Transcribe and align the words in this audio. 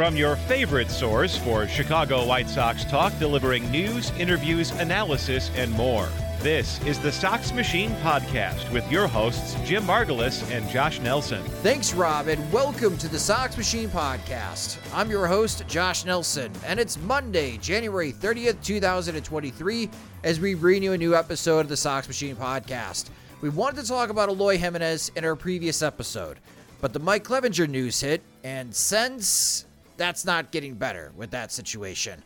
From 0.00 0.16
your 0.16 0.36
favorite 0.36 0.90
source 0.90 1.36
for 1.36 1.68
Chicago 1.68 2.24
White 2.24 2.48
Sox 2.48 2.86
talk, 2.86 3.12
delivering 3.18 3.70
news, 3.70 4.10
interviews, 4.12 4.70
analysis, 4.70 5.50
and 5.56 5.70
more. 5.72 6.08
This 6.38 6.82
is 6.86 6.98
the 6.98 7.12
Sox 7.12 7.52
Machine 7.52 7.90
Podcast 7.96 8.72
with 8.72 8.90
your 8.90 9.06
hosts, 9.06 9.56
Jim 9.62 9.82
Margalus 9.82 10.50
and 10.50 10.66
Josh 10.70 11.00
Nelson. 11.00 11.42
Thanks, 11.62 11.92
Rob, 11.92 12.28
and 12.28 12.50
welcome 12.50 12.96
to 12.96 13.08
the 13.08 13.18
Sox 13.18 13.58
Machine 13.58 13.90
Podcast. 13.90 14.78
I'm 14.94 15.10
your 15.10 15.26
host, 15.26 15.66
Josh 15.68 16.06
Nelson, 16.06 16.50
and 16.64 16.80
it's 16.80 16.96
Monday, 17.00 17.58
January 17.58 18.10
30th, 18.10 18.64
2023, 18.64 19.90
as 20.24 20.40
we 20.40 20.54
bring 20.54 20.82
you 20.82 20.94
a 20.94 20.98
new 20.98 21.14
episode 21.14 21.60
of 21.60 21.68
the 21.68 21.76
Sox 21.76 22.08
Machine 22.08 22.36
Podcast. 22.36 23.10
We 23.42 23.50
wanted 23.50 23.82
to 23.82 23.86
talk 23.86 24.08
about 24.08 24.30
Eloy 24.30 24.56
Jimenez 24.56 25.12
in 25.14 25.26
our 25.26 25.36
previous 25.36 25.82
episode, 25.82 26.38
but 26.80 26.94
the 26.94 27.00
Mike 27.00 27.24
Clevinger 27.24 27.68
news 27.68 28.00
hit, 28.00 28.22
and 28.42 28.74
since 28.74 29.66
that's 30.00 30.24
not 30.24 30.50
getting 30.50 30.76
better 30.76 31.12
with 31.14 31.30
that 31.32 31.52
situation. 31.52 32.24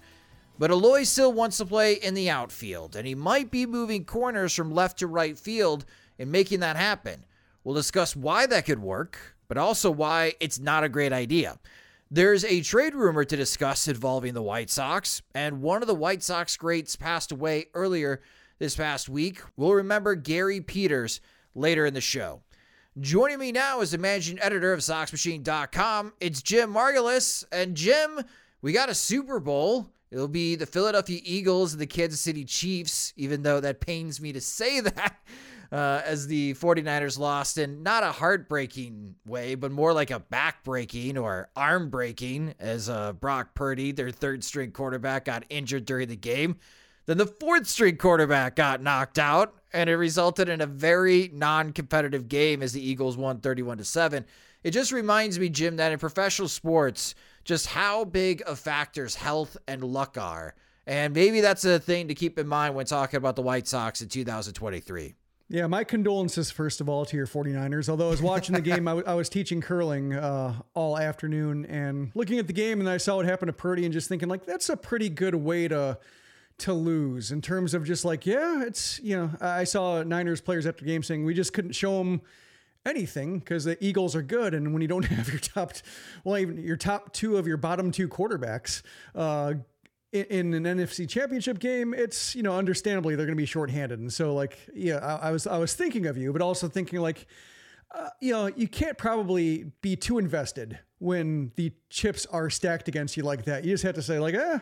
But 0.60 0.70
Eloy 0.70 1.02
still 1.02 1.32
wants 1.32 1.58
to 1.58 1.66
play 1.66 1.94
in 1.94 2.14
the 2.14 2.30
outfield, 2.30 2.94
and 2.94 3.04
he 3.04 3.16
might 3.16 3.50
be 3.50 3.66
moving 3.66 4.04
corners 4.04 4.54
from 4.54 4.72
left 4.72 5.00
to 5.00 5.08
right 5.08 5.36
field 5.36 5.84
and 6.16 6.30
making 6.30 6.60
that 6.60 6.76
happen. 6.76 7.24
We'll 7.64 7.74
discuss 7.74 8.14
why 8.14 8.46
that 8.46 8.64
could 8.64 8.78
work, 8.78 9.18
but 9.48 9.58
also 9.58 9.90
why 9.90 10.34
it's 10.38 10.60
not 10.60 10.84
a 10.84 10.88
great 10.88 11.12
idea. 11.12 11.58
There's 12.12 12.44
a 12.44 12.60
trade 12.60 12.94
rumor 12.94 13.24
to 13.24 13.36
discuss 13.36 13.88
involving 13.88 14.34
the 14.34 14.42
White 14.42 14.70
Sox, 14.70 15.20
and 15.34 15.60
one 15.60 15.82
of 15.82 15.88
the 15.88 15.96
White 15.96 16.22
Sox 16.22 16.56
greats 16.56 16.94
passed 16.94 17.32
away 17.32 17.66
earlier 17.74 18.22
this 18.60 18.76
past 18.76 19.08
week. 19.08 19.40
We'll 19.56 19.74
remember 19.74 20.14
Gary 20.14 20.60
Peters 20.60 21.20
later 21.56 21.86
in 21.86 21.94
the 21.94 22.00
show. 22.00 22.43
Joining 23.00 23.40
me 23.40 23.50
now 23.50 23.80
is 23.80 23.90
the 23.90 23.98
managing 23.98 24.38
editor 24.38 24.72
of 24.72 24.78
SoxMachine.com. 24.78 26.12
It's 26.20 26.40
Jim 26.40 26.72
Margalus. 26.72 27.44
And 27.50 27.74
Jim, 27.74 28.20
we 28.62 28.70
got 28.70 28.88
a 28.88 28.94
Super 28.94 29.40
Bowl. 29.40 29.90
It'll 30.12 30.28
be 30.28 30.54
the 30.54 30.64
Philadelphia 30.64 31.18
Eagles 31.24 31.72
and 31.72 31.82
the 31.82 31.88
Kansas 31.88 32.20
City 32.20 32.44
Chiefs, 32.44 33.12
even 33.16 33.42
though 33.42 33.58
that 33.58 33.80
pains 33.80 34.20
me 34.20 34.32
to 34.32 34.40
say 34.40 34.78
that, 34.80 35.16
uh, 35.72 36.02
as 36.04 36.28
the 36.28 36.54
49ers 36.54 37.18
lost 37.18 37.58
in 37.58 37.82
not 37.82 38.04
a 38.04 38.12
heartbreaking 38.12 39.16
way, 39.26 39.56
but 39.56 39.72
more 39.72 39.92
like 39.92 40.12
a 40.12 40.20
backbreaking 40.20 41.20
or 41.20 41.48
arm 41.56 41.90
breaking, 41.90 42.54
as 42.60 42.88
uh, 42.88 43.12
Brock 43.12 43.56
Purdy, 43.56 43.90
their 43.90 44.12
third 44.12 44.44
string 44.44 44.70
quarterback, 44.70 45.24
got 45.24 45.44
injured 45.50 45.84
during 45.84 46.06
the 46.06 46.14
game. 46.14 46.58
Then 47.06 47.18
the 47.18 47.26
fourth 47.26 47.66
string 47.66 47.96
quarterback 47.96 48.56
got 48.56 48.82
knocked 48.82 49.18
out, 49.18 49.54
and 49.72 49.90
it 49.90 49.96
resulted 49.96 50.48
in 50.48 50.60
a 50.60 50.66
very 50.66 51.30
non-competitive 51.32 52.28
game 52.28 52.62
as 52.62 52.72
the 52.72 52.86
Eagles 52.86 53.16
won 53.16 53.40
31 53.40 53.78
to 53.78 53.84
7. 53.84 54.24
It 54.62 54.70
just 54.70 54.92
reminds 54.92 55.38
me, 55.38 55.50
Jim, 55.50 55.76
that 55.76 55.92
in 55.92 55.98
professional 55.98 56.48
sports, 56.48 57.14
just 57.44 57.66
how 57.66 58.04
big 58.04 58.42
of 58.46 58.58
factors 58.58 59.16
health 59.16 59.58
and 59.68 59.84
luck 59.84 60.16
are. 60.16 60.54
And 60.86 61.14
maybe 61.14 61.40
that's 61.40 61.64
a 61.64 61.78
thing 61.78 62.08
to 62.08 62.14
keep 62.14 62.38
in 62.38 62.46
mind 62.46 62.74
when 62.74 62.86
talking 62.86 63.18
about 63.18 63.36
the 63.36 63.42
White 63.42 63.66
Sox 63.66 64.00
in 64.00 64.08
2023. 64.08 65.14
Yeah, 65.50 65.66
my 65.66 65.84
condolences, 65.84 66.50
first 66.50 66.80
of 66.80 66.88
all, 66.88 67.04
to 67.04 67.16
your 67.16 67.26
49ers. 67.26 67.90
Although 67.90 68.06
I 68.06 68.10
was 68.10 68.22
watching 68.22 68.54
the 68.54 68.60
game, 68.62 68.88
I, 68.88 68.92
w- 68.92 69.06
I 69.06 69.12
was 69.14 69.28
teaching 69.28 69.60
curling 69.60 70.14
uh, 70.14 70.54
all 70.72 70.98
afternoon 70.98 71.66
and 71.66 72.10
looking 72.14 72.38
at 72.38 72.46
the 72.46 72.54
game, 72.54 72.80
and 72.80 72.88
I 72.88 72.96
saw 72.96 73.16
what 73.16 73.26
happened 73.26 73.48
to 73.50 73.52
Purdy 73.52 73.84
and 73.84 73.92
just 73.92 74.08
thinking, 74.08 74.28
like, 74.28 74.46
that's 74.46 74.70
a 74.70 74.76
pretty 74.76 75.10
good 75.10 75.34
way 75.34 75.68
to 75.68 75.98
to 76.58 76.72
lose 76.72 77.32
in 77.32 77.40
terms 77.40 77.74
of 77.74 77.84
just 77.84 78.04
like, 78.04 78.26
yeah, 78.26 78.62
it's, 78.62 79.00
you 79.00 79.16
know, 79.16 79.30
I 79.40 79.64
saw 79.64 80.02
Niners 80.02 80.40
players 80.40 80.66
after 80.66 80.84
game 80.84 81.02
saying 81.02 81.24
we 81.24 81.34
just 81.34 81.52
couldn't 81.52 81.72
show 81.72 81.98
them 81.98 82.22
anything 82.86 83.38
because 83.38 83.64
the 83.64 83.82
Eagles 83.84 84.14
are 84.14 84.22
good. 84.22 84.54
And 84.54 84.72
when 84.72 84.82
you 84.82 84.88
don't 84.88 85.04
have 85.04 85.28
your 85.28 85.38
top, 85.38 85.72
well, 86.22 86.38
even 86.38 86.62
your 86.62 86.76
top 86.76 87.12
two 87.12 87.36
of 87.36 87.46
your 87.46 87.56
bottom 87.56 87.90
two 87.90 88.08
quarterbacks, 88.08 88.82
uh, 89.14 89.54
in, 90.12 90.54
an 90.54 90.62
NFC 90.62 91.08
championship 91.08 91.58
game, 91.58 91.92
it's, 91.92 92.36
you 92.36 92.42
know, 92.44 92.56
understandably 92.56 93.16
they're 93.16 93.26
going 93.26 93.36
to 93.36 93.42
be 93.42 93.46
shorthanded. 93.46 93.98
And 93.98 94.12
so 94.12 94.32
like, 94.32 94.58
yeah, 94.72 94.98
I, 94.98 95.28
I 95.28 95.30
was, 95.32 95.46
I 95.48 95.58
was 95.58 95.74
thinking 95.74 96.06
of 96.06 96.16
you, 96.16 96.32
but 96.32 96.40
also 96.40 96.68
thinking 96.68 97.00
like, 97.00 97.26
uh, 97.90 98.10
you 98.20 98.32
know, 98.32 98.46
you 98.46 98.68
can't 98.68 98.96
probably 98.96 99.72
be 99.80 99.96
too 99.96 100.18
invested 100.18 100.78
when 100.98 101.50
the 101.56 101.72
chips 101.90 102.26
are 102.26 102.48
stacked 102.48 102.86
against 102.86 103.16
you 103.16 103.24
like 103.24 103.44
that. 103.44 103.64
You 103.64 103.72
just 103.72 103.82
have 103.82 103.96
to 103.96 104.02
say 104.02 104.20
like, 104.20 104.34
eh, 104.34 104.58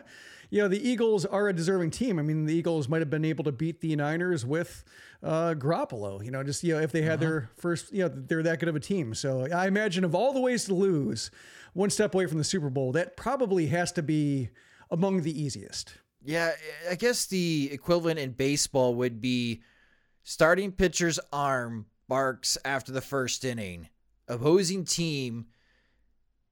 you 0.53 0.61
know, 0.61 0.67
the 0.67 0.87
Eagles 0.87 1.25
are 1.25 1.49
a 1.49 1.53
deserving 1.53 1.89
team. 1.89 2.19
I 2.19 2.21
mean, 2.21 2.45
the 2.45 2.53
Eagles 2.53 2.87
might 2.87 3.01
have 3.01 3.09
been 3.09 3.25
able 3.25 3.43
to 3.45 3.51
beat 3.51 3.81
the 3.81 3.95
Niners 3.95 4.45
with 4.45 4.83
uh, 5.23 5.55
Garoppolo, 5.57 6.23
you 6.23 6.29
know, 6.29 6.43
just, 6.43 6.63
you 6.63 6.75
know, 6.75 6.79
if 6.79 6.91
they 6.91 7.01
had 7.01 7.13
uh-huh. 7.13 7.21
their 7.21 7.49
first, 7.57 7.91
you 7.91 8.03
know, 8.03 8.07
they're 8.07 8.43
that 8.43 8.59
good 8.59 8.69
of 8.69 8.75
a 8.75 8.79
team. 8.79 9.15
So 9.15 9.47
I 9.51 9.65
imagine 9.65 10.03
of 10.03 10.13
all 10.13 10.31
the 10.31 10.39
ways 10.39 10.65
to 10.65 10.75
lose, 10.75 11.31
one 11.73 11.89
step 11.89 12.13
away 12.13 12.27
from 12.27 12.37
the 12.37 12.43
Super 12.43 12.69
Bowl, 12.69 12.91
that 12.91 13.17
probably 13.17 13.65
has 13.67 13.91
to 13.93 14.03
be 14.03 14.49
among 14.91 15.23
the 15.23 15.41
easiest. 15.41 15.95
Yeah, 16.23 16.51
I 16.87 16.93
guess 16.93 17.25
the 17.25 17.71
equivalent 17.71 18.19
in 18.19 18.33
baseball 18.33 18.93
would 18.93 19.21
be 19.21 19.63
starting 20.21 20.71
pitcher's 20.71 21.19
arm 21.31 21.87
barks 22.07 22.59
after 22.63 22.91
the 22.91 23.01
first 23.01 23.43
inning. 23.43 23.89
Opposing 24.27 24.85
team 24.85 25.47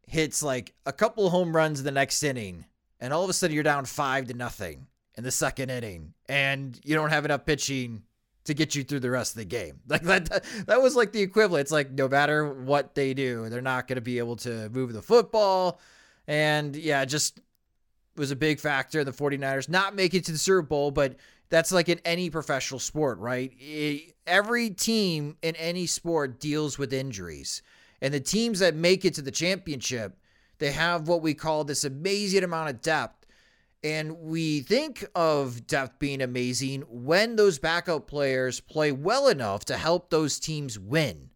hits 0.07 0.41
like 0.41 0.73
a 0.87 0.91
couple 0.91 1.29
home 1.29 1.55
runs 1.55 1.77
in 1.77 1.85
the 1.85 1.91
next 1.91 2.23
inning 2.23 2.65
and 3.01 3.11
all 3.11 3.23
of 3.23 3.29
a 3.29 3.33
sudden 3.33 3.53
you're 3.53 3.63
down 3.63 3.85
five 3.85 4.27
to 4.27 4.33
nothing 4.33 4.87
in 5.17 5.23
the 5.23 5.31
second 5.31 5.69
inning, 5.69 6.13
and 6.29 6.79
you 6.85 6.95
don't 6.95 7.09
have 7.09 7.25
enough 7.25 7.45
pitching 7.45 8.03
to 8.45 8.53
get 8.53 8.75
you 8.75 8.83
through 8.83 8.99
the 9.01 9.09
rest 9.09 9.33
of 9.33 9.39
the 9.39 9.45
game. 9.45 9.79
Like 9.87 10.03
that, 10.03 10.43
that 10.67 10.81
was 10.81 10.95
like 10.95 11.11
the 11.11 11.21
equivalent. 11.21 11.61
It's 11.61 11.71
like 11.71 11.91
no 11.91 12.07
matter 12.07 12.53
what 12.53 12.95
they 12.95 13.13
do, 13.13 13.49
they're 13.49 13.61
not 13.61 13.87
going 13.87 13.97
to 13.97 14.01
be 14.01 14.19
able 14.19 14.37
to 14.37 14.69
move 14.69 14.93
the 14.93 15.01
football. 15.01 15.79
And 16.27 16.75
yeah, 16.75 17.03
just 17.05 17.39
was 18.15 18.31
a 18.31 18.35
big 18.35 18.59
factor. 18.59 19.03
The 19.03 19.11
49ers 19.11 19.69
not 19.69 19.95
making 19.95 20.19
it 20.19 20.25
to 20.25 20.31
the 20.31 20.37
Super 20.37 20.61
Bowl, 20.61 20.91
but 20.91 21.15
that's 21.49 21.71
like 21.71 21.89
in 21.89 21.99
any 22.05 22.29
professional 22.29 22.79
sport, 22.79 23.19
right? 23.19 23.51
Every 24.25 24.69
team 24.69 25.37
in 25.41 25.55
any 25.57 25.85
sport 25.85 26.39
deals 26.39 26.77
with 26.77 26.93
injuries. 26.93 27.61
And 28.01 28.13
the 28.13 28.19
teams 28.19 28.59
that 28.59 28.75
make 28.75 29.05
it 29.05 29.13
to 29.15 29.21
the 29.21 29.31
championship 29.31 30.17
they 30.61 30.71
have 30.71 31.07
what 31.07 31.23
we 31.23 31.33
call 31.33 31.63
this 31.63 31.83
amazing 31.83 32.43
amount 32.43 32.69
of 32.69 32.83
depth. 32.83 33.25
And 33.83 34.19
we 34.19 34.59
think 34.59 35.03
of 35.15 35.65
depth 35.65 35.97
being 35.97 36.21
amazing 36.21 36.81
when 36.87 37.35
those 37.35 37.57
backup 37.57 38.05
players 38.05 38.59
play 38.59 38.91
well 38.91 39.27
enough 39.27 39.65
to 39.65 39.75
help 39.75 40.11
those 40.11 40.39
teams 40.39 40.77
win. 40.77 41.31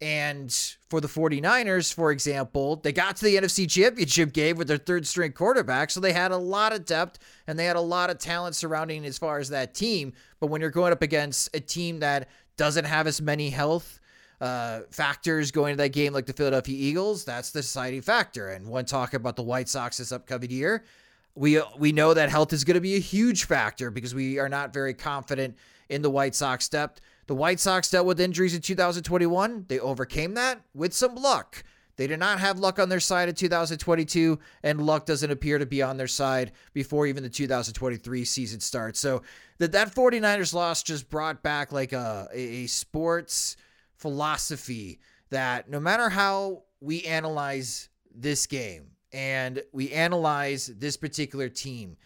And 0.00 0.50
for 0.88 1.02
the 1.02 1.08
49ers, 1.08 1.92
for 1.92 2.10
example, 2.10 2.76
they 2.76 2.90
got 2.90 3.16
to 3.16 3.26
the 3.26 3.36
NFC 3.36 3.68
Championship 3.68 4.32
game 4.32 4.56
with 4.56 4.66
their 4.66 4.78
third 4.78 5.06
string 5.06 5.32
quarterback. 5.32 5.90
So 5.90 6.00
they 6.00 6.14
had 6.14 6.30
a 6.30 6.38
lot 6.38 6.72
of 6.72 6.86
depth 6.86 7.18
and 7.46 7.58
they 7.58 7.66
had 7.66 7.76
a 7.76 7.82
lot 7.82 8.08
of 8.08 8.16
talent 8.16 8.56
surrounding 8.56 9.04
as 9.04 9.18
far 9.18 9.40
as 9.40 9.50
that 9.50 9.74
team. 9.74 10.14
But 10.40 10.46
when 10.46 10.62
you're 10.62 10.70
going 10.70 10.92
up 10.94 11.02
against 11.02 11.54
a 11.54 11.60
team 11.60 11.98
that 11.98 12.30
doesn't 12.56 12.86
have 12.86 13.06
as 13.06 13.20
many 13.20 13.50
health 13.50 13.97
uh, 14.40 14.80
factors 14.90 15.50
going 15.50 15.74
to 15.74 15.82
that 15.82 15.92
game 15.92 16.12
like 16.12 16.26
the 16.26 16.32
Philadelphia 16.32 16.76
Eagles. 16.76 17.24
That's 17.24 17.50
the 17.50 17.60
deciding 17.60 18.02
factor. 18.02 18.48
And 18.50 18.68
one 18.68 18.84
talk 18.84 19.14
about 19.14 19.36
the 19.36 19.42
White 19.42 19.68
Sox 19.68 19.98
this 19.98 20.12
upcoming 20.12 20.50
year, 20.50 20.84
we 21.34 21.60
we 21.78 21.92
know 21.92 22.14
that 22.14 22.30
health 22.30 22.52
is 22.52 22.64
going 22.64 22.74
to 22.74 22.80
be 22.80 22.96
a 22.96 23.00
huge 23.00 23.44
factor 23.44 23.90
because 23.90 24.14
we 24.14 24.38
are 24.38 24.48
not 24.48 24.72
very 24.72 24.94
confident 24.94 25.56
in 25.88 26.02
the 26.02 26.10
White 26.10 26.34
Sox 26.34 26.68
depth. 26.68 27.00
The 27.26 27.34
White 27.34 27.60
Sox 27.60 27.90
dealt 27.90 28.06
with 28.06 28.20
injuries 28.20 28.54
in 28.54 28.60
2021. 28.60 29.66
They 29.68 29.78
overcame 29.78 30.34
that 30.34 30.62
with 30.74 30.92
some 30.92 31.14
luck. 31.14 31.62
They 31.96 32.06
did 32.06 32.20
not 32.20 32.38
have 32.38 32.60
luck 32.60 32.78
on 32.78 32.88
their 32.88 33.00
side 33.00 33.28
in 33.28 33.34
2022, 33.34 34.38
and 34.62 34.80
luck 34.80 35.04
doesn't 35.04 35.32
appear 35.32 35.58
to 35.58 35.66
be 35.66 35.82
on 35.82 35.96
their 35.96 36.06
side 36.06 36.52
before 36.72 37.06
even 37.06 37.24
the 37.24 37.28
2023 37.28 38.24
season 38.24 38.60
starts. 38.60 39.00
So 39.00 39.22
that 39.58 39.72
that 39.72 39.92
49ers 39.92 40.54
loss 40.54 40.84
just 40.84 41.10
brought 41.10 41.42
back 41.42 41.72
like 41.72 41.92
a, 41.92 42.28
a 42.32 42.66
sports 42.68 43.56
philosophy 43.98 45.00
that 45.30 45.68
no 45.68 45.80
matter 45.80 46.08
how 46.08 46.62
we 46.80 47.02
analyze 47.04 47.88
this 48.14 48.46
game 48.46 48.92
and 49.12 49.62
we 49.72 49.90
analyze 49.92 50.68
this 50.78 50.96
particular 50.96 51.48
team, 51.48 51.96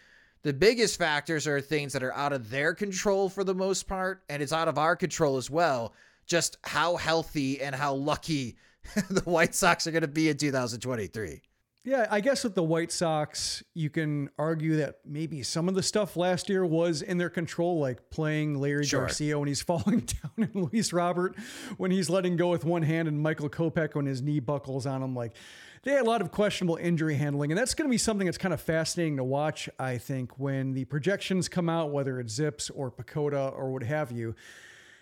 the 0.43 0.53
biggest 0.53 0.97
factors 0.97 1.47
are 1.47 1.61
things 1.61 1.93
that 1.93 2.03
are 2.03 2.13
out 2.13 2.33
of 2.33 2.49
their 2.49 2.73
control 2.73 3.29
for 3.29 3.43
the 3.43 3.55
most 3.55 3.87
part, 3.87 4.23
and 4.27 4.43
it's 4.43 4.51
out 4.51 4.67
of 4.67 4.77
our 4.77 4.95
control 4.95 5.37
as 5.37 5.49
well. 5.49 5.93
Just 6.25 6.57
how 6.63 6.97
healthy 6.97 7.61
and 7.61 7.73
how 7.73 7.93
lucky 7.93 8.57
the 9.09 9.21
White 9.21 9.55
Sox 9.55 9.87
are 9.87 9.91
going 9.91 10.01
to 10.01 10.07
be 10.07 10.29
in 10.29 10.37
2023. 10.37 11.41
Yeah, 11.85 12.07
I 12.09 12.21
guess 12.21 12.45
with 12.45 12.55
the 12.55 12.63
White 12.63 12.93
Sox, 12.93 13.61
you 13.73 13.89
can 13.89 14.29
argue 14.39 14.77
that 14.77 14.99
maybe 15.05 15.43
some 15.43 15.67
of 15.67 15.75
the 15.75 15.83
stuff 15.83 16.15
last 16.15 16.47
year 16.47 16.65
was 16.65 17.01
in 17.01 17.17
their 17.17 17.29
control, 17.29 17.79
like 17.79 18.09
playing 18.09 18.55
Leury 18.55 18.85
sure. 18.85 19.01
Garcia 19.01 19.37
when 19.37 19.49
he's 19.49 19.61
falling 19.61 19.99
down 19.99 20.31
and 20.37 20.55
Luis 20.55 20.93
Robert 20.93 21.35
when 21.75 21.91
he's 21.91 22.09
letting 22.09 22.37
go 22.37 22.49
with 22.49 22.63
one 22.63 22.83
hand 22.83 23.09
and 23.09 23.19
Michael 23.19 23.49
Kopech 23.49 23.95
when 23.95 24.05
his 24.05 24.21
knee 24.21 24.39
buckles 24.39 24.85
on 24.85 25.03
him. 25.03 25.13
Like 25.13 25.35
they 25.83 25.91
had 25.91 26.03
a 26.03 26.09
lot 26.09 26.21
of 26.21 26.31
questionable 26.31 26.77
injury 26.77 27.15
handling, 27.15 27.51
and 27.51 27.57
that's 27.57 27.73
going 27.73 27.89
to 27.89 27.91
be 27.91 27.97
something 27.97 28.25
that's 28.25 28.37
kind 28.37 28.53
of 28.53 28.61
fascinating 28.61 29.17
to 29.17 29.23
watch, 29.25 29.67
I 29.77 29.97
think, 29.97 30.39
when 30.39 30.73
the 30.73 30.85
projections 30.85 31.49
come 31.49 31.67
out, 31.67 31.91
whether 31.91 32.17
it's 32.21 32.33
Zips 32.33 32.69
or 32.69 32.91
PECOTA 32.91 33.51
or 33.57 33.73
what 33.73 33.83
have 33.83 34.09
you. 34.09 34.35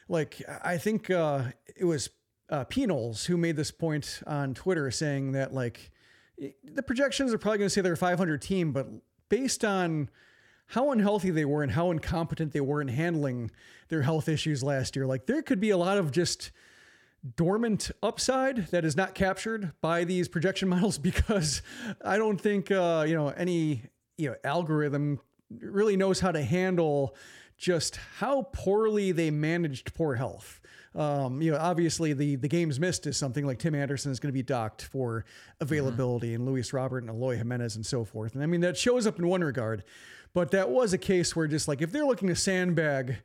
Like, 0.10 0.42
I 0.64 0.80
think 0.80 1.12
uh, 1.12 1.44
it 1.76 1.86
was 1.86 2.10
uh, 2.50 2.66
Penals 2.66 3.28
who 3.28 3.38
made 3.38 3.56
this 3.56 3.70
point 3.70 4.24
on 4.26 4.56
Twitter 4.56 4.90
saying 4.90 5.34
that 5.34 5.54
like 5.54 5.92
the 6.38 6.84
projections 6.84 7.34
are 7.34 7.38
probably 7.38 7.60
going 7.60 7.68
to 7.68 7.70
say 7.70 7.82
they're 7.82 7.94
a 7.94 7.98
500 7.98 8.42
team, 8.42 8.72
but 8.72 8.88
based 9.30 9.64
on 9.64 10.10
how 10.68 10.92
unhealthy 10.92 11.32
they 11.32 11.46
were 11.46 11.64
and 11.64 11.74
how 11.74 11.92
incompetent 11.92 12.54
they 12.54 12.62
were 12.62 12.82
in 12.82 12.88
handling 12.88 13.52
their 13.90 14.02
health 14.02 14.30
issues 14.30 14.64
last 14.64 14.96
year, 14.96 15.06
like 15.06 15.26
there 15.26 15.42
could 15.42 15.60
be 15.60 15.70
a 15.70 15.78
lot 15.78 15.98
of 15.98 16.12
just 16.12 16.52
dormant 17.36 17.92
upside 18.02 18.68
that 18.68 18.86
is 18.86 18.96
not 18.96 19.14
captured 19.14 19.74
by 19.82 20.04
these 20.04 20.28
projection 20.28 20.70
models 20.76 20.98
because 20.98 21.62
I 22.04 22.18
don't 22.18 22.40
think 22.40 22.72
uh, 22.72 23.06
you 23.08 23.16
know 23.16 23.30
any 23.30 23.84
you 24.18 24.30
know 24.30 24.36
algorithm 24.44 25.20
really 25.60 25.98
knows 25.98 26.22
how 26.22 26.32
to 26.32 26.42
handle 26.42 27.16
just 27.58 27.98
how 28.18 28.44
poorly 28.54 29.12
they 29.12 29.30
managed 29.30 29.94
poor 29.94 30.16
health. 30.16 30.61
Um, 30.94 31.42
you 31.42 31.52
know, 31.52 31.58
obviously 31.58 32.14
the 32.14 32.36
the 32.36 32.48
games 32.48 32.80
missed 32.80 33.08
is 33.08 33.16
something 33.16 33.46
like 33.46 33.60
Tim 33.60 33.76
Anderson 33.76 34.12
is 34.12 34.20
going 34.20 34.30
to 34.30 34.38
be 34.38 34.44
docked 34.44 34.84
for 34.84 35.26
availability, 35.60 36.28
mm-hmm. 36.28 36.42
and 36.42 36.46
Luis 36.46 36.74
Robert 36.74 37.00
and 37.00 37.10
Eloy 37.10 37.38
Jimenez 37.38 37.76
and 37.76 37.86
so 37.86 38.04
forth. 38.04 38.34
And 38.34 38.44
I 38.44 38.46
mean 38.46 38.62
that 38.62 38.78
shows 38.78 39.08
up 39.08 39.18
in 39.18 39.28
one 39.28 39.42
regard, 39.42 39.84
but 40.34 40.52
that 40.52 40.70
was 40.70 40.92
a 40.94 40.98
case 40.98 41.36
where 41.36 41.48
just 41.48 41.68
like 41.68 41.82
if 41.82 41.92
they're 41.92 42.06
looking 42.06 42.28
to 42.28 42.36
sandbag 42.36 43.18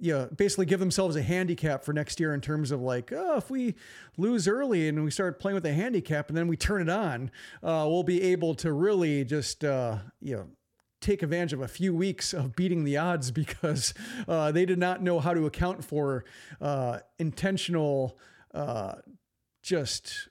you 0.00 0.14
know, 0.14 0.28
basically 0.34 0.64
give 0.64 0.80
themselves 0.80 1.14
a 1.14 1.22
handicap 1.22 1.84
for 1.84 1.92
next 1.92 2.18
year 2.18 2.32
in 2.32 2.40
terms 2.40 2.70
of 2.70 2.80
like, 2.80 3.12
oh, 3.12 3.36
if 3.36 3.50
we 3.50 3.74
lose 4.16 4.48
early 4.48 4.88
and 4.88 5.04
we 5.04 5.10
start 5.10 5.38
playing 5.38 5.54
with 5.54 5.66
a 5.66 5.74
handicap 5.74 6.28
and 6.28 6.36
then 6.36 6.48
we 6.48 6.56
turn 6.56 6.80
it 6.80 6.88
on, 6.88 7.30
uh, 7.62 7.84
we'll 7.86 8.02
be 8.02 8.22
able 8.22 8.54
to 8.54 8.72
really 8.72 9.24
just, 9.24 9.62
uh, 9.62 9.98
you 10.22 10.36
know, 10.36 10.46
take 11.00 11.22
advantage 11.22 11.52
of 11.52 11.60
a 11.60 11.68
few 11.68 11.94
weeks 11.94 12.32
of 12.32 12.54
beating 12.54 12.84
the 12.84 12.96
odds 12.96 13.30
because 13.30 13.94
uh, 14.28 14.52
they 14.52 14.64
did 14.64 14.78
not 14.78 15.02
know 15.02 15.20
how 15.20 15.34
to 15.34 15.46
account 15.46 15.84
for 15.84 16.24
uh, 16.60 16.98
intentional, 17.18 18.18
uh, 18.54 18.94
just 19.62 20.28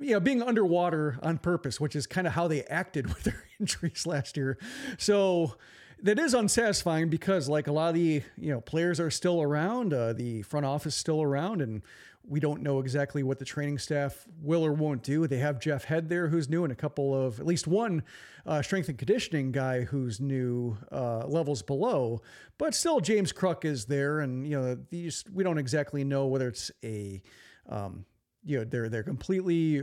you 0.00 0.12
know, 0.12 0.20
being 0.20 0.42
underwater 0.42 1.18
on 1.22 1.38
purpose, 1.38 1.80
which 1.80 1.96
is 1.96 2.06
kind 2.06 2.26
of 2.26 2.32
how 2.32 2.46
they 2.46 2.62
acted 2.64 3.06
with 3.14 3.24
their 3.24 3.44
injuries 3.60 4.06
last 4.06 4.36
year. 4.36 4.58
So 4.98 5.56
that 6.02 6.18
is 6.18 6.34
unsatisfying 6.34 7.08
because 7.08 7.48
like 7.48 7.66
a 7.66 7.72
lot 7.72 7.88
of 7.88 7.94
the 7.94 8.22
you 8.36 8.52
know 8.52 8.60
players 8.60 9.00
are 9.00 9.10
still 9.10 9.42
around, 9.42 9.92
uh, 9.92 10.12
the 10.12 10.42
front 10.42 10.66
office 10.66 10.94
still 10.94 11.22
around, 11.22 11.60
and 11.60 11.82
we 12.28 12.40
don't 12.40 12.62
know 12.62 12.80
exactly 12.80 13.22
what 13.22 13.38
the 13.38 13.44
training 13.44 13.78
staff 13.78 14.26
will 14.42 14.64
or 14.64 14.72
won't 14.72 15.02
do. 15.02 15.26
They 15.26 15.38
have 15.38 15.58
Jeff 15.58 15.84
Head 15.84 16.08
there, 16.08 16.28
who's 16.28 16.48
new, 16.48 16.64
and 16.64 16.72
a 16.72 16.76
couple 16.76 17.14
of 17.14 17.40
at 17.40 17.46
least 17.46 17.66
one 17.66 18.02
uh, 18.46 18.60
strength 18.62 18.88
and 18.88 18.98
conditioning 18.98 19.50
guy 19.50 19.82
who's 19.82 20.20
new 20.20 20.76
uh, 20.92 21.26
levels 21.26 21.62
below. 21.62 22.20
But 22.58 22.74
still, 22.74 23.00
James 23.00 23.32
Kruk 23.32 23.64
is 23.64 23.86
there, 23.86 24.20
and 24.20 24.46
you 24.46 24.60
know 24.60 24.78
these 24.90 25.24
we 25.32 25.42
don't 25.42 25.58
exactly 25.58 26.04
know 26.04 26.26
whether 26.26 26.48
it's 26.48 26.70
a 26.84 27.22
um, 27.68 28.04
you 28.44 28.58
know 28.58 28.64
they're 28.64 28.88
they're 28.88 29.02
completely 29.02 29.82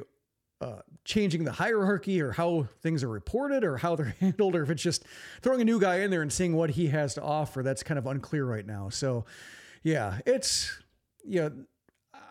uh, 0.61 0.79
changing 1.03 1.43
the 1.43 1.51
hierarchy 1.51 2.21
or 2.21 2.31
how 2.31 2.67
things 2.81 3.03
are 3.03 3.09
reported 3.09 3.63
or 3.63 3.77
how 3.77 3.95
they're 3.95 4.15
handled, 4.19 4.55
or 4.55 4.63
if 4.63 4.69
it's 4.69 4.83
just 4.83 5.03
throwing 5.41 5.61
a 5.61 5.65
new 5.65 5.79
guy 5.79 5.97
in 5.97 6.11
there 6.11 6.21
and 6.21 6.31
seeing 6.31 6.55
what 6.55 6.71
he 6.71 6.87
has 6.87 7.15
to 7.15 7.21
offer. 7.23 7.63
That's 7.63 7.83
kind 7.83 7.97
of 7.97 8.05
unclear 8.05 8.45
right 8.45 8.65
now. 8.65 8.89
So, 8.89 9.25
yeah, 9.83 10.19
it's 10.25 10.79
you 11.23 11.41
know 11.41 11.51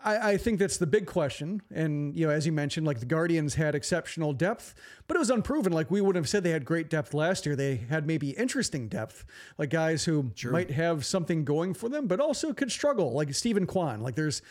I, 0.05 0.31
I, 0.31 0.37
think 0.37 0.59
that's 0.59 0.77
the 0.77 0.87
big 0.87 1.07
question. 1.07 1.61
And, 1.73 2.15
you 2.15 2.27
know, 2.27 2.31
as 2.31 2.45
you 2.45 2.51
mentioned, 2.51 2.85
like 2.85 2.99
the 2.99 3.05
Guardians 3.05 3.55
had 3.55 3.73
exceptional 3.73 4.33
depth, 4.33 4.75
but 5.07 5.15
it 5.15 5.19
was 5.19 5.31
unproven. 5.31 5.73
Like 5.73 5.89
we 5.89 5.99
would 5.99 6.15
have 6.15 6.29
said 6.29 6.43
they 6.43 6.51
had 6.51 6.63
great 6.63 6.89
depth 6.89 7.13
last 7.13 7.45
year. 7.45 7.55
They 7.55 7.77
had 7.89 8.05
maybe 8.05 8.29
interesting 8.31 8.87
depth, 8.87 9.25
like 9.57 9.71
guys 9.71 10.05
who 10.05 10.31
True. 10.35 10.51
might 10.51 10.71
have 10.71 11.05
something 11.05 11.43
going 11.43 11.73
for 11.73 11.89
them, 11.89 12.07
but 12.07 12.19
also 12.19 12.53
could 12.53 12.71
struggle, 12.71 13.13
like 13.13 13.33
Steven 13.33 13.65
Kwan. 13.65 14.01
Like 14.01 14.15
there's, 14.15 14.41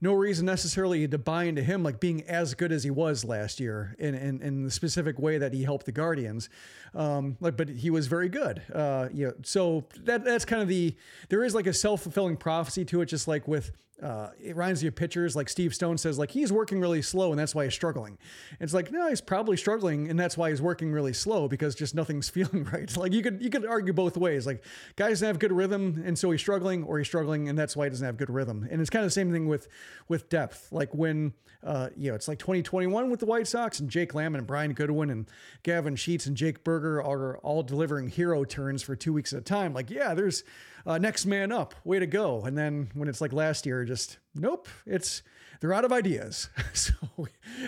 no 0.00 0.14
reason 0.14 0.46
necessarily 0.46 1.06
to 1.06 1.18
buy 1.18 1.44
into 1.44 1.62
him 1.62 1.82
like 1.82 2.00
being 2.00 2.22
as 2.22 2.54
good 2.54 2.72
as 2.72 2.82
he 2.82 2.90
was 2.90 3.24
last 3.24 3.60
year 3.60 3.94
in 3.98 4.14
in, 4.14 4.40
in 4.40 4.64
the 4.64 4.70
specific 4.70 5.18
way 5.18 5.38
that 5.38 5.52
he 5.52 5.62
helped 5.62 5.86
the 5.86 5.92
Guardians. 5.92 6.48
Um, 6.94 7.36
like, 7.40 7.56
but 7.56 7.68
he 7.68 7.90
was 7.90 8.06
very 8.06 8.28
good. 8.28 8.62
Uh, 8.74 9.08
you 9.12 9.26
know, 9.26 9.34
so 9.42 9.84
that 10.04 10.24
that's 10.24 10.44
kind 10.44 10.62
of 10.62 10.68
the 10.68 10.96
there 11.28 11.44
is 11.44 11.54
like 11.54 11.66
a 11.66 11.74
self 11.74 12.02
fulfilling 12.02 12.36
prophecy 12.36 12.84
to 12.86 13.02
it, 13.02 13.06
just 13.06 13.28
like 13.28 13.46
with 13.46 13.72
uh, 14.02 14.30
it 14.42 14.56
reminds 14.56 14.82
me 14.82 14.88
of 14.88 14.94
pitchers 14.94 15.36
like 15.36 15.48
Steve 15.48 15.74
Stone 15.74 15.98
says, 15.98 16.18
like 16.18 16.30
he's 16.30 16.52
working 16.52 16.80
really 16.80 17.02
slow 17.02 17.30
and 17.30 17.38
that's 17.38 17.54
why 17.54 17.64
he's 17.64 17.74
struggling. 17.74 18.18
It's 18.58 18.72
like 18.72 18.90
no, 18.90 19.08
he's 19.08 19.20
probably 19.20 19.56
struggling 19.56 20.08
and 20.08 20.18
that's 20.18 20.36
why 20.36 20.50
he's 20.50 20.62
working 20.62 20.92
really 20.92 21.12
slow 21.12 21.48
because 21.48 21.74
just 21.74 21.94
nothing's 21.94 22.28
feeling 22.30 22.64
right. 22.64 22.94
Like 22.96 23.12
you 23.12 23.22
could 23.22 23.42
you 23.42 23.50
could 23.50 23.66
argue 23.66 23.92
both 23.92 24.16
ways. 24.16 24.46
Like 24.46 24.64
guys 24.96 25.20
have 25.20 25.38
good 25.38 25.52
rhythm 25.52 26.02
and 26.04 26.18
so 26.18 26.30
he's 26.30 26.40
struggling, 26.40 26.84
or 26.84 26.98
he's 26.98 27.06
struggling 27.06 27.48
and 27.48 27.58
that's 27.58 27.76
why 27.76 27.86
he 27.86 27.90
doesn't 27.90 28.04
have 28.04 28.16
good 28.16 28.30
rhythm. 28.30 28.66
And 28.70 28.80
it's 28.80 28.90
kind 28.90 29.04
of 29.04 29.08
the 29.08 29.14
same 29.14 29.32
thing 29.32 29.48
with 29.48 29.68
with 30.08 30.28
depth. 30.28 30.72
Like 30.72 30.94
when 30.94 31.34
uh, 31.62 31.90
you 31.96 32.10
know 32.10 32.14
it's 32.14 32.28
like 32.28 32.38
2021 32.38 33.10
with 33.10 33.20
the 33.20 33.26
White 33.26 33.46
Sox 33.46 33.80
and 33.80 33.90
Jake 33.90 34.14
Lamb 34.14 34.34
and 34.34 34.46
Brian 34.46 34.72
Goodwin 34.72 35.10
and 35.10 35.26
Gavin 35.62 35.94
Sheets 35.94 36.26
and 36.26 36.36
Jake 36.36 36.64
Burger 36.64 37.02
are 37.02 37.36
all 37.38 37.62
delivering 37.62 38.08
hero 38.08 38.44
turns 38.44 38.82
for 38.82 38.96
two 38.96 39.12
weeks 39.12 39.32
at 39.32 39.40
a 39.40 39.42
time. 39.42 39.74
Like 39.74 39.90
yeah, 39.90 40.14
there's 40.14 40.42
uh, 40.86 40.98
next 40.98 41.26
man 41.26 41.52
up, 41.52 41.74
way 41.84 41.98
to 41.98 42.06
go. 42.06 42.42
And 42.42 42.56
then 42.56 42.90
when 42.94 43.08
it's 43.08 43.20
like 43.20 43.32
last 43.32 43.66
year, 43.66 43.84
just 43.84 44.18
nope, 44.34 44.68
it's 44.86 45.22
they're 45.60 45.74
out 45.74 45.84
of 45.84 45.92
ideas. 45.92 46.48
so 46.72 46.92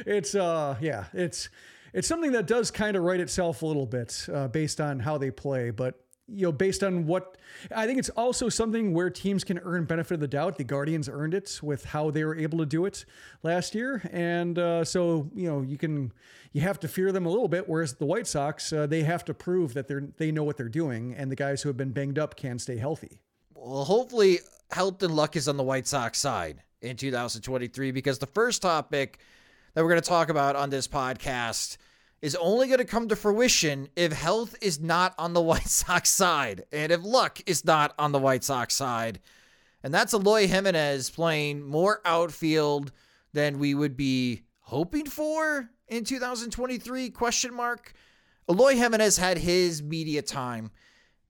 it's 0.07 0.35
uh 0.35 0.76
yeah, 0.81 1.04
it's 1.12 1.49
it's 1.92 2.09
something 2.09 2.33
that 2.33 2.47
does 2.47 2.71
kind 2.71 2.97
of 2.97 3.02
write 3.02 3.21
itself 3.21 3.62
a 3.62 3.66
little 3.66 3.87
bit 3.87 4.26
uh, 4.33 4.49
based 4.49 4.81
on 4.81 4.99
how 5.00 5.19
they 5.19 5.31
play, 5.31 5.71
but 5.71 6.02
you 6.33 6.47
know, 6.47 6.53
based 6.53 6.83
on 6.83 7.07
what 7.07 7.37
I 7.75 7.87
think 7.87 7.99
it's 7.99 8.09
also 8.11 8.49
something 8.49 8.93
where 8.95 9.11
teams 9.11 9.45
can 9.45 9.59
earn 9.62 9.85
benefit 9.85 10.15
of 10.15 10.21
the 10.21 10.29
doubt. 10.29 10.59
The 10.59 10.65
Guardians 10.65 11.09
earned 11.09 11.35
it 11.35 11.61
with 11.62 11.85
how 11.85 12.11
they 12.11 12.25
were 12.25 12.37
able 12.37 12.59
to 12.59 12.67
do 12.67 12.87
it 12.87 13.05
last 13.43 13.75
year, 13.75 14.03
and 14.12 14.59
uh, 14.59 14.85
so 14.85 15.31
you 15.35 15.49
know 15.49 15.62
you 15.62 15.79
can 15.79 16.12
you 16.53 16.61
have 16.62 16.81
to 16.81 16.89
fear 16.89 17.12
them 17.12 17.27
a 17.27 17.31
little 17.31 17.49
bit. 17.49 17.69
Whereas 17.69 17.95
the 17.95 18.07
White 18.07 18.27
Sox, 18.27 18.73
uh, 18.73 18.87
they 18.87 19.03
have 19.03 19.25
to 19.27 19.35
prove 19.35 19.75
that 19.75 19.89
they're 19.89 20.09
they 20.17 20.33
know 20.33 20.45
what 20.45 20.57
they're 20.57 20.69
doing, 20.69 21.15
and 21.15 21.31
the 21.31 21.37
guys 21.37 21.62
who 21.62 21.69
have 21.69 21.77
been 21.77 21.93
banged 21.93 22.19
up 22.19 22.37
can 22.37 22.59
stay 22.59 22.77
healthy. 22.77 23.21
Well, 23.55 23.85
hopefully, 23.85 24.41
health 24.71 25.03
and 25.03 25.15
luck 25.15 25.37
is 25.37 25.49
on 25.49 25.57
the 25.57 25.62
White 25.62 25.87
Sox 25.87 26.19
side 26.19 26.62
in 26.81 26.97
2023 26.97 27.93
because 27.93 28.19
the 28.19 28.27
first 28.27 28.62
topic 28.62 29.21
that 29.75 29.83
we're 29.83 29.91
going 29.91 30.03
to 30.03 30.09
talk 30.09 30.29
about 30.29 30.57
on 30.57 30.71
this 30.71 30.89
podcast 30.89 31.77
is 32.23 32.37
only 32.37 32.69
going 32.69 32.79
to 32.79 32.85
come 32.85 33.09
to 33.09 33.17
fruition 33.17 33.88
if 33.97 34.12
health 34.12 34.57
is 34.62 34.81
not 34.81 35.14
on 35.19 35.33
the 35.35 35.41
White 35.43 35.69
Sox 35.69 36.09
side 36.09 36.64
and 36.73 36.91
if 36.93 37.05
luck 37.05 37.41
is 37.47 37.64
not 37.64 37.93
on 37.99 38.12
the 38.12 38.19
White 38.19 38.45
Sox 38.45 38.75
side. 38.75 39.21
And 39.83 39.93
that's 39.93 40.14
Eloy 40.14 40.47
Jimenez 40.47 41.11
playing 41.11 41.62
more 41.62 42.00
outfield 42.05 42.93
than 43.33 43.59
we 43.59 43.75
would 43.75 43.97
be 43.97 44.43
hoping 44.61 45.07
for 45.07 45.69
in 45.88 46.05
2023 46.05 47.11
question 47.11 47.52
mark. 47.52 47.93
Eloy 48.49 48.76
Jimenez 48.76 49.17
had 49.19 49.38
his 49.38 49.83
media 49.83 50.23
time 50.23 50.71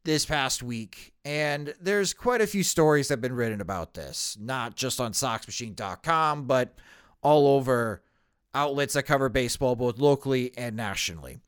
this 0.04 0.26
past 0.26 0.62
week 0.62 1.12
And 1.24 1.74
there's 1.80 2.12
quite 2.12 2.40
a 2.40 2.46
few 2.46 2.62
stories 2.62 3.08
that 3.08 3.14
have 3.14 3.20
been 3.20 3.34
written 3.34 3.60
about 3.60 3.94
this, 3.94 4.36
not 4.40 4.74
just 4.74 5.00
on 5.00 5.12
SoxMachine.com, 5.12 6.46
but 6.46 6.74
all 7.22 7.46
over 7.46 8.02
outlets 8.54 8.94
that 8.94 9.04
cover 9.04 9.28
baseball, 9.28 9.76
both 9.76 9.98
locally 9.98 10.52
and 10.56 10.76
nationally. 10.76 11.38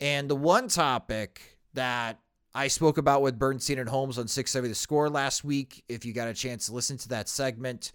And 0.00 0.28
the 0.28 0.36
one 0.36 0.68
topic 0.68 1.58
that 1.74 2.20
I 2.54 2.68
spoke 2.68 2.98
about 2.98 3.22
with 3.22 3.38
Bernstein 3.38 3.78
and 3.78 3.88
Holmes 3.88 4.18
on 4.18 4.28
670 4.28 4.68
The 4.68 4.74
Score 4.74 5.08
last 5.08 5.44
week, 5.44 5.84
if 5.88 6.04
you 6.04 6.12
got 6.12 6.28
a 6.28 6.34
chance 6.34 6.66
to 6.66 6.74
listen 6.74 6.96
to 6.98 7.08
that 7.10 7.28
segment, 7.28 7.92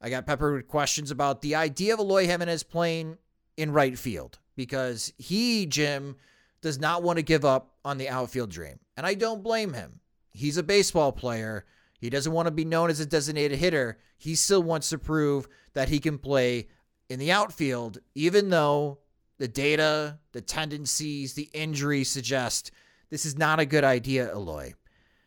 I 0.00 0.10
got 0.10 0.26
peppered 0.26 0.54
with 0.54 0.68
questions 0.68 1.10
about 1.10 1.42
the 1.42 1.54
idea 1.54 1.94
of 1.94 2.00
Eloy 2.00 2.26
Jimenez 2.26 2.62
playing 2.62 3.18
in 3.56 3.72
right 3.72 3.98
field 3.98 4.38
because 4.56 5.12
he, 5.16 5.66
Jim, 5.66 6.16
does 6.60 6.78
not 6.78 7.02
want 7.02 7.18
to 7.18 7.22
give 7.22 7.44
up 7.44 7.74
on 7.84 7.98
the 7.98 8.08
outfield 8.08 8.50
dream. 8.50 8.78
And 8.96 9.06
I 9.06 9.14
don't 9.14 9.42
blame 9.42 9.72
him. 9.72 10.00
He's 10.32 10.56
a 10.56 10.62
baseball 10.62 11.12
player. 11.12 11.64
He 12.00 12.10
doesn't 12.10 12.32
want 12.32 12.46
to 12.46 12.52
be 12.52 12.64
known 12.64 12.90
as 12.90 13.00
a 13.00 13.06
designated 13.06 13.58
hitter. 13.58 13.98
He 14.18 14.34
still 14.34 14.62
wants 14.62 14.88
to 14.90 14.98
prove 14.98 15.48
that 15.74 15.88
he 15.88 16.00
can 16.00 16.18
play 16.18 16.68
in 17.08 17.18
the 17.18 17.32
outfield, 17.32 17.98
even 18.14 18.50
though 18.50 18.98
the 19.38 19.48
data, 19.48 20.18
the 20.32 20.40
tendencies, 20.40 21.34
the 21.34 21.50
injuries 21.52 22.10
suggest 22.10 22.70
this 23.10 23.26
is 23.26 23.36
not 23.36 23.60
a 23.60 23.66
good 23.66 23.84
idea, 23.84 24.30
Eloy. 24.32 24.74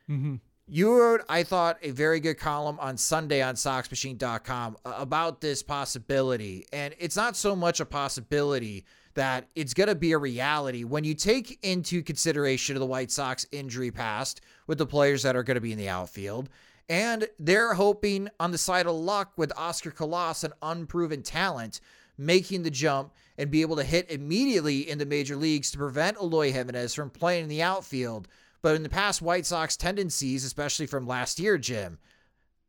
Mm-hmm. 0.09 0.35
You 0.69 0.99
wrote, 0.99 1.21
I 1.29 1.43
thought, 1.43 1.77
a 1.81 1.91
very 1.91 2.19
good 2.19 2.37
column 2.37 2.77
on 2.81 2.97
Sunday 2.97 3.41
on 3.41 3.55
SoxMachine.com 3.55 4.77
about 4.83 5.39
this 5.39 5.63
possibility. 5.63 6.65
And 6.73 6.93
it's 6.99 7.15
not 7.15 7.37
so 7.37 7.55
much 7.55 7.79
a 7.79 7.85
possibility 7.85 8.83
that 9.13 9.47
it's 9.55 9.73
going 9.73 9.87
to 9.87 9.95
be 9.95 10.11
a 10.11 10.17
reality 10.17 10.83
when 10.83 11.03
you 11.05 11.13
take 11.13 11.57
into 11.63 12.03
consideration 12.03 12.77
the 12.77 12.85
White 12.85 13.11
Sox 13.11 13.45
injury 13.51 13.91
past 13.91 14.41
with 14.67 14.77
the 14.77 14.85
players 14.85 15.23
that 15.23 15.35
are 15.35 15.43
going 15.43 15.55
to 15.55 15.61
be 15.61 15.71
in 15.71 15.77
the 15.77 15.89
outfield. 15.89 16.49
And 16.89 17.27
they're 17.37 17.73
hoping 17.73 18.29
on 18.39 18.51
the 18.51 18.57
side 18.57 18.85
of 18.85 18.95
luck 18.95 19.33
with 19.35 19.51
Oscar 19.57 19.91
Colas, 19.91 20.43
an 20.43 20.53
unproven 20.61 21.21
talent, 21.21 21.81
making 22.17 22.63
the 22.63 22.71
jump 22.71 23.13
and 23.37 23.51
be 23.51 23.61
able 23.61 23.75
to 23.75 23.83
hit 23.83 24.09
immediately 24.09 24.89
in 24.89 24.97
the 24.97 25.05
major 25.05 25.35
leagues 25.35 25.69
to 25.71 25.77
prevent 25.77 26.17
Eloy 26.17 26.51
Jimenez 26.51 26.95
from 26.95 27.09
playing 27.09 27.43
in 27.43 27.49
the 27.49 27.61
outfield. 27.61 28.27
But 28.61 28.75
in 28.75 28.83
the 28.83 28.89
past, 28.89 29.21
White 29.21 29.45
Sox 29.45 29.77
tendencies, 29.77 30.43
especially 30.43 30.87
from 30.87 31.05
last 31.05 31.39
year, 31.39 31.57
Jim, 31.57 31.99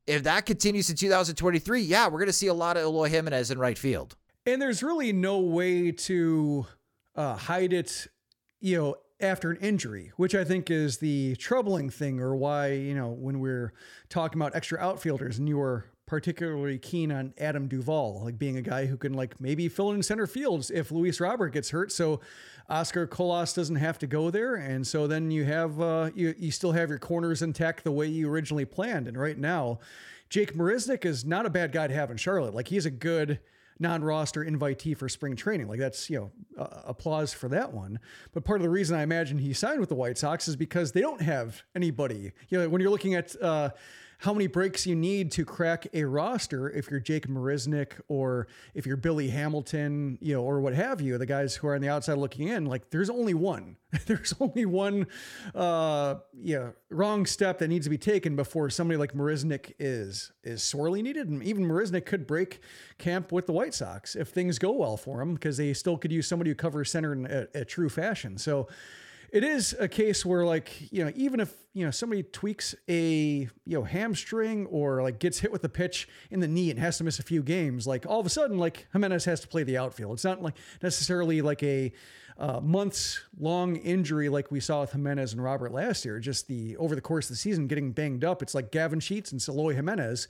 if 0.07 0.23
that 0.25 0.47
continues 0.47 0.91
in 0.91 0.97
2023, 0.97 1.81
yeah, 1.81 2.07
we're 2.07 2.19
going 2.19 2.27
to 2.27 2.33
see 2.33 2.47
a 2.47 2.55
lot 2.55 2.77
of 2.77 2.83
Eloy 2.83 3.09
Jimenez 3.09 3.51
in 3.51 3.59
right 3.59 3.79
field. 3.79 4.17
And 4.47 4.61
there's 4.61 4.83
really 4.83 5.13
no 5.13 5.39
way 5.39 5.93
to 5.93 6.67
uh, 7.15 7.37
hide 7.37 7.73
it, 7.73 8.09
you 8.61 8.77
know, 8.77 8.97
after 9.21 9.51
an 9.51 9.57
injury, 9.59 10.13
which 10.17 10.35
I 10.35 10.45
think 10.45 10.71
is 10.71 10.99
the 10.99 11.37
troubling 11.37 11.91
thing, 11.91 12.21
or 12.21 12.37
why, 12.37 12.73
you 12.73 12.95
know, 12.95 13.09
when 13.09 13.41
we're 13.41 13.73
talking 14.09 14.41
about 14.41 14.55
extra 14.55 14.79
outfielders 14.79 15.39
and 15.39 15.49
you 15.49 15.59
were 15.59 15.87
particularly 16.07 16.79
keen 16.79 17.13
on 17.13 17.35
Adam 17.37 17.69
Duvall, 17.69 18.23
like 18.25 18.39
being 18.39 18.57
a 18.57 18.63
guy 18.63 18.87
who 18.87 18.97
can 18.97 19.13
like 19.13 19.39
maybe 19.41 19.69
fill 19.69 19.93
in 19.93 20.03
center 20.03 20.27
fields 20.27 20.71
if 20.71 20.91
Luis 20.91 21.21
Robert 21.21 21.51
gets 21.51 21.71
hurt. 21.71 21.93
So 21.93 22.21
Oscar 22.71 23.07
Colas 23.07 23.53
doesn't 23.53 23.77
have 23.77 23.99
to 23.99 24.07
go 24.07 24.31
there. 24.31 24.55
And 24.55 24.87
so 24.87 25.07
then 25.07 25.31
you 25.31 25.45
have, 25.45 25.81
uh, 25.81 26.11
you, 26.15 26.35
you 26.39 26.51
still 26.51 26.73
have 26.73 26.89
your 26.89 26.99
corners 26.99 27.43
intact 27.43 27.85
the 27.85 27.93
way 27.93 28.07
you 28.07 28.31
originally 28.31 28.65
planned. 28.65 29.07
And 29.07 29.19
right 29.19 29.37
now, 29.37 29.81
Jake 30.31 30.55
Marisnick 30.55 31.05
is 31.05 31.25
not 31.25 31.45
a 31.45 31.51
bad 31.51 31.73
guy 31.73 31.87
to 31.87 31.95
have 31.95 32.11
in 32.11 32.17
Charlotte. 32.17 32.55
Like 32.55 32.69
he's 32.69 32.87
a 32.87 32.91
good, 32.91 33.41
non-roster 33.81 34.45
invitee 34.45 34.97
for 34.97 35.09
spring 35.09 35.37
training. 35.37 35.69
Like 35.69 35.79
that's 35.79 36.11
you 36.11 36.19
know 36.19 36.63
uh, 36.63 36.83
applause 36.85 37.33
for 37.33 37.49
that 37.49 37.73
one. 37.73 37.99
But 38.33 38.45
part 38.45 38.61
of 38.61 38.63
the 38.63 38.71
reason 38.71 38.97
I 38.97 39.03
imagine 39.03 39.39
he 39.39 39.53
signed 39.53 39.81
with 39.81 39.89
the 39.89 39.95
White 39.95 40.19
Sox 40.19 40.49
is 40.49 40.57
because 40.57 40.93
they 40.93 41.01
don't 41.01 41.23
have 41.23 41.63
anybody. 41.75 42.33
You 42.49 42.59
know 42.59 42.69
when 42.69 42.81
you're 42.81 42.91
looking 42.91 43.15
at. 43.15 43.41
Uh, 43.41 43.71
how 44.19 44.33
many 44.33 44.49
breaks 44.49 44.85
you 44.85 44.97
need 44.97 45.31
to 45.31 45.45
crack 45.45 45.87
a 45.95 46.03
roster 46.05 46.69
if 46.69 46.91
you're 46.91 46.99
Jake 46.99 47.29
Marisnick 47.29 47.93
or 48.09 48.49
if 48.75 48.85
you're 48.85 48.97
Billy 48.97 49.29
Hamilton, 49.29 50.19
you 50.21 50.35
know, 50.35 50.43
or 50.43 50.61
what 50.61 50.75
have 50.75 51.01
you, 51.01 51.17
the 51.19 51.27
guys 51.27 51.55
who 51.55 51.69
are 51.69 51.77
on 51.77 51.81
the 51.81 51.89
outside 51.89 52.19
looking 52.19 52.49
in, 52.49 52.67
like 52.67 52.91
there's 52.91 53.11
only 53.11 53.33
one. 53.33 53.77
there's 54.07 54.35
only 54.41 54.67
one 54.67 55.07
uh 55.55 56.17
yeah, 56.35 56.71
wrong 56.91 57.25
step 57.25 57.59
that 57.59 57.69
needs 57.69 57.87
to 57.87 57.91
be 57.91 57.97
taken 57.97 58.37
before 58.37 58.69
somebody 58.69 58.99
like 58.99 59.15
Marisnick 59.15 59.73
is 59.79 60.33
is 60.43 60.65
sorely 60.65 61.01
needed. 61.01 61.29
And 61.29 61.41
even 61.45 61.65
Marisnick 61.65 62.05
could 62.05 62.27
break 62.27 62.61
camp 62.99 63.31
with 63.31 63.47
the 63.47 63.53
White 63.53 63.73
Sox 63.73 64.17
if 64.17 64.29
things 64.29 64.59
go 64.59 64.73
well 64.73 64.97
for 64.97 65.23
him, 65.23 65.35
because 65.35 65.57
they 65.57 65.73
still 65.75 65.97
could 65.97 66.11
use 66.11 66.27
somebody 66.27 66.51
who 66.51 66.57
covers 66.57 66.91
center 66.91 67.13
in 67.13 67.27
a, 67.27 67.61
a 67.61 67.65
true 67.65 67.89
fashion. 67.89 68.37
So 68.37 68.67
it 69.31 69.45
is 69.45 69.77
a 69.79 69.89
case 69.89 70.25
where 70.25 70.45
like 70.45 70.93
you 70.93 71.05
know 71.05 71.13
even 71.15 71.41
if 71.41 71.55
you 71.75 71.85
know 71.85 71.91
somebody 71.91 72.23
tweaks 72.23 72.75
a 72.89 73.49
you 73.65 73.79
know 73.79 73.85
hamstring 73.85 74.67
or 74.67 75.03
like 75.03 75.19
gets 75.19 75.39
hit 75.39 75.53
with 75.53 75.63
a 75.65 75.69
pitch 75.69 76.09
in 76.31 76.41
the 76.41 76.49
knee 76.49 76.71
and 76.71 76.79
has 76.79 76.99
to 76.99 77.05
miss 77.05 77.19
a 77.19 77.23
few 77.23 77.43
games 77.43 77.87
like 77.87 78.07
all 78.07 78.21
of 78.21 78.27
a 78.27 78.31
sudden 78.31 78.59
like 78.59 78.87
Jimenez 78.93 79.25
has 79.27 79.41
to 79.41 79.49
play 79.49 79.63
the 79.63 79.77
outfield. 79.77 80.15
It's 80.15 80.25
not 80.25 80.43
like 80.43 80.55
necessarily 80.83 81.43
like 81.43 81.63
a 81.63 81.93
uh, 82.39 82.61
months 82.61 83.21
long 83.39 83.77
injury 83.77 84.29
like 84.29 84.51
we 84.51 84.61
saw 84.61 84.83
with 84.83 84.93
Jimenez 84.93 85.33
and 85.33 85.43
Robert 85.43 85.73
last 85.73 86.05
year. 86.05 86.21
Just 86.21 86.49
the 86.49 86.77
over 86.77 86.95
the 86.95 87.01
course 87.01 87.27
of 87.27 87.31
the 87.31 87.37
season 87.37 87.67
getting 87.67 87.93
banged 87.93 88.25
up 88.25 88.43
it's 88.43 88.55
like 88.55 88.73
Gavin 88.73 89.01
Sheets 89.01 89.33
and 89.33 89.47
Eloy 89.47 89.75
Jimenez. 89.75 90.29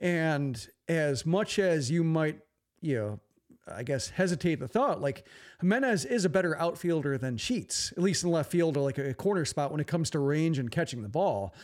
And 0.00 0.68
as 0.88 1.24
much 1.24 1.58
as 1.58 1.90
you 1.90 2.04
might 2.04 2.40
you 2.80 2.96
know 2.96 3.20
I 3.66 3.82
guess, 3.82 4.10
hesitate 4.10 4.60
the 4.60 4.68
thought. 4.68 5.00
Like 5.00 5.24
Jimenez 5.60 6.04
is 6.04 6.24
a 6.24 6.28
better 6.28 6.58
outfielder 6.58 7.18
than 7.18 7.36
Sheets, 7.36 7.92
at 7.96 8.02
least 8.02 8.24
in 8.24 8.30
left 8.30 8.50
field 8.50 8.76
or 8.76 8.80
like 8.80 8.98
a 8.98 9.14
corner 9.14 9.44
spot 9.44 9.70
when 9.70 9.80
it 9.80 9.86
comes 9.86 10.10
to 10.10 10.18
range 10.18 10.58
and 10.58 10.70
catching 10.70 11.02
the 11.02 11.08
ball. 11.08 11.54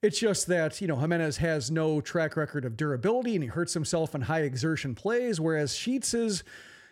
It's 0.00 0.18
just 0.18 0.46
that, 0.46 0.80
you 0.80 0.86
know, 0.86 0.96
Jimenez 0.96 1.38
has 1.38 1.70
no 1.70 2.00
track 2.00 2.36
record 2.36 2.64
of 2.64 2.76
durability 2.76 3.34
and 3.34 3.42
he 3.42 3.48
hurts 3.48 3.74
himself 3.74 4.14
in 4.14 4.22
high 4.22 4.42
exertion 4.42 4.94
plays, 4.94 5.40
whereas 5.40 5.74
Sheets 5.74 6.14
is 6.14 6.44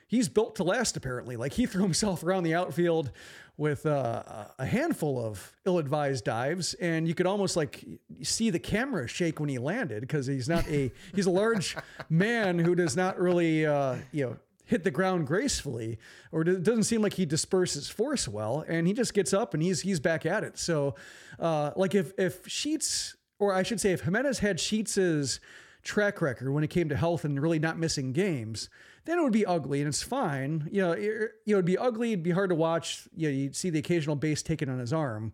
he's 0.09 0.29
built 0.29 0.57
to 0.57 0.65
last 0.65 0.97
apparently. 0.97 1.37
Like 1.37 1.53
he 1.53 1.67
threw 1.67 1.83
himself 1.83 2.25
around 2.25 2.43
the 2.43 2.55
outfield 2.55 3.13
with 3.59 3.87
uh, 3.87 4.23
a 4.59 4.67
handful 4.67 5.25
of 5.25 5.53
ill-advised 5.65 6.25
dives, 6.25 6.75
and 6.75 7.09
you 7.09 7.15
could 7.15 7.27
almost 7.27 7.57
like 7.57 7.85
see 8.23 8.51
the 8.51 8.59
camera 8.59 9.09
shake 9.09 9.41
when 9.41 9.49
he 9.49 9.59
landed 9.59 10.03
because 10.03 10.27
he's 10.27 10.49
not 10.49 10.69
a 10.69 10.93
he's 11.15 11.27
a 11.27 11.31
large 11.31 11.77
man 12.11 12.59
who 12.59 12.75
does 12.75 12.97
not 12.97 13.19
really 13.19 13.65
uh, 13.65 13.97
you 14.13 14.27
know 14.27 14.37
hit 14.67 14.85
the 14.85 14.91
ground 14.91 15.27
gracefully, 15.27 15.99
or 16.33 16.43
it 16.43 16.63
doesn't 16.63 16.85
seem 16.85 17.01
like 17.01 17.15
he 17.15 17.25
disperses 17.25 17.89
force 17.89 18.29
well, 18.29 18.65
and 18.69 18.87
he 18.87 18.93
just 18.93 19.15
gets 19.15 19.33
up 19.33 19.55
and 19.55 19.63
he's 19.63 19.81
he's 19.81 20.01
back 20.01 20.27
at 20.27 20.45
it. 20.45 20.59
So, 20.59 20.97
uh, 21.39 21.71
like 21.77 21.95
if 21.95 22.13
if 22.19 22.47
Sheets, 22.47 23.17
or 23.39 23.55
I 23.55 23.63
should 23.63 23.81
say, 23.81 23.93
if 23.93 24.03
Jimenez 24.03 24.41
had 24.41 24.59
Sheets's 24.59 25.41
track 25.83 26.21
record 26.21 26.53
when 26.53 26.65
it 26.65 26.69
came 26.69 26.89
to 26.89 26.97
health 26.97 27.25
and 27.25 27.41
really 27.41 27.61
not 27.61 27.79
missing 27.79 28.13
games, 28.13 28.69
then 29.05 29.19
it 29.19 29.23
would 29.23 29.33
be 29.33 29.47
ugly, 29.47 29.81
and 29.81 29.89
it's 29.89 30.03
fine. 30.03 30.69
You 30.71 30.83
know, 30.83 30.93
it, 30.93 31.03
you 31.45 31.55
know, 31.55 31.59
it'd 31.59 31.65
be 31.65 31.79
ugly. 31.79 32.13
It'd 32.13 32.25
be 32.25 32.33
hard 32.33 32.51
to 32.51 32.57
watch. 32.57 33.09
You 33.17 33.29
know, 33.29 33.35
you'd 33.35 33.57
see 33.57 33.71
the 33.71 33.79
occasional 33.79 34.17
base 34.17 34.43
taken 34.43 34.69
on 34.69 34.81
his 34.81 34.93
arm, 34.93 35.33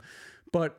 but 0.52 0.78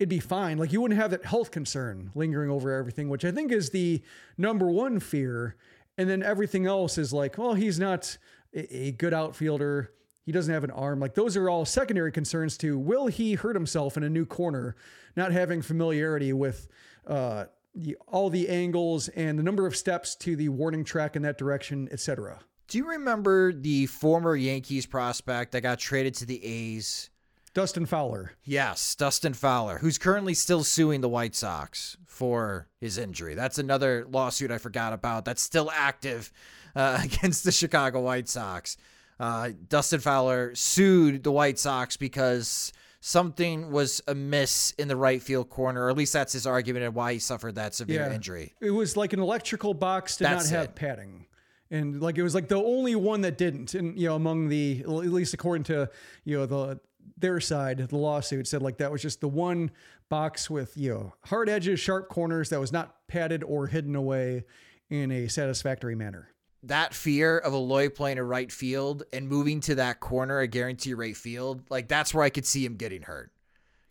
it'd 0.00 0.08
be 0.08 0.18
fine. 0.18 0.58
Like 0.58 0.72
you 0.72 0.80
wouldn't 0.80 1.00
have 1.00 1.12
that 1.12 1.24
health 1.24 1.52
concern 1.52 2.10
lingering 2.16 2.50
over 2.50 2.72
everything, 2.76 3.08
which 3.08 3.24
I 3.24 3.30
think 3.30 3.52
is 3.52 3.70
the 3.70 4.02
number 4.36 4.66
one 4.66 4.98
fear 4.98 5.56
and 6.02 6.10
then 6.10 6.22
everything 6.24 6.66
else 6.66 6.98
is 6.98 7.12
like, 7.12 7.38
well, 7.38 7.54
he's 7.54 7.78
not 7.78 8.18
a 8.52 8.90
good 8.90 9.14
outfielder. 9.14 9.92
He 10.26 10.32
doesn't 10.32 10.52
have 10.52 10.64
an 10.64 10.72
arm. 10.72 10.98
Like 10.98 11.14
those 11.14 11.36
are 11.36 11.48
all 11.48 11.64
secondary 11.64 12.10
concerns 12.10 12.56
to 12.58 12.76
will 12.76 13.06
he 13.06 13.34
hurt 13.34 13.54
himself 13.54 13.96
in 13.96 14.02
a 14.02 14.10
new 14.10 14.26
corner, 14.26 14.74
not 15.14 15.30
having 15.30 15.62
familiarity 15.62 16.32
with 16.32 16.66
uh, 17.06 17.44
the, 17.76 17.96
all 18.08 18.30
the 18.30 18.48
angles 18.48 19.06
and 19.10 19.38
the 19.38 19.44
number 19.44 19.64
of 19.64 19.76
steps 19.76 20.16
to 20.16 20.34
the 20.34 20.48
warning 20.48 20.82
track 20.82 21.14
in 21.14 21.22
that 21.22 21.38
direction, 21.38 21.88
etc. 21.92 22.40
Do 22.66 22.78
you 22.78 22.88
remember 22.88 23.52
the 23.52 23.86
former 23.86 24.34
Yankees 24.34 24.86
prospect 24.86 25.52
that 25.52 25.60
got 25.60 25.78
traded 25.78 26.14
to 26.14 26.26
the 26.26 26.44
A's 26.44 27.10
Dustin 27.54 27.86
Fowler. 27.86 28.32
Yes, 28.44 28.94
Dustin 28.94 29.34
Fowler, 29.34 29.78
who's 29.78 29.98
currently 29.98 30.34
still 30.34 30.64
suing 30.64 31.00
the 31.00 31.08
White 31.08 31.34
Sox 31.34 31.96
for 32.06 32.68
his 32.80 32.96
injury. 32.96 33.34
That's 33.34 33.58
another 33.58 34.06
lawsuit 34.10 34.50
I 34.50 34.58
forgot 34.58 34.92
about 34.92 35.24
that's 35.24 35.42
still 35.42 35.70
active 35.72 36.32
uh, 36.74 37.00
against 37.04 37.44
the 37.44 37.52
Chicago 37.52 38.00
White 38.00 38.28
Sox. 38.28 38.76
Uh, 39.20 39.50
Dustin 39.68 40.00
Fowler 40.00 40.54
sued 40.54 41.22
the 41.22 41.32
White 41.32 41.58
Sox 41.58 41.96
because 41.96 42.72
something 43.00 43.70
was 43.70 44.00
amiss 44.08 44.72
in 44.78 44.88
the 44.88 44.96
right 44.96 45.22
field 45.22 45.50
corner, 45.50 45.84
or 45.84 45.90
at 45.90 45.96
least 45.96 46.14
that's 46.14 46.32
his 46.32 46.46
argument 46.46 46.84
and 46.86 46.94
why 46.94 47.12
he 47.12 47.18
suffered 47.18 47.56
that 47.56 47.74
severe 47.74 48.06
yeah. 48.08 48.14
injury. 48.14 48.54
It 48.60 48.70
was 48.70 48.96
like 48.96 49.12
an 49.12 49.20
electrical 49.20 49.74
box 49.74 50.16
did 50.16 50.24
that's 50.24 50.50
not 50.50 50.56
have 50.56 50.68
it. 50.68 50.74
padding 50.74 51.26
and 51.72 52.02
like 52.02 52.18
it 52.18 52.22
was 52.22 52.34
like 52.34 52.48
the 52.48 52.62
only 52.62 52.94
one 52.94 53.22
that 53.22 53.36
didn't 53.38 53.74
and 53.74 53.98
you 53.98 54.06
know 54.06 54.14
among 54.14 54.48
the 54.48 54.80
at 54.80 54.88
least 54.88 55.34
according 55.34 55.64
to 55.64 55.88
you 56.24 56.38
know 56.38 56.46
the 56.46 56.78
their 57.16 57.40
side, 57.40 57.78
the 57.78 57.96
lawsuit 57.96 58.46
said 58.46 58.62
like 58.62 58.78
that 58.78 58.90
was 58.92 59.02
just 59.02 59.20
the 59.20 59.28
one 59.28 59.70
box 60.08 60.50
with, 60.50 60.76
you 60.76 60.92
know, 60.92 61.14
hard 61.26 61.48
edges, 61.48 61.80
sharp 61.80 62.08
corners 62.08 62.50
that 62.50 62.60
was 62.60 62.72
not 62.72 62.96
padded 63.08 63.42
or 63.44 63.66
hidden 63.66 63.94
away 63.94 64.44
in 64.90 65.10
a 65.10 65.28
satisfactory 65.28 65.94
manner. 65.94 66.28
That 66.64 66.94
fear 66.94 67.38
of 67.38 67.54
Eloy 67.54 67.88
playing 67.88 68.18
a 68.18 68.24
right 68.24 68.52
field 68.52 69.02
and 69.12 69.28
moving 69.28 69.60
to 69.62 69.74
that 69.76 70.00
corner, 70.00 70.38
a 70.40 70.46
guarantee 70.46 70.94
right 70.94 71.16
field, 71.16 71.62
like 71.70 71.88
that's 71.88 72.12
where 72.14 72.24
I 72.24 72.30
could 72.30 72.46
see 72.46 72.64
him 72.64 72.76
getting 72.76 73.02
hurt. 73.02 73.32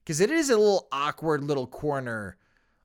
because 0.04 0.20
it 0.20 0.30
is 0.30 0.50
a 0.50 0.58
little 0.58 0.88
awkward 0.92 1.44
little 1.44 1.68
corner 1.68 2.38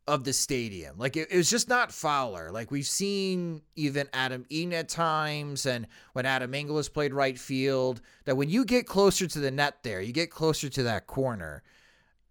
of 0.07 0.25
the 0.25 0.33
stadium. 0.33 0.97
Like 0.99 1.17
it, 1.17 1.29
it, 1.31 1.37
was 1.37 1.51
just 1.51 1.69
not 1.69 1.93
Fowler. 1.93 2.51
Like 2.51 2.71
we've 2.71 2.87
seen 2.87 3.63
even 3.75 4.09
Adam 4.13 4.45
Eaton 4.49 4.73
at 4.73 4.89
times, 4.89 5.67
and 5.67 5.87
when 6.13 6.27
Adam 6.27 6.55
Engel 6.55 6.77
has 6.77 6.89
played 6.89 7.13
right 7.13 7.39
field, 7.39 8.01
that 8.25 8.37
when 8.37 8.49
you 8.49 8.65
get 8.65 8.87
closer 8.87 9.27
to 9.27 9.39
the 9.39 9.51
net 9.51 9.83
there, 9.83 10.01
you 10.01 10.13
get 10.13 10.31
closer 10.31 10.69
to 10.69 10.83
that 10.85 11.07
corner, 11.07 11.63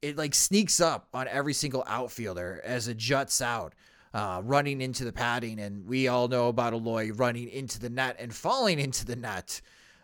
it 0.02 0.18
like 0.18 0.34
sneaks 0.34 0.80
up 0.80 1.10
on 1.14 1.28
every 1.28 1.54
single 1.54 1.84
outfielder 1.88 2.62
as 2.64 2.88
it 2.88 2.98
juts 2.98 3.42
out. 3.42 3.74
Uh, 4.14 4.40
running 4.46 4.80
into 4.80 5.04
the 5.04 5.12
padding, 5.12 5.60
and 5.60 5.86
we 5.86 6.08
all 6.08 6.30
know 6.30 6.48
about 6.48 6.72
Eloy 6.72 7.12
running 7.12 7.50
into 7.50 7.82
the 7.82 7.90
net 7.90 8.16
and 8.18 8.34
falling 8.34 8.80
into 8.80 9.06
the 9.06 9.18
net. 9.18 9.60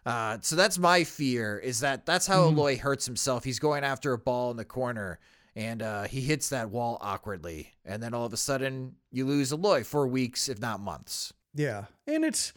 Uh, 0.05 0.37
so 0.41 0.57
that's 0.57 0.77
my 0.77 1.05
fear 1.05 1.57
is 1.57 1.79
that 1.79 2.05
that's 2.05 2.27
how 2.27 2.41
mm-hmm. 2.41 2.57
Eloy 2.57 2.77
hurts 2.77 3.05
himself. 3.05 3.45
He's 3.45 3.59
going 3.59 3.85
after 3.85 4.11
a 4.11 4.17
ball 4.17 4.51
in 4.51 4.57
the 4.57 4.65
corner 4.65 5.17
and 5.55 5.81
uh, 5.81 6.03
he 6.03 6.22
hits 6.22 6.50
that 6.50 6.70
wall 6.70 6.98
awkwardly, 7.01 7.74
and 7.86 8.01
then 8.01 8.13
all 8.13 8.25
of 8.25 8.34
a 8.34 8.38
sudden 8.38 8.96
you 9.12 9.25
lose 9.25 9.51
Eloy 9.51 9.84
for 9.84 10.08
weeks, 10.08 10.50
if 10.50 10.60
not 10.60 10.79
months. 10.79 11.34
Yeah, 11.53 11.86
and 12.08 12.24
it's 12.24 12.53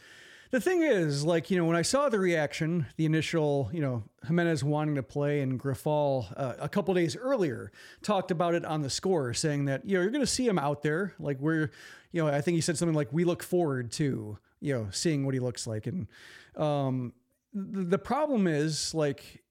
the 0.51 0.61
thing 0.61 0.83
is, 0.83 1.25
like 1.25 1.51
you 1.51 1.57
know, 1.57 1.65
when 1.65 1.75
I 1.75 1.81
saw 1.81 2.07
the 2.07 2.19
reaction, 2.19 2.85
the 2.95 3.05
initial, 3.05 3.69
you 3.73 3.81
know, 3.81 4.03
Jimenez 4.25 4.63
wanting 4.63 4.95
to 4.95 5.03
play, 5.03 5.41
and 5.41 5.59
Grifol 5.59 6.31
uh, 6.37 6.53
a 6.59 6.69
couple 6.69 6.93
days 6.93 7.15
earlier 7.15 7.71
talked 8.01 8.31
about 8.31 8.53
it 8.53 8.63
on 8.63 8.81
the 8.81 8.89
score, 8.89 9.33
saying 9.33 9.65
that 9.65 9.85
you 9.85 9.97
know 9.97 10.01
you're 10.01 10.11
going 10.11 10.21
to 10.21 10.27
see 10.27 10.47
him 10.47 10.57
out 10.57 10.81
there, 10.81 11.13
like 11.19 11.39
we're, 11.39 11.71
you 12.11 12.23
know, 12.23 12.27
I 12.27 12.41
think 12.41 12.55
he 12.55 12.61
said 12.61 12.77
something 12.77 12.95
like 12.95 13.11
we 13.11 13.25
look 13.25 13.43
forward 13.43 13.91
to 13.93 14.37
you 14.61 14.73
know 14.73 14.87
seeing 14.91 15.25
what 15.25 15.33
he 15.33 15.39
looks 15.39 15.67
like, 15.67 15.87
and 15.87 16.07
um, 16.55 17.13
the 17.53 17.99
problem 17.99 18.47
is 18.47 18.93
like 18.93 19.43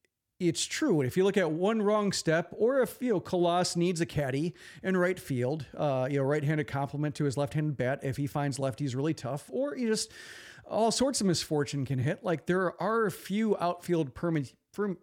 it's 0.48 0.64
true. 0.64 1.00
And 1.00 1.06
If 1.06 1.16
you 1.16 1.24
look 1.24 1.36
at 1.36 1.50
one 1.50 1.82
wrong 1.82 2.12
step, 2.12 2.48
or 2.56 2.80
if 2.80 2.96
you 3.00 3.10
know 3.10 3.20
Colas 3.20 3.76
needs 3.76 4.00
a 4.00 4.06
caddy 4.06 4.54
in 4.82 4.96
right 4.96 5.18
field, 5.18 5.66
uh, 5.76 6.08
you 6.10 6.18
know, 6.18 6.24
right-handed 6.24 6.66
complement 6.66 7.14
to 7.16 7.24
his 7.24 7.36
left-handed 7.36 7.76
bat 7.76 8.00
if 8.02 8.16
he 8.16 8.26
finds 8.26 8.58
lefties 8.58 8.94
really 8.94 9.14
tough, 9.14 9.48
or 9.50 9.76
you 9.76 9.88
just 9.88 10.12
all 10.66 10.90
sorts 10.90 11.20
of 11.20 11.26
misfortune 11.26 11.84
can 11.84 11.98
hit. 11.98 12.24
Like 12.24 12.46
there 12.46 12.80
are 12.82 13.06
a 13.06 13.10
few 13.10 13.56
outfield 13.58 14.14
permut- 14.14 14.54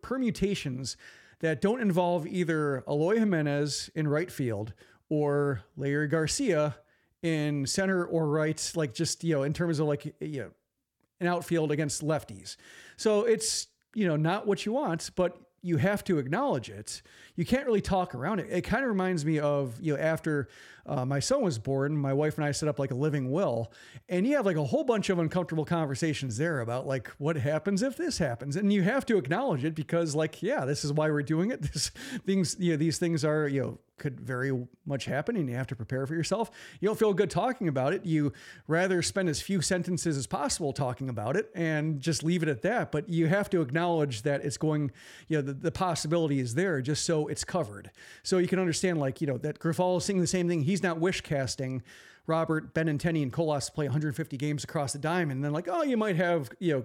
permutations 0.01 0.98
that 1.39 1.62
don't 1.62 1.81
involve 1.81 2.27
either 2.27 2.83
Eloy 2.88 3.19
Jimenez 3.19 3.89
in 3.95 4.07
right 4.07 4.31
field 4.31 4.74
or 5.10 5.62
Leury 5.77 6.10
Garcia 6.10 6.75
in 7.21 7.65
center 7.65 8.05
or 8.05 8.27
right, 8.27 8.71
like 8.75 8.93
just 8.93 9.24
you 9.24 9.36
know 9.36 9.43
in 9.43 9.53
terms 9.53 9.79
of 9.79 9.88
like 9.88 10.15
you 10.19 10.41
know 10.41 10.51
an 11.19 11.27
outfield 11.27 11.71
against 11.71 12.03
lefties. 12.03 12.55
So 12.98 13.24
it's 13.25 13.67
you 13.93 14.07
know, 14.07 14.15
not 14.15 14.48
what 14.48 14.65
you 14.65 14.74
want, 14.74 15.12
but 15.15 15.38
you 15.62 15.77
have 15.77 16.03
to 16.05 16.17
acknowledge 16.17 16.69
it. 16.69 17.01
You 17.41 17.45
can't 17.45 17.65
really 17.65 17.81
talk 17.81 18.13
around 18.13 18.38
it. 18.38 18.50
It 18.51 18.62
kind 18.62 18.83
of 18.83 18.89
reminds 18.89 19.25
me 19.25 19.39
of, 19.39 19.74
you 19.81 19.95
know, 19.95 20.00
after 20.00 20.48
uh, 20.86 21.05
my 21.05 21.19
son 21.19 21.41
was 21.41 21.57
born, 21.57 21.98
my 21.98 22.13
wife 22.13 22.38
and 22.38 22.45
I 22.45 22.51
set 22.51 22.69
up 22.69 22.77
like 22.77 22.91
a 22.91 22.93
living 22.93 23.31
will, 23.31 23.71
and 24.07 24.27
you 24.27 24.36
have 24.36 24.45
like 24.45 24.57
a 24.57 24.63
whole 24.63 24.83
bunch 24.83 25.10
of 25.10 25.17
uncomfortable 25.17 25.65
conversations 25.65 26.38
there 26.38 26.60
about 26.60 26.86
like 26.86 27.07
what 27.17 27.38
happens 27.38 27.81
if 27.81 27.98
this 27.98 28.19
happens, 28.19 28.57
and 28.57 28.71
you 28.71 28.83
have 28.83 29.07
to 29.07 29.17
acknowledge 29.17 29.63
it 29.63 29.74
because, 29.74 30.13
like, 30.13 30.43
yeah, 30.43 30.65
this 30.65 30.86
is 30.86 30.93
why 30.93 31.10
we're 31.10 31.24
doing 31.24 31.50
it. 31.50 31.62
This 31.71 31.89
things, 32.27 32.57
you 32.60 32.74
know, 32.74 32.77
these 32.77 33.00
things 33.00 33.25
are, 33.25 33.48
you 33.48 33.62
know, 33.62 33.79
could 34.01 34.19
very 34.19 34.51
much 34.86 35.05
happen 35.05 35.38
and 35.38 35.48
you 35.48 35.55
have 35.55 35.67
to 35.67 35.75
prepare 35.75 36.05
for 36.07 36.15
yourself. 36.15 36.50
You 36.79 36.88
don't 36.88 36.98
feel 36.98 37.13
good 37.13 37.29
talking 37.29 37.67
about 37.67 37.93
it. 37.93 38.03
You 38.03 38.33
rather 38.67 39.01
spend 39.03 39.29
as 39.29 39.41
few 39.41 39.62
sentences 39.62 40.17
as 40.17 40.25
possible 40.25 40.74
talking 40.74 41.07
about 41.07 41.38
it 41.38 41.51
and 41.53 42.01
just 42.01 42.24
leave 42.24 42.41
it 42.41 42.50
at 42.50 42.63
that. 42.63 42.91
But 42.91 43.07
you 43.07 43.27
have 43.27 43.50
to 43.51 43.62
acknowledge 43.62 44.24
that 44.24 44.43
it's 44.43 44.57
going, 44.57 44.91
you 45.27 45.38
know, 45.38 45.43
the, 45.43 45.53
the 45.53 45.71
possibility 45.71 46.39
is 46.39 46.55
there 46.55 46.81
just 46.81 47.05
so 47.05 47.27
it's 47.31 47.43
covered. 47.43 47.91
So 48.23 48.38
you 48.38 48.47
can 48.47 48.59
understand, 48.59 49.00
like, 49.00 49.21
you 49.21 49.27
know, 49.27 49.38
that 49.39 49.59
Grifol 49.59 49.97
is 49.97 50.05
saying 50.05 50.19
the 50.19 50.27
same 50.27 50.47
thing 50.47 50.61
he's 50.61 50.83
not 50.83 51.00
wish 51.00 51.21
casting 51.21 51.81
Robert 52.27 52.73
Benintendi 52.73 53.23
and 53.23 53.33
Colas 53.33 53.69
play 53.69 53.85
150 53.85 54.38
games 54.38 54.63
across 54.63 54.93
the 54.93 55.00
diamond. 55.00 55.38
And 55.38 55.45
then 55.45 55.53
like, 55.53 55.67
oh, 55.69 55.83
you 55.83 55.97
might 55.97 56.17
have, 56.17 56.51
you 56.59 56.73
know, 56.73 56.83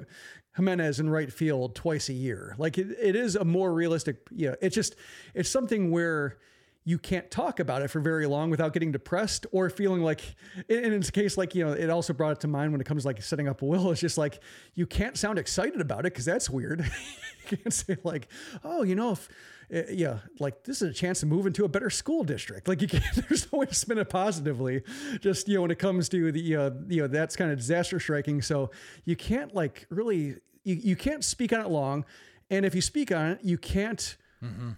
Jimenez 0.57 0.99
in 1.00 1.11
right 1.11 1.30
field 1.30 1.75
twice 1.75 2.09
a 2.09 2.15
year. 2.15 2.54
Like 2.59 2.78
it, 2.78 2.89
it 3.00 3.15
is 3.15 3.37
a 3.37 3.45
more 3.45 3.73
realistic, 3.75 4.17
you 4.30 4.50
know, 4.50 4.56
it's 4.63 4.75
just, 4.75 4.97
it's 5.35 5.50
something 5.50 5.91
where 5.91 6.39
you 6.87 6.99
can't 6.99 7.28
talk 7.32 7.59
about 7.59 7.82
it 7.82 7.89
for 7.89 7.99
very 7.99 8.26
long 8.26 8.49
without 8.49 8.73
getting 8.73 8.93
depressed 8.93 9.45
or 9.50 9.69
feeling 9.69 10.02
like 10.02 10.21
in 10.69 10.93
its 10.93 11.11
case 11.11 11.37
like 11.37 11.54
you 11.54 11.67
know 11.67 11.73
it 11.73 11.91
also 11.91 12.13
brought 12.13 12.30
it 12.30 12.41
to 12.41 12.47
mind 12.47 12.71
when 12.71 12.80
it 12.80 12.85
comes 12.85 13.02
to 13.02 13.09
like 13.09 13.21
setting 13.21 13.49
up 13.49 13.61
a 13.61 13.65
will 13.65 13.91
it's 13.91 14.00
just 14.00 14.17
like 14.17 14.41
you 14.75 14.87
can't 14.87 15.19
sound 15.19 15.37
excited 15.37 15.80
about 15.80 16.00
it 16.00 16.13
because 16.13 16.25
that's 16.25 16.49
weird 16.49 16.80
you 17.50 17.56
can't 17.56 17.75
say 17.75 17.97
like 18.04 18.28
oh 18.65 18.85
you 18.85 18.95
know 18.95 19.11
if 19.11 19.28
uh, 19.75 19.83
yeah, 19.91 20.19
like 20.39 20.65
this 20.65 20.83
is 20.83 20.91
a 20.91 20.95
chance 20.95 21.21
to 21.21 21.26
move 21.26 21.47
into 21.47 21.65
a 21.65 21.69
better 21.69 21.91
school 21.91 22.25
district. 22.25 22.69
Like 22.69 22.83
you 22.83 22.89
can't, 22.89 23.05
there's 23.29 23.50
no 23.52 23.61
way 23.61 23.67
to 23.67 23.75
spin 23.75 23.99
it 23.99 24.09
positively. 24.09 24.83
Just 25.21 25.49
you 25.49 25.57
know, 25.57 25.63
when 25.63 25.71
it 25.71 25.79
comes 25.79 26.09
to 26.11 26.33
the 26.33 26.57
uh, 26.57 26.71
you 26.89 27.02
know 27.02 27.09
that's 27.09 27.37
kind 27.37 27.50
of 27.50 27.59
disaster 27.59 27.99
striking. 28.00 28.43
So 28.43 28.71
you 29.05 29.17
can't 29.17 29.55
like 29.55 29.87
really 29.91 30.37
you, 30.65 30.75
you 30.76 30.97
can't 30.97 31.25
speak 31.25 31.52
on 31.52 31.61
it 31.61 31.69
long, 31.69 32.05
and 32.50 32.65
if 32.65 32.75
you 32.75 32.81
speak 32.81 33.13
on 33.13 33.33
it, 33.33 33.41
you 33.43 33.59
can't. 33.59 34.17
Mm-hmm 34.43 34.71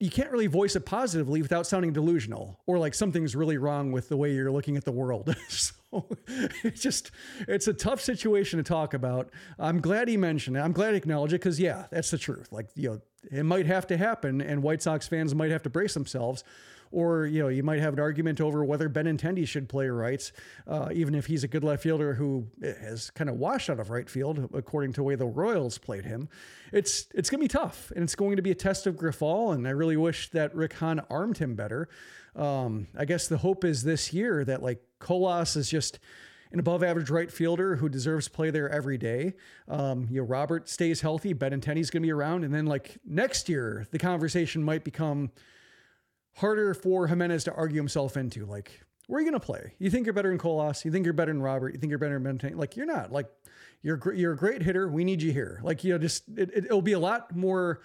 you 0.00 0.10
can't 0.10 0.30
really 0.30 0.48
voice 0.48 0.76
it 0.76 0.84
positively 0.84 1.40
without 1.40 1.66
sounding 1.66 1.92
delusional 1.92 2.60
or 2.66 2.78
like 2.78 2.94
something's 2.94 3.34
really 3.34 3.56
wrong 3.56 3.92
with 3.92 4.08
the 4.08 4.16
way 4.16 4.34
you're 4.34 4.50
looking 4.50 4.76
at 4.76 4.84
the 4.84 4.92
world. 4.92 5.34
so 5.48 5.72
it's 6.26 6.82
just 6.82 7.10
it's 7.48 7.68
a 7.68 7.72
tough 7.72 8.00
situation 8.00 8.58
to 8.58 8.62
talk 8.62 8.92
about. 8.92 9.30
I'm 9.58 9.80
glad 9.80 10.08
he 10.08 10.16
mentioned 10.16 10.56
it. 10.56 10.60
I'm 10.60 10.72
glad 10.72 10.90
he 10.90 10.96
acknowledged 10.96 11.32
it 11.32 11.38
because 11.38 11.58
yeah, 11.60 11.86
that's 11.90 12.10
the 12.10 12.18
truth. 12.18 12.48
Like 12.50 12.68
you 12.74 12.90
know, 12.90 13.00
it 13.30 13.44
might 13.44 13.66
have 13.66 13.86
to 13.88 13.96
happen, 13.96 14.40
and 14.40 14.62
White 14.62 14.82
Sox 14.82 15.08
fans 15.08 15.34
might 15.34 15.50
have 15.50 15.62
to 15.62 15.70
brace 15.70 15.94
themselves 15.94 16.44
or 16.94 17.26
you 17.26 17.42
know 17.42 17.48
you 17.48 17.62
might 17.62 17.80
have 17.80 17.92
an 17.92 18.00
argument 18.00 18.40
over 18.40 18.64
whether 18.64 18.88
Benintendi 18.88 19.46
should 19.46 19.68
play 19.68 19.88
right, 19.88 20.30
uh, 20.66 20.88
even 20.92 21.14
if 21.14 21.26
he's 21.26 21.44
a 21.44 21.48
good 21.48 21.64
left 21.64 21.82
fielder 21.82 22.14
who 22.14 22.46
has 22.62 23.10
kind 23.10 23.28
of 23.28 23.36
washed 23.36 23.68
out 23.68 23.80
of 23.80 23.90
right 23.90 24.08
field 24.08 24.48
according 24.54 24.92
to 24.92 25.00
the 25.00 25.02
way 25.02 25.16
the 25.16 25.26
Royals 25.26 25.76
played 25.76 26.04
him. 26.04 26.28
It's 26.72 27.08
it's 27.14 27.28
going 27.28 27.40
to 27.40 27.44
be 27.44 27.48
tough, 27.48 27.90
and 27.94 28.04
it's 28.04 28.14
going 28.14 28.36
to 28.36 28.42
be 28.42 28.52
a 28.52 28.54
test 28.54 28.86
of 28.86 28.94
Grifol, 28.96 29.52
and 29.52 29.66
I 29.66 29.70
really 29.70 29.96
wish 29.96 30.30
that 30.30 30.54
Rick 30.54 30.74
Hahn 30.74 31.00
armed 31.10 31.38
him 31.38 31.54
better. 31.54 31.88
Um, 32.36 32.86
I 32.96 33.04
guess 33.04 33.28
the 33.28 33.38
hope 33.38 33.64
is 33.64 33.82
this 33.82 34.12
year 34.12 34.44
that 34.44 34.62
like 34.62 34.80
Colas 35.00 35.56
is 35.56 35.68
just 35.68 35.98
an 36.54 36.60
above 36.60 36.82
average 36.82 37.10
right 37.10 37.30
fielder 37.30 37.76
who 37.76 37.90
deserves 37.90 38.24
to 38.26 38.30
play 38.30 38.50
there 38.50 38.70
every 38.70 38.96
day. 38.96 39.34
Um, 39.68 40.08
you 40.10 40.22
know, 40.22 40.26
Robert 40.26 40.68
stays 40.68 41.02
healthy, 41.02 41.34
Benintendi's 41.34 41.90
going 41.90 42.02
to 42.02 42.06
be 42.06 42.12
around. 42.12 42.44
And 42.44 42.54
then 42.54 42.64
like 42.64 42.96
next 43.04 43.48
year, 43.50 43.86
the 43.90 43.98
conversation 43.98 44.62
might 44.62 44.84
become, 44.84 45.30
harder 46.34 46.74
for 46.74 47.06
Jimenez 47.06 47.44
to 47.44 47.54
argue 47.54 47.76
himself 47.76 48.16
into. 48.16 48.44
Like, 48.44 48.80
where 49.06 49.18
are 49.18 49.20
you 49.20 49.30
going 49.30 49.40
to 49.40 49.44
play? 49.44 49.74
You 49.78 49.90
think 49.90 50.06
you're 50.06 50.12
better 50.12 50.30
than 50.30 50.38
Colas? 50.38 50.84
You 50.84 50.90
think 50.90 51.04
you're 51.04 51.12
better 51.12 51.32
than 51.32 51.42
Robert? 51.42 51.74
You 51.74 51.80
think 51.80 51.90
you're 51.90 51.98
better 51.98 52.14
than 52.14 52.22
Benton? 52.22 52.56
Like, 52.56 52.76
you're 52.76 52.86
not. 52.86 53.12
Like, 53.12 53.26
you're 53.82 54.14
you're 54.14 54.32
a 54.32 54.36
great 54.36 54.62
hitter. 54.62 54.88
We 54.88 55.04
need 55.04 55.22
you 55.22 55.32
here. 55.32 55.60
Like, 55.62 55.84
you 55.84 55.92
know, 55.92 55.98
just 55.98 56.24
it, 56.36 56.50
it, 56.54 56.70
will 56.70 56.82
be 56.82 56.92
a 56.92 56.98
lot 56.98 57.36
more 57.36 57.82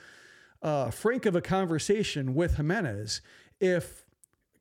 uh, 0.62 0.91
frank 0.91 1.25
of 1.25 1.36
a 1.36 1.41
conversation 1.41 2.36
with 2.36 2.55
Jimenez 2.55 3.21
if 3.60 4.05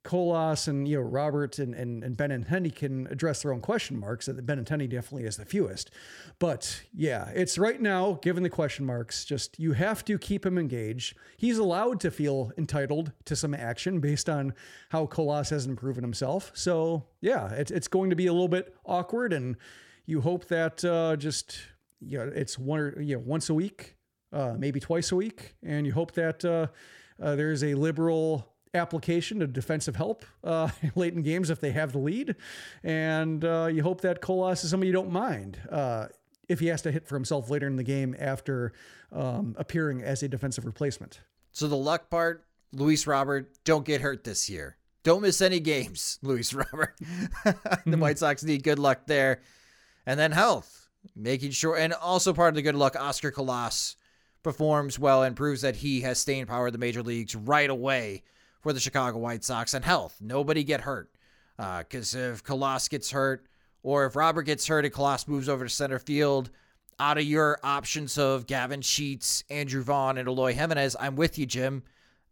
Colas 0.08 0.68
and 0.68 0.88
you 0.88 0.96
know 0.96 1.02
Robert 1.02 1.58
and 1.58 1.74
and, 1.74 2.16
Ben 2.16 2.30
and 2.30 2.46
Benintendi 2.46 2.74
can 2.74 3.06
address 3.08 3.42
their 3.42 3.52
own 3.52 3.60
question 3.60 4.00
marks. 4.00 4.24
That 4.24 4.46
Benintendi 4.46 4.88
definitely 4.88 5.24
is 5.24 5.36
the 5.36 5.44
fewest, 5.44 5.90
but 6.38 6.82
yeah, 6.94 7.28
it's 7.34 7.58
right 7.58 7.78
now 7.78 8.18
given 8.22 8.42
the 8.42 8.48
question 8.48 8.86
marks. 8.86 9.26
Just 9.26 9.58
you 9.58 9.72
have 9.72 10.06
to 10.06 10.16
keep 10.16 10.46
him 10.46 10.56
engaged. 10.56 11.14
He's 11.36 11.58
allowed 11.58 12.00
to 12.00 12.10
feel 12.10 12.52
entitled 12.56 13.12
to 13.26 13.36
some 13.36 13.52
action 13.52 14.00
based 14.00 14.30
on 14.30 14.54
how 14.88 15.04
Colas 15.04 15.50
hasn't 15.50 15.78
proven 15.78 16.02
himself. 16.02 16.52
So 16.54 17.04
yeah, 17.20 17.50
it's 17.50 17.70
it's 17.70 17.88
going 17.88 18.08
to 18.08 18.16
be 18.16 18.28
a 18.28 18.32
little 18.32 18.48
bit 18.48 18.74
awkward, 18.86 19.34
and 19.34 19.56
you 20.06 20.22
hope 20.22 20.46
that 20.46 20.82
uh, 20.86 21.16
just 21.16 21.60
you 22.00 22.16
know 22.16 22.32
it's 22.34 22.58
one 22.58 22.80
or 22.80 23.02
you 23.02 23.16
know 23.16 23.22
once 23.26 23.50
a 23.50 23.54
week, 23.54 23.94
uh, 24.32 24.54
maybe 24.56 24.80
twice 24.80 25.12
a 25.12 25.16
week, 25.16 25.54
and 25.62 25.86
you 25.86 25.92
hope 25.92 26.12
that 26.12 26.42
uh, 26.46 26.68
uh 27.22 27.36
there's 27.36 27.62
a 27.62 27.74
liberal 27.74 28.54
application 28.74 29.42
of 29.42 29.52
defensive 29.52 29.96
help 29.96 30.24
uh, 30.44 30.68
late 30.94 31.14
in 31.14 31.22
games 31.22 31.50
if 31.50 31.60
they 31.60 31.72
have 31.72 31.92
the 31.92 31.98
lead. 31.98 32.36
And 32.82 33.44
uh, 33.44 33.68
you 33.72 33.82
hope 33.82 34.00
that 34.02 34.20
Colas 34.20 34.64
is 34.64 34.70
somebody 34.70 34.88
you 34.88 34.92
don't 34.92 35.12
mind 35.12 35.58
uh, 35.70 36.06
if 36.48 36.60
he 36.60 36.66
has 36.68 36.82
to 36.82 36.92
hit 36.92 37.06
for 37.06 37.14
himself 37.14 37.50
later 37.50 37.66
in 37.66 37.76
the 37.76 37.84
game 37.84 38.14
after 38.18 38.72
um, 39.12 39.54
appearing 39.58 40.02
as 40.02 40.22
a 40.22 40.28
defensive 40.28 40.64
replacement. 40.64 41.20
So 41.52 41.68
the 41.68 41.76
luck 41.76 42.10
part, 42.10 42.44
Luis 42.72 43.06
Robert, 43.06 43.50
don't 43.64 43.84
get 43.84 44.00
hurt 44.00 44.24
this 44.24 44.48
year. 44.48 44.76
Don't 45.02 45.22
miss 45.22 45.40
any 45.40 45.60
games, 45.60 46.18
Luis 46.22 46.52
Robert. 46.52 46.94
the 46.98 47.54
mm-hmm. 47.54 48.00
White 48.00 48.18
Sox 48.18 48.44
need 48.44 48.62
good 48.62 48.78
luck 48.78 49.06
there. 49.06 49.40
And 50.06 50.18
then 50.18 50.32
health, 50.32 50.88
making 51.14 51.50
sure, 51.52 51.76
and 51.76 51.92
also 51.92 52.32
part 52.32 52.50
of 52.50 52.54
the 52.54 52.62
good 52.62 52.74
luck, 52.74 52.96
Oscar 52.96 53.30
Colas 53.30 53.96
performs 54.42 54.98
well 54.98 55.22
and 55.22 55.36
proves 55.36 55.62
that 55.62 55.76
he 55.76 56.00
has 56.02 56.18
staying 56.18 56.46
power 56.46 56.68
in 56.68 56.72
the 56.72 56.78
major 56.78 57.02
leagues 57.02 57.34
right 57.34 57.68
away 57.68 58.22
for 58.60 58.72
the 58.72 58.80
Chicago 58.80 59.18
White 59.18 59.44
Sox 59.44 59.74
and 59.74 59.84
health. 59.84 60.16
Nobody 60.20 60.64
get 60.64 60.82
hurt. 60.82 61.10
Because 61.56 62.14
uh, 62.14 62.32
if 62.32 62.44
Colas 62.44 62.88
gets 62.88 63.10
hurt, 63.10 63.46
or 63.82 64.06
if 64.06 64.16
Robert 64.16 64.42
gets 64.42 64.66
hurt 64.66 64.84
and 64.84 64.94
Colas 64.94 65.26
moves 65.26 65.48
over 65.48 65.64
to 65.64 65.70
center 65.70 65.98
field, 65.98 66.50
out 67.00 67.18
of 67.18 67.24
your 67.24 67.58
options 67.62 68.18
of 68.18 68.46
Gavin 68.46 68.80
Sheets, 68.80 69.44
Andrew 69.50 69.82
Vaughn, 69.82 70.18
and 70.18 70.28
Eloy 70.28 70.52
Jimenez, 70.52 70.96
I'm 70.98 71.16
with 71.16 71.38
you, 71.38 71.46
Jim. 71.46 71.82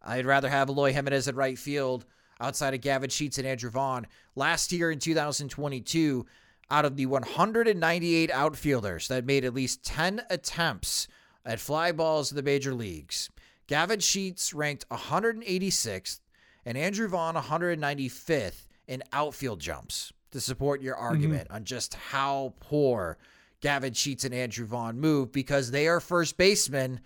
I'd 0.03 0.27
rather 0.27 0.49
have 0.49 0.69
Eloy 0.69 0.93
Jimenez 0.93 1.29
at 1.29 1.35
right 1.35 1.59
field 1.59 2.05
outside 2.41 2.75
of 2.75 2.81
Gavin 2.81 3.11
Sheets 3.11 3.39
and 3.39 3.47
Andrew 3.47 3.71
Vaughn. 3.71 4.07
Last 4.35 4.73
year 4.73 4.91
in 4.91 4.99
2022, 4.99 6.27
out 6.71 6.85
of 6.85 6.97
the 6.97 7.07
198 7.07 8.31
outfielders 8.31 9.09
that 9.09 9.25
made 9.25 9.45
at 9.45 9.55
least 9.55 9.85
10 9.85 10.23
attempts 10.31 11.09
at 11.45 11.61
fly 11.61 11.93
balls 11.93 12.33
in 12.33 12.37
the 12.37 12.43
major 12.43 12.75
leagues, 12.75 13.31
Gavin 13.67 14.01
Sheets 14.01 14.55
ranked 14.55 14.89
186th 14.89 16.21
and 16.65 16.79
Andrew 16.79 17.09
Vaughn 17.09 17.35
195th 17.35 18.69
in 18.87 19.03
outfield 19.13 19.61
jumps 19.61 20.13
to 20.31 20.41
support 20.41 20.83
your 20.83 20.97
argument 20.97 21.49
mm-hmm. 21.49 21.57
on 21.57 21.65
just 21.65 21.95
how 21.95 22.55
poor 22.61 23.19
Gavin 23.61 23.95
Sheets 23.95 24.25
and 24.25 24.35
Andrew 24.35 24.67
Vaughn 24.67 24.99
move 24.99 25.33
because 25.33 25.71
they 25.71 25.89
are 25.89 26.01
first 26.01 26.37
basemen 26.37 27.01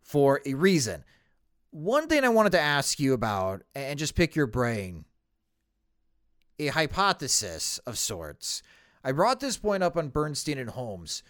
for 0.00 0.40
a 0.44 0.54
reason. 0.54 1.04
One 1.70 2.08
thing 2.08 2.24
I 2.24 2.28
wanted 2.28 2.52
to 2.52 2.60
ask 2.60 3.00
you 3.00 3.14
about 3.14 3.62
and 3.74 3.98
just 3.98 4.14
pick 4.14 4.36
your 4.36 4.46
brain 4.46 5.04
a 6.58 6.68
hypothesis 6.68 7.78
of 7.86 7.98
sorts. 7.98 8.62
I 9.02 9.12
brought 9.12 9.40
this 9.40 9.56
point 9.56 9.82
up 9.82 9.96
on 9.96 10.08
Bernstein 10.08 10.58
and 10.58 10.70
Holmes. 10.70 11.22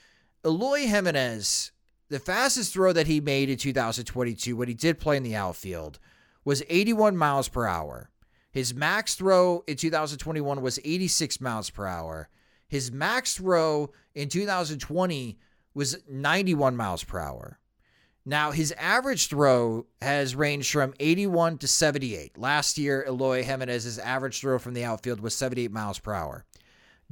Eloy 0.44 0.86
Jimenez, 0.86 1.72
the 2.12 2.18
fastest 2.18 2.74
throw 2.74 2.92
that 2.92 3.06
he 3.06 3.22
made 3.22 3.48
in 3.48 3.56
2022 3.56 4.54
when 4.54 4.68
he 4.68 4.74
did 4.74 5.00
play 5.00 5.16
in 5.16 5.22
the 5.22 5.34
outfield 5.34 5.98
was 6.44 6.62
81 6.68 7.16
miles 7.16 7.48
per 7.48 7.66
hour. 7.66 8.10
His 8.50 8.74
max 8.74 9.14
throw 9.14 9.64
in 9.66 9.76
2021 9.76 10.60
was 10.60 10.78
86 10.84 11.40
miles 11.40 11.70
per 11.70 11.86
hour. 11.86 12.28
His 12.68 12.92
max 12.92 13.36
throw 13.36 13.92
in 14.14 14.28
2020 14.28 15.38
was 15.72 16.02
91 16.06 16.76
miles 16.76 17.02
per 17.02 17.18
hour. 17.18 17.58
Now, 18.26 18.50
his 18.50 18.72
average 18.72 19.28
throw 19.28 19.86
has 20.02 20.36
ranged 20.36 20.70
from 20.70 20.92
81 21.00 21.58
to 21.58 21.66
78. 21.66 22.36
Last 22.36 22.76
year, 22.76 23.06
Eloy 23.08 23.42
Jimenez's 23.42 23.98
average 23.98 24.38
throw 24.38 24.58
from 24.58 24.74
the 24.74 24.84
outfield 24.84 25.20
was 25.20 25.34
78 25.34 25.72
miles 25.72 25.98
per 25.98 26.12
hour. 26.12 26.44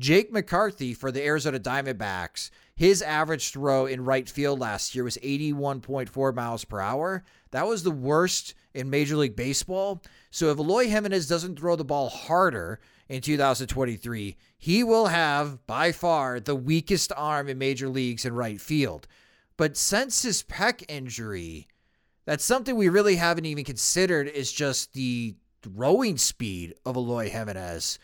Jake 0.00 0.32
McCarthy 0.32 0.94
for 0.94 1.12
the 1.12 1.22
Arizona 1.22 1.60
Diamondbacks, 1.60 2.48
his 2.74 3.02
average 3.02 3.50
throw 3.50 3.84
in 3.84 4.02
right 4.02 4.26
field 4.30 4.58
last 4.58 4.94
year 4.94 5.04
was 5.04 5.18
81.4 5.18 6.34
miles 6.34 6.64
per 6.64 6.80
hour. 6.80 7.22
That 7.50 7.66
was 7.66 7.82
the 7.82 7.90
worst 7.90 8.54
in 8.72 8.88
Major 8.88 9.16
League 9.16 9.36
Baseball. 9.36 10.02
So 10.30 10.50
if 10.50 10.58
Eloy 10.58 10.88
Jimenez 10.88 11.28
doesn't 11.28 11.58
throw 11.58 11.76
the 11.76 11.84
ball 11.84 12.08
harder 12.08 12.80
in 13.10 13.20
2023, 13.20 14.38
he 14.56 14.82
will 14.82 15.08
have 15.08 15.66
by 15.66 15.92
far 15.92 16.40
the 16.40 16.56
weakest 16.56 17.12
arm 17.14 17.50
in 17.50 17.58
major 17.58 17.90
leagues 17.90 18.24
in 18.24 18.32
right 18.32 18.60
field. 18.60 19.06
But 19.58 19.76
since 19.76 20.22
his 20.22 20.42
pec 20.42 20.82
injury, 20.88 21.68
that's 22.24 22.44
something 22.44 22.74
we 22.74 22.88
really 22.88 23.16
haven't 23.16 23.44
even 23.44 23.64
considered 23.64 24.28
is 24.28 24.50
just 24.50 24.94
the 24.94 25.34
throwing 25.60 26.16
speed 26.16 26.72
of 26.86 26.96
Eloy 26.96 27.28
Jimenez. 27.28 27.98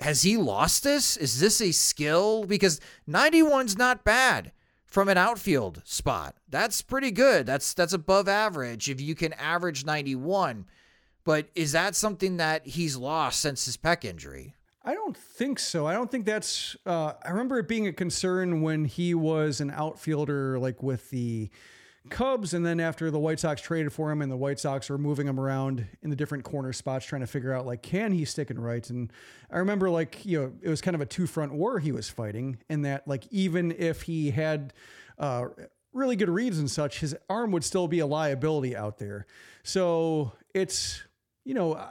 Has 0.00 0.22
he 0.22 0.36
lost 0.36 0.84
this? 0.84 1.16
Is 1.16 1.40
this 1.40 1.60
a 1.60 1.72
skill? 1.72 2.44
Because 2.44 2.80
91's 3.08 3.78
not 3.78 4.04
bad 4.04 4.52
from 4.86 5.08
an 5.08 5.16
outfield 5.16 5.82
spot. 5.84 6.36
That's 6.48 6.82
pretty 6.82 7.10
good. 7.10 7.46
That's 7.46 7.74
that's 7.74 7.92
above 7.92 8.28
average 8.28 8.88
if 8.88 9.00
you 9.00 9.14
can 9.14 9.32
average 9.34 9.84
91. 9.84 10.66
But 11.24 11.48
is 11.54 11.72
that 11.72 11.96
something 11.96 12.36
that 12.36 12.66
he's 12.66 12.96
lost 12.96 13.40
since 13.40 13.64
his 13.64 13.76
pec 13.76 14.04
injury? 14.04 14.54
I 14.84 14.94
don't 14.94 15.16
think 15.16 15.58
so. 15.58 15.86
I 15.86 15.94
don't 15.94 16.10
think 16.10 16.24
that's. 16.24 16.76
Uh, 16.86 17.14
I 17.24 17.30
remember 17.30 17.58
it 17.58 17.66
being 17.66 17.88
a 17.88 17.92
concern 17.92 18.62
when 18.62 18.84
he 18.84 19.14
was 19.14 19.60
an 19.60 19.72
outfielder, 19.72 20.60
like 20.60 20.82
with 20.82 21.10
the 21.10 21.50
Cubs, 22.10 22.54
and 22.54 22.64
then 22.64 22.80
after 22.80 23.10
the 23.10 23.18
White 23.18 23.40
Sox 23.40 23.60
traded 23.60 23.92
for 23.92 24.10
him, 24.10 24.22
and 24.22 24.30
the 24.30 24.36
White 24.36 24.58
Sox 24.58 24.88
were 24.88 24.98
moving 24.98 25.26
him 25.26 25.38
around 25.38 25.86
in 26.02 26.10
the 26.10 26.16
different 26.16 26.44
corner 26.44 26.72
spots, 26.72 27.06
trying 27.06 27.20
to 27.20 27.26
figure 27.26 27.52
out 27.52 27.66
like, 27.66 27.82
can 27.82 28.12
he 28.12 28.24
stick 28.24 28.50
in 28.50 28.58
right? 28.58 28.88
And 28.90 29.12
I 29.50 29.58
remember 29.58 29.90
like 29.90 30.24
you 30.24 30.40
know 30.40 30.52
it 30.62 30.68
was 30.68 30.80
kind 30.80 30.94
of 30.94 31.00
a 31.00 31.06
two 31.06 31.26
front 31.26 31.52
war 31.52 31.78
he 31.78 31.92
was 31.92 32.08
fighting, 32.08 32.58
in 32.68 32.82
that 32.82 33.06
like 33.06 33.26
even 33.30 33.72
if 33.72 34.02
he 34.02 34.30
had. 34.30 34.72
Uh, 35.18 35.46
really 35.96 36.14
good 36.14 36.28
reads 36.28 36.58
and 36.58 36.70
such, 36.70 37.00
his 37.00 37.16
arm 37.28 37.50
would 37.52 37.64
still 37.64 37.88
be 37.88 38.00
a 38.00 38.06
liability 38.06 38.76
out 38.76 38.98
there. 38.98 39.26
So 39.62 40.32
it's, 40.54 41.02
you 41.44 41.54
know, 41.54 41.82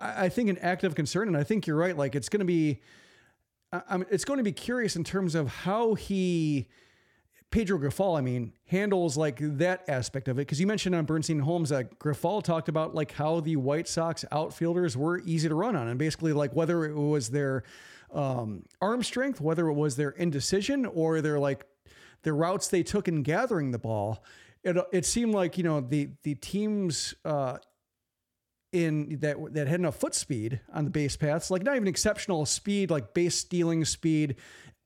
I 0.00 0.28
think 0.28 0.48
an 0.48 0.58
active 0.58 0.94
concern, 0.94 1.28
and 1.28 1.36
I 1.36 1.44
think 1.44 1.66
you're 1.66 1.76
right. 1.76 1.96
Like 1.96 2.14
it's 2.14 2.28
going 2.28 2.40
to 2.40 2.46
be, 2.46 2.80
I 3.72 3.98
mean, 3.98 4.06
it's 4.10 4.24
going 4.24 4.38
to 4.38 4.44
be 4.44 4.52
curious 4.52 4.96
in 4.96 5.04
terms 5.04 5.34
of 5.34 5.48
how 5.48 5.94
he, 5.94 6.68
Pedro 7.56 7.78
Grifol, 7.78 8.18
I 8.18 8.20
mean, 8.20 8.52
handles 8.66 9.16
like 9.16 9.38
that 9.40 9.82
aspect 9.88 10.28
of 10.28 10.36
it. 10.36 10.42
Because 10.42 10.60
you 10.60 10.66
mentioned 10.66 10.94
on 10.94 11.06
Bernstein 11.06 11.38
Holmes 11.38 11.70
that 11.70 11.98
Grifol 11.98 12.42
talked 12.42 12.68
about 12.68 12.94
like 12.94 13.12
how 13.12 13.40
the 13.40 13.56
White 13.56 13.88
Sox 13.88 14.26
outfielders 14.30 14.94
were 14.94 15.20
easy 15.20 15.48
to 15.48 15.54
run 15.54 15.74
on, 15.74 15.88
and 15.88 15.98
basically 15.98 16.34
like 16.34 16.54
whether 16.54 16.84
it 16.84 16.94
was 16.94 17.30
their 17.30 17.62
um, 18.12 18.64
arm 18.82 19.02
strength, 19.02 19.40
whether 19.40 19.68
it 19.68 19.72
was 19.72 19.96
their 19.96 20.10
indecision, 20.10 20.84
or 20.84 21.22
their 21.22 21.38
like 21.38 21.64
the 22.24 22.34
routes 22.34 22.68
they 22.68 22.82
took 22.82 23.08
in 23.08 23.22
gathering 23.22 23.70
the 23.70 23.78
ball. 23.78 24.22
It, 24.62 24.76
it 24.92 25.06
seemed 25.06 25.32
like 25.32 25.56
you 25.56 25.64
know 25.64 25.80
the 25.80 26.10
the 26.24 26.34
teams 26.34 27.14
uh, 27.24 27.56
in 28.70 29.20
that 29.20 29.38
that 29.54 29.66
had 29.66 29.80
enough 29.80 29.96
foot 29.96 30.14
speed 30.14 30.60
on 30.74 30.84
the 30.84 30.90
base 30.90 31.16
paths, 31.16 31.50
like 31.50 31.62
not 31.62 31.76
even 31.76 31.88
exceptional 31.88 32.44
speed, 32.44 32.90
like 32.90 33.14
base 33.14 33.36
stealing 33.36 33.86
speed, 33.86 34.36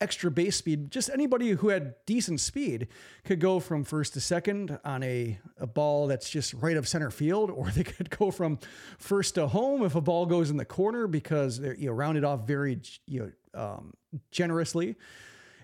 extra 0.00 0.30
base 0.30 0.56
speed. 0.56 0.90
Just 0.90 1.10
anybody 1.10 1.50
who 1.50 1.68
had 1.68 1.94
decent 2.06 2.40
speed 2.40 2.88
could 3.24 3.40
go 3.40 3.60
from 3.60 3.84
first 3.84 4.14
to 4.14 4.20
second 4.20 4.78
on 4.84 5.02
a, 5.02 5.38
a 5.58 5.66
ball 5.66 6.06
that's 6.06 6.30
just 6.30 6.54
right 6.54 6.76
of 6.76 6.88
center 6.88 7.10
field, 7.10 7.50
or 7.54 7.70
they 7.70 7.84
could 7.84 8.10
go 8.10 8.30
from 8.30 8.58
first 8.98 9.34
to 9.34 9.46
home 9.46 9.84
if 9.84 9.94
a 9.94 10.00
ball 10.00 10.26
goes 10.26 10.50
in 10.50 10.56
the 10.56 10.64
corner 10.64 11.06
because 11.06 11.58
they're 11.58 11.74
you 11.74 11.86
know 11.86 11.92
rounded 11.92 12.24
off 12.24 12.46
very 12.46 12.80
you 13.06 13.32
know 13.54 13.60
um, 13.60 13.94
generously. 14.30 14.96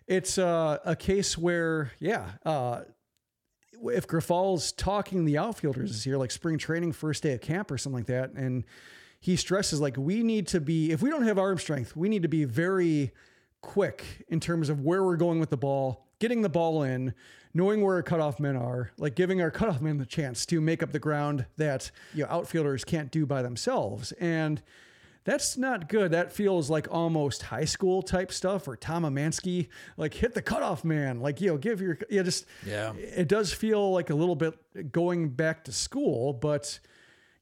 It's 0.07 0.39
uh, 0.39 0.79
a 0.85 0.97
case 0.97 1.37
where 1.37 1.93
yeah. 1.99 2.33
Uh, 2.45 2.83
if 3.83 4.07
Grifol's 4.07 4.73
talking 4.73 5.27
the 5.27 5.37
outfielders 5.37 5.93
this 5.93 6.07
year, 6.07 6.17
like 6.17 6.31
spring 6.31 6.57
training, 6.57 6.93
first 6.93 7.23
day 7.23 7.35
of 7.35 7.43
camp 7.43 7.71
or 7.71 7.77
something 7.77 7.99
like 7.99 8.07
that, 8.07 8.33
and 8.33 8.65
he 9.21 9.37
stresses 9.37 9.81
like 9.81 9.97
we 9.97 10.23
need 10.23 10.47
to 10.49 10.61
be 10.61 10.93
if 10.93 11.03
we 11.03 11.11
don't 11.11 11.25
have 11.25 11.39
arm 11.39 11.59
strength, 11.59 11.95
we 11.95 12.09
need 12.09 12.23
to 12.23 12.29
be 12.29 12.45
very 12.45 13.13
quick 13.67 14.25
in 14.29 14.41
terms 14.41 14.69
of 14.69 14.81
where 14.81 15.05
we're 15.05 15.17
going 15.17 15.41
with 15.41 15.51
the 15.51 15.57
ball, 15.57 16.07
getting 16.21 16.41
the 16.41 16.49
ball 16.49 16.85
in, 16.85 17.13
knowing 17.53 17.83
where 17.83 17.97
our 17.97 18.03
cutoff 18.03 18.39
men 18.39 18.57
are, 18.57 18.93
like 18.97 19.17
giving 19.17 19.43
our 19.43 19.51
cutoff 19.51 19.81
men 19.81 19.99
the 19.99 20.07
chance 20.07 20.47
to 20.47 20.61
make 20.61 20.83
up 20.83 20.93
the 20.93 20.99
ground 20.99 21.45
that 21.57 21.91
you 22.15 22.23
know, 22.23 22.31
outfielders 22.31 22.85
can't 22.85 23.11
do 23.11 23.27
by 23.27 23.43
themselves. 23.43 24.13
And 24.13 24.63
that's 25.25 25.59
not 25.59 25.89
good. 25.89 26.13
That 26.13 26.33
feels 26.33 26.71
like 26.71 26.87
almost 26.91 27.43
high 27.43 27.65
school 27.65 28.03
type 28.03 28.31
stuff 28.31 28.69
or 28.69 28.77
Tom 28.77 29.03
Emanski, 29.03 29.69
like 29.97 30.15
hit 30.15 30.35
the 30.35 30.43
cutoff 30.43 30.85
man, 30.85 31.21
like, 31.21 31.41
you 31.41 31.49
know, 31.49 31.59
give 31.59 31.81
your, 31.81 31.99
yeah, 32.09 32.23
just, 32.23 32.47
yeah, 32.65 32.93
it 32.95 33.27
does 33.27 33.53
feel 33.53 33.91
like 33.91 34.11
a 34.11 34.15
little 34.15 34.37
bit 34.37 34.93
going 34.93 35.31
back 35.31 35.65
to 35.65 35.73
school, 35.73 36.33
but, 36.33 36.79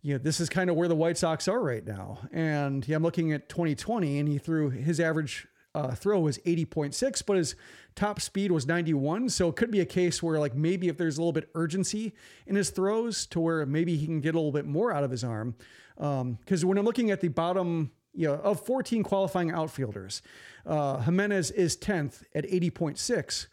you 0.01 0.15
know, 0.15 0.19
this 0.19 0.41
is 0.41 0.49
kind 0.49 0.71
of 0.71 0.77
where 0.77 0.89
the 0.89 0.97
White 0.97 1.19
Sox 1.19 1.47
are 1.47 1.61
right 1.61 1.85
now. 1.85 2.21
And 2.33 2.89
yeah, 2.89 2.97
I'm 2.97 3.03
looking 3.03 3.33
at 3.33 3.51
2020 3.51 4.19
and 4.19 4.29
he 4.29 4.39
threw 4.39 4.71
his 4.71 4.99
average 4.99 5.47
uh, 5.75 5.95
throw 5.95 6.21
was 6.21 6.39
80.6, 6.39 7.23
but 7.27 7.37
his 7.37 7.57
top 7.97 8.21
speed 8.21 8.53
was 8.53 8.67
91. 8.67 9.29
So 9.31 9.49
it 9.49 9.57
could 9.57 9.71
be 9.71 9.81
a 9.81 9.87
case 9.87 10.23
where, 10.23 10.39
like, 10.39 10.55
maybe 10.55 10.89
if 10.89 10.97
there's 10.97 11.19
a 11.19 11.21
little 11.21 11.33
bit 11.33 11.51
urgency 11.55 12.15
in 12.47 12.57
his 12.57 12.71
throws 12.71 13.27
to 13.27 13.41
where 13.41 13.67
maybe 13.67 13.97
he 13.97 14.07
can 14.07 14.21
get 14.21 14.35
a 14.35 14.39
little 14.39 14.53
bit 14.53 14.67
more 14.67 14.93
out 14.93 15.05
of 15.05 15.11
his 15.11 15.25
arm, 15.25 15.55
because 15.97 16.63
um, 16.63 16.69
when 16.69 16.79
I'm 16.79 16.85
looking 16.85 17.11
at 17.11 17.21
the 17.21 17.29
bottom, 17.29 17.91
you 18.13 18.29
know, 18.29 18.35
of 18.35 18.65
14 18.65 19.03
qualifying 19.03 19.51
outfielders, 19.51 20.23
uh, 20.67 20.99
Jimenez 20.99 21.51
is 21.51 21.77
10th 21.77 22.23
at 22.35 22.45
80.6, 22.45 23.47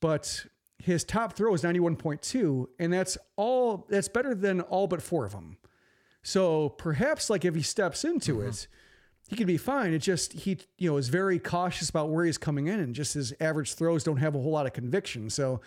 but 0.00 0.46
his 0.78 1.04
top 1.04 1.34
throw 1.34 1.54
is 1.54 1.62
91.2, 1.62 2.66
and 2.78 2.92
that's 2.92 3.18
all. 3.36 3.86
That's 3.88 4.08
better 4.08 4.34
than 4.34 4.60
all 4.62 4.86
but 4.86 5.02
four 5.02 5.26
of 5.26 5.32
them. 5.32 5.58
So 6.22 6.70
perhaps, 6.70 7.30
like, 7.30 7.44
if 7.44 7.54
he 7.54 7.62
steps 7.62 8.04
into 8.04 8.36
mm-hmm. 8.36 8.48
it, 8.48 8.66
he 9.30 9.36
could 9.36 9.46
be 9.46 9.56
fine. 9.56 9.92
It 9.92 10.00
just 10.00 10.32
he 10.32 10.58
you 10.76 10.90
know 10.90 10.96
is 10.96 11.08
very 11.08 11.38
cautious 11.38 11.88
about 11.88 12.10
where 12.10 12.24
he's 12.24 12.36
coming 12.36 12.66
in, 12.66 12.80
and 12.80 12.96
just 12.96 13.14
his 13.14 13.32
average 13.40 13.74
throws 13.74 14.02
don't 14.02 14.16
have 14.16 14.34
a 14.34 14.40
whole 14.40 14.50
lot 14.50 14.66
of 14.66 14.72
conviction. 14.72 15.30
So 15.30 15.60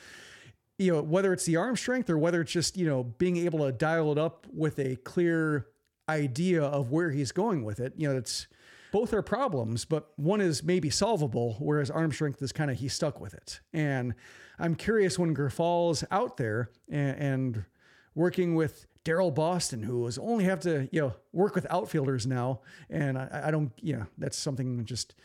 you 0.77 0.91
know 0.91 1.01
whether 1.01 1.31
it's 1.31 1.45
the 1.45 1.55
arm 1.55 1.77
strength 1.77 2.09
or 2.09 2.17
whether 2.17 2.41
it's 2.41 2.51
just 2.51 2.75
you 2.75 2.85
know 2.85 3.03
being 3.03 3.37
able 3.37 3.59
to 3.59 3.71
dial 3.71 4.11
it 4.11 4.17
up 4.17 4.45
with 4.53 4.79
a 4.79 4.97
clear 4.97 5.67
idea 6.09 6.61
of 6.61 6.91
where 6.91 7.11
he's 7.11 7.31
going 7.31 7.63
with 7.63 7.79
it. 7.79 7.93
You 7.95 8.09
know, 8.09 8.17
it's 8.17 8.47
both 8.91 9.13
are 9.13 9.21
problems, 9.21 9.85
but 9.85 10.09
one 10.17 10.41
is 10.41 10.61
maybe 10.61 10.89
solvable, 10.89 11.55
whereas 11.59 11.89
arm 11.89 12.11
strength 12.11 12.41
is 12.41 12.51
kind 12.51 12.69
of 12.69 12.79
he's 12.79 12.93
stuck 12.93 13.21
with 13.21 13.33
it. 13.33 13.61
And 13.71 14.13
I'm 14.59 14.75
curious 14.75 15.17
when 15.17 15.33
Grifol's 15.33 16.03
out 16.11 16.35
there 16.35 16.69
and, 16.91 17.17
and 17.17 17.65
working 18.13 18.55
with 18.55 18.87
Daryl 19.05 19.33
Boston, 19.33 19.83
who 19.83 20.01
was 20.01 20.17
only 20.17 20.45
have 20.45 20.59
to 20.61 20.87
you 20.91 21.01
know 21.01 21.13
work 21.31 21.55
with 21.55 21.65
outfielders 21.69 22.25
now, 22.25 22.61
and 22.89 23.17
I, 23.17 23.43
I 23.45 23.51
don't 23.51 23.71
you 23.81 23.97
know 23.97 24.05
that's 24.17 24.37
something 24.37 24.85
just. 24.85 25.15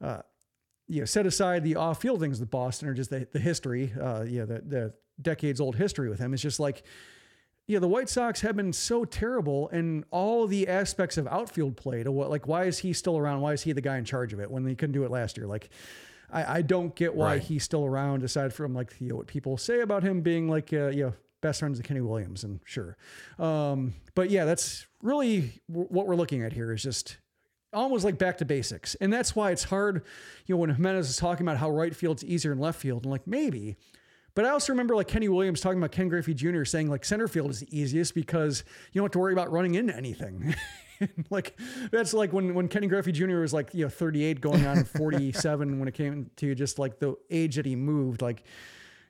Uh, 0.00 0.22
you 0.86 1.00
know, 1.00 1.06
set 1.06 1.24
aside 1.24 1.64
the 1.64 1.76
off-field 1.76 2.20
things 2.20 2.38
with 2.40 2.50
Boston 2.50 2.88
or 2.88 2.92
just 2.92 3.08
the, 3.08 3.26
the 3.32 3.38
history, 3.38 3.90
uh, 3.98 4.20
you 4.28 4.40
know, 4.40 4.44
the, 4.44 4.60
the 4.60 4.94
decades 5.22 5.58
old 5.58 5.76
history 5.76 6.10
with 6.10 6.18
him. 6.18 6.34
It's 6.34 6.42
just 6.42 6.60
like 6.60 6.82
yeah, 7.66 7.78
the 7.78 7.88
White 7.88 8.10
Sox 8.10 8.42
have 8.42 8.54
been 8.56 8.74
so 8.74 9.06
terrible 9.06 9.68
in 9.68 10.04
all 10.10 10.46
the 10.46 10.68
aspects 10.68 11.16
of 11.16 11.26
outfield 11.26 11.78
play. 11.78 12.02
To 12.02 12.12
what, 12.12 12.28
like, 12.28 12.46
why 12.46 12.64
is 12.64 12.80
he 12.80 12.92
still 12.92 13.16
around? 13.16 13.40
Why 13.40 13.54
is 13.54 13.62
he 13.62 13.72
the 13.72 13.80
guy 13.80 13.96
in 13.96 14.04
charge 14.04 14.34
of 14.34 14.40
it 14.40 14.50
when 14.50 14.64
they 14.64 14.74
couldn't 14.74 14.92
do 14.92 15.04
it 15.04 15.10
last 15.10 15.38
year? 15.38 15.46
Like, 15.46 15.70
I, 16.30 16.58
I 16.58 16.62
don't 16.62 16.94
get 16.94 17.14
why 17.14 17.34
Right. 17.34 17.42
he's 17.42 17.64
still 17.64 17.86
around. 17.86 18.22
Aside 18.22 18.52
from 18.52 18.74
like 18.74 18.92
you 19.00 19.08
know 19.08 19.16
what 19.16 19.26
people 19.26 19.56
say 19.56 19.80
about 19.80 20.02
him 20.02 20.20
being 20.20 20.48
like 20.50 20.70
uh, 20.74 20.88
you 20.88 21.04
know 21.04 21.14
best 21.44 21.60
friends 21.60 21.78
of 21.78 21.84
Kenny 21.84 22.00
Williams, 22.00 22.42
and 22.42 22.58
sure, 22.64 22.96
um, 23.38 23.94
but 24.14 24.30
yeah, 24.30 24.44
that's 24.44 24.86
really 25.02 25.52
w- 25.68 25.86
what 25.88 26.06
we're 26.06 26.16
looking 26.16 26.42
at 26.42 26.52
here 26.52 26.72
is 26.72 26.82
just 26.82 27.18
almost 27.74 28.04
like 28.04 28.16
back 28.16 28.38
to 28.38 28.44
basics. 28.44 28.94
And 28.96 29.12
that's 29.12 29.36
why 29.36 29.50
it's 29.50 29.64
hard, 29.64 30.02
you 30.46 30.54
know, 30.54 30.58
when 30.58 30.70
Jimenez 30.70 31.10
is 31.10 31.16
talking 31.16 31.46
about 31.46 31.58
how 31.58 31.70
right 31.70 31.94
field's 31.94 32.24
easier 32.24 32.52
than 32.52 32.60
left 32.60 32.80
field, 32.80 33.04
and 33.04 33.12
like 33.12 33.26
maybe. 33.26 33.76
But 34.34 34.44
I 34.44 34.48
also 34.48 34.72
remember 34.72 34.96
like 34.96 35.06
Kenny 35.06 35.28
Williams 35.28 35.60
talking 35.60 35.78
about 35.78 35.92
Ken 35.92 36.08
Griffey 36.08 36.34
Jr. 36.34 36.64
saying 36.64 36.88
like 36.88 37.04
center 37.04 37.28
field 37.28 37.50
is 37.50 37.60
the 37.60 37.78
easiest 37.78 38.14
because 38.14 38.64
you 38.92 39.00
don't 39.00 39.04
have 39.04 39.12
to 39.12 39.18
worry 39.20 39.32
about 39.32 39.52
running 39.52 39.74
into 39.74 39.94
anything. 39.94 40.56
like 41.30 41.58
that's 41.92 42.14
like 42.14 42.32
when 42.32 42.54
when 42.54 42.68
Kenny 42.68 42.86
Griffey 42.86 43.12
Jr. 43.12 43.38
was 43.38 43.52
like 43.52 43.74
you 43.74 43.84
know 43.84 43.90
38 43.90 44.40
going 44.40 44.66
on 44.66 44.84
47 44.84 45.78
when 45.78 45.88
it 45.88 45.94
came 45.94 46.30
to 46.36 46.54
just 46.54 46.78
like 46.78 46.98
the 46.98 47.14
age 47.30 47.56
that 47.56 47.66
he 47.66 47.76
moved 47.76 48.22
like 48.22 48.44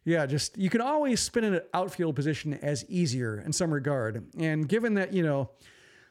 yeah, 0.05 0.27
just 0.27 0.59
you 0.59 0.69
can 0.69 0.81
always 0.81 1.21
spin 1.21 1.45
an 1.45 1.61
outfield 1.73 2.15
position 2.15 2.55
as 2.55 2.85
easier 2.89 3.39
in 3.41 3.53
some 3.53 3.73
regard. 3.73 4.27
And 4.39 4.69
given 4.69 4.95
that, 4.95 5.13
you 5.15 5.23
know, 5.23 5.51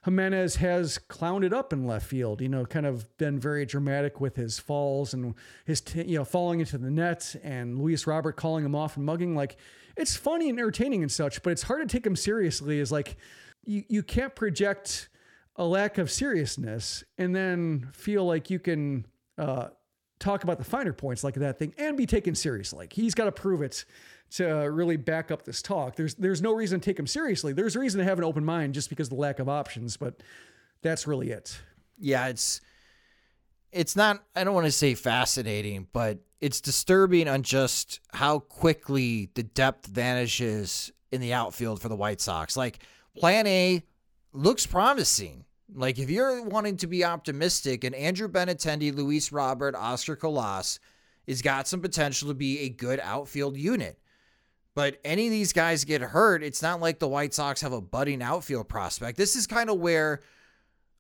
Jimenez 0.03 0.57
has 0.57 0.99
clowned 1.09 1.45
it 1.45 1.53
up 1.53 1.71
in 1.71 1.85
left 1.85 2.05
field, 2.07 2.41
you 2.41 2.49
know, 2.49 2.65
kind 2.65 2.85
of 2.85 3.15
been 3.17 3.39
very 3.39 3.65
dramatic 3.65 4.19
with 4.19 4.35
his 4.35 4.59
falls 4.59 5.13
and 5.13 5.35
his, 5.65 5.79
t- 5.79 6.03
you 6.03 6.17
know, 6.17 6.25
falling 6.25 6.59
into 6.59 6.77
the 6.77 6.91
net 6.91 7.35
and 7.43 7.79
Luis 7.79 8.05
Robert 8.05 8.35
calling 8.35 8.65
him 8.65 8.75
off 8.75 8.97
and 8.97 9.05
mugging. 9.05 9.35
Like, 9.35 9.57
it's 9.95 10.15
funny 10.15 10.49
and 10.49 10.59
entertaining 10.59 11.03
and 11.03 11.11
such, 11.11 11.41
but 11.43 11.51
it's 11.51 11.63
hard 11.63 11.87
to 11.87 11.97
take 11.97 12.05
him 12.05 12.15
seriously. 12.15 12.79
Is 12.79 12.91
like, 12.91 13.15
you, 13.63 13.83
you 13.87 14.03
can't 14.03 14.35
project 14.35 15.07
a 15.55 15.63
lack 15.63 15.99
of 15.99 16.09
seriousness 16.11 17.03
and 17.17 17.33
then 17.33 17.89
feel 17.93 18.25
like 18.25 18.49
you 18.49 18.59
can, 18.59 19.05
uh, 19.37 19.67
talk 20.23 20.43
about 20.43 20.57
the 20.57 20.63
finer 20.63 20.93
points 20.93 21.23
like 21.23 21.35
that 21.35 21.59
thing 21.59 21.73
and 21.77 21.97
be 21.97 22.05
taken 22.05 22.33
seriously. 22.35 22.79
Like 22.79 22.93
he's 22.93 23.13
got 23.13 23.25
to 23.25 23.31
prove 23.31 23.61
it 23.61 23.85
to 24.31 24.45
really 24.45 24.97
back 24.97 25.29
up 25.31 25.43
this 25.43 25.61
talk. 25.61 25.95
There's 25.95 26.15
there's 26.15 26.41
no 26.41 26.53
reason 26.53 26.79
to 26.79 26.85
take 26.85 26.97
him 26.97 27.07
seriously. 27.07 27.53
There's 27.53 27.75
a 27.75 27.79
reason 27.79 27.99
to 27.99 28.05
have 28.05 28.17
an 28.17 28.23
open 28.23 28.43
mind 28.45 28.73
just 28.73 28.89
because 28.89 29.09
the 29.09 29.15
lack 29.15 29.39
of 29.39 29.47
options, 29.49 29.97
but 29.97 30.21
that's 30.81 31.05
really 31.07 31.29
it. 31.31 31.59
yeah, 31.99 32.27
it's 32.27 32.61
it's 33.71 33.95
not 33.95 34.23
I 34.35 34.43
don't 34.43 34.53
want 34.53 34.65
to 34.65 34.71
say 34.71 34.95
fascinating, 34.95 35.87
but 35.93 36.19
it's 36.41 36.61
disturbing 36.61 37.27
on 37.27 37.43
just 37.43 37.99
how 38.13 38.39
quickly 38.39 39.29
the 39.33 39.43
depth 39.43 39.87
vanishes 39.87 40.91
in 41.11 41.21
the 41.21 41.33
outfield 41.33 41.81
for 41.81 41.89
the 41.89 41.95
White 41.95 42.19
Sox. 42.21 42.57
Like 42.57 42.79
plan 43.17 43.47
A 43.47 43.83
looks 44.33 44.65
promising. 44.65 45.45
Like 45.73 45.99
if 45.99 46.09
you're 46.09 46.43
wanting 46.43 46.77
to 46.77 46.87
be 46.87 47.03
optimistic 47.03 47.83
and 47.83 47.95
Andrew 47.95 48.27
Benintendi, 48.27 48.93
Luis 48.93 49.31
Robert, 49.31 49.75
Oscar 49.75 50.15
Colas 50.15 50.79
has 51.27 51.41
got 51.41 51.67
some 51.67 51.81
potential 51.81 52.27
to 52.27 52.33
be 52.33 52.59
a 52.59 52.69
good 52.69 52.99
outfield 52.99 53.57
unit. 53.57 53.99
But 54.75 54.99
any 55.03 55.27
of 55.27 55.31
these 55.31 55.53
guys 55.53 55.85
get 55.85 56.01
hurt, 56.01 56.43
it's 56.43 56.61
not 56.61 56.81
like 56.81 56.99
the 56.99 57.07
White 57.07 57.33
Sox 57.33 57.61
have 57.61 57.73
a 57.73 57.81
budding 57.81 58.21
outfield 58.21 58.67
prospect. 58.67 59.17
This 59.17 59.35
is 59.35 59.45
kind 59.45 59.69
of 59.69 59.79
where 59.79 60.21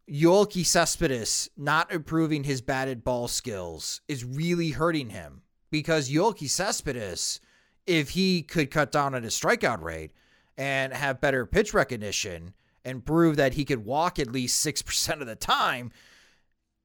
Yoelqui 0.09 0.65
Cespedes 0.65 1.49
not 1.57 1.91
improving 1.91 2.43
his 2.43 2.61
batted 2.61 3.03
ball 3.03 3.27
skills 3.27 4.01
is 4.07 4.23
really 4.23 4.69
hurting 4.69 5.09
him 5.09 5.41
because 5.71 6.09
Yoelqui 6.09 6.49
Cespedes, 6.49 7.39
if 7.87 8.09
he 8.09 8.43
could 8.43 8.69
cut 8.69 8.91
down 8.91 9.15
on 9.15 9.23
his 9.23 9.37
strikeout 9.39 9.81
rate 9.81 10.11
and 10.57 10.93
have 10.93 11.21
better 11.21 11.45
pitch 11.45 11.73
recognition 11.73 12.53
and 12.85 13.05
prove 13.05 13.35
that 13.37 13.53
he 13.53 13.65
could 13.65 13.85
walk 13.85 14.19
at 14.19 14.31
least 14.31 14.65
6% 14.65 15.21
of 15.21 15.27
the 15.27 15.35
time, 15.35 15.91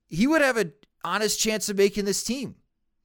he 0.08 0.26
would 0.26 0.42
have 0.42 0.56
an 0.56 0.72
honest 1.04 1.40
chance 1.40 1.68
of 1.68 1.76
making 1.76 2.04
this 2.04 2.22
team. 2.24 2.56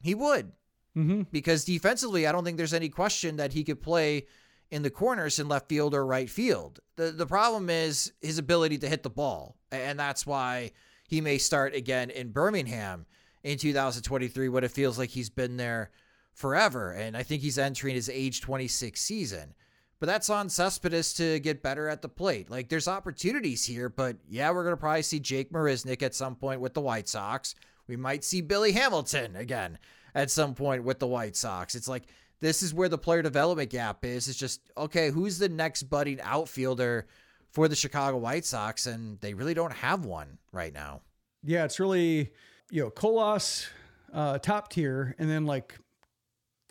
He 0.02 0.16
would 0.16 0.52
Mm-hmm. 0.96 1.24
because 1.32 1.66
defensively, 1.66 2.28
I 2.28 2.32
don't 2.32 2.44
think 2.46 2.58
there's 2.58 2.72
any 2.72 2.90
question 2.90 3.38
that 3.38 3.52
he 3.54 3.64
could 3.64 3.82
play 3.82 4.28
in 4.70 4.84
the 4.84 4.92
corners 4.92 5.40
in 5.40 5.48
left 5.48 5.68
field 5.68 5.96
or 5.96 6.06
right 6.06 6.30
field. 6.30 6.80
The 6.98 7.06
the 7.12 7.26
problem 7.26 7.68
is 7.72 8.14
his 8.22 8.38
ability 8.38 8.78
to 8.78 8.88
hit 8.88 9.02
the 9.02 9.10
ball, 9.10 9.58
and 9.72 9.98
that's 10.00 10.28
why 10.28 10.70
he 11.08 11.20
may 11.20 11.40
start 11.40 11.74
again 11.74 12.12
in 12.12 12.30
Birmingham 12.30 13.08
in 13.42 13.58
2023 13.58 14.50
when 14.50 14.64
it 14.64 14.70
feels 14.70 15.00
like 15.00 15.10
he's 15.10 15.32
been 15.32 15.58
there 15.58 15.90
forever. 16.32 16.92
And 16.92 17.18
I 17.18 17.24
think 17.24 17.42
he's 17.42 17.58
entering 17.58 17.96
his 17.96 18.08
age 18.08 18.42
26 18.42 19.02
season. 19.02 19.56
But 20.00 20.08
that's 20.08 20.30
on 20.30 20.50
Cespedes 20.50 21.14
to 21.14 21.40
get 21.40 21.64
better 21.64 21.88
at 21.88 22.02
the 22.02 22.10
plate. 22.10 22.50
Like 22.50 22.68
there's 22.68 22.88
opportunities 22.88 23.66
here, 23.66 23.90
but 23.90 24.18
yeah, 24.28 24.52
we're 24.52 24.64
gonna 24.64 24.78
probably 24.78 25.02
see 25.02 25.20
Jake 25.20 25.52
Marisnick 25.52 26.02
at 26.02 26.14
some 26.16 26.36
point 26.36 26.60
with 26.60 26.74
the 26.74 26.82
White 26.82 27.08
Sox. 27.08 27.56
We 27.88 27.96
might 27.96 28.24
see 28.24 28.42
Billy 28.42 28.72
Hamilton 28.74 29.36
again 29.36 29.78
at 30.16 30.32
some 30.32 30.56
point 30.56 30.84
with 30.84 31.00
the 31.00 31.08
White 31.08 31.36
Sox. 31.36 31.76
It's 31.76 31.88
like 31.88 32.04
this 32.40 32.62
is 32.62 32.74
where 32.74 32.90
the 32.90 32.98
player 32.98 33.22
development 33.22 33.70
gap 33.70 34.04
is. 34.04 34.28
It's 34.28 34.38
just 34.38 34.62
okay, 34.78 35.10
who's 35.10 35.38
the 35.40 35.50
next 35.50 35.84
budding 35.84 36.20
outfielder 36.22 37.08
for 37.52 37.68
the 37.68 37.76
Chicago 37.76 38.18
White 38.18 38.46
Sox? 38.46 38.88
And 38.88 39.20
they 39.22 39.34
really 39.34 39.54
don't 39.54 39.74
have 39.74 40.06
one 40.06 40.38
right 40.52 40.74
now. 40.74 41.02
Yeah, 41.44 41.64
it's 41.64 41.80
really 41.80 42.32
you 42.72 42.84
know 42.84 42.90
Colas 42.90 43.68
uh, 44.14 44.38
top 44.40 44.70
tier, 44.70 45.16
and 45.18 45.30
then 45.30 45.46
like 45.46 45.78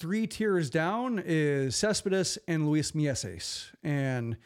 three 0.03 0.27
tiers 0.27 0.69
down 0.69 1.23
is 1.25 1.77
Cespedes 1.77 2.37
and 2.49 2.69
Luis 2.69 2.91
Mieses, 2.91 3.71
and 3.85 4.37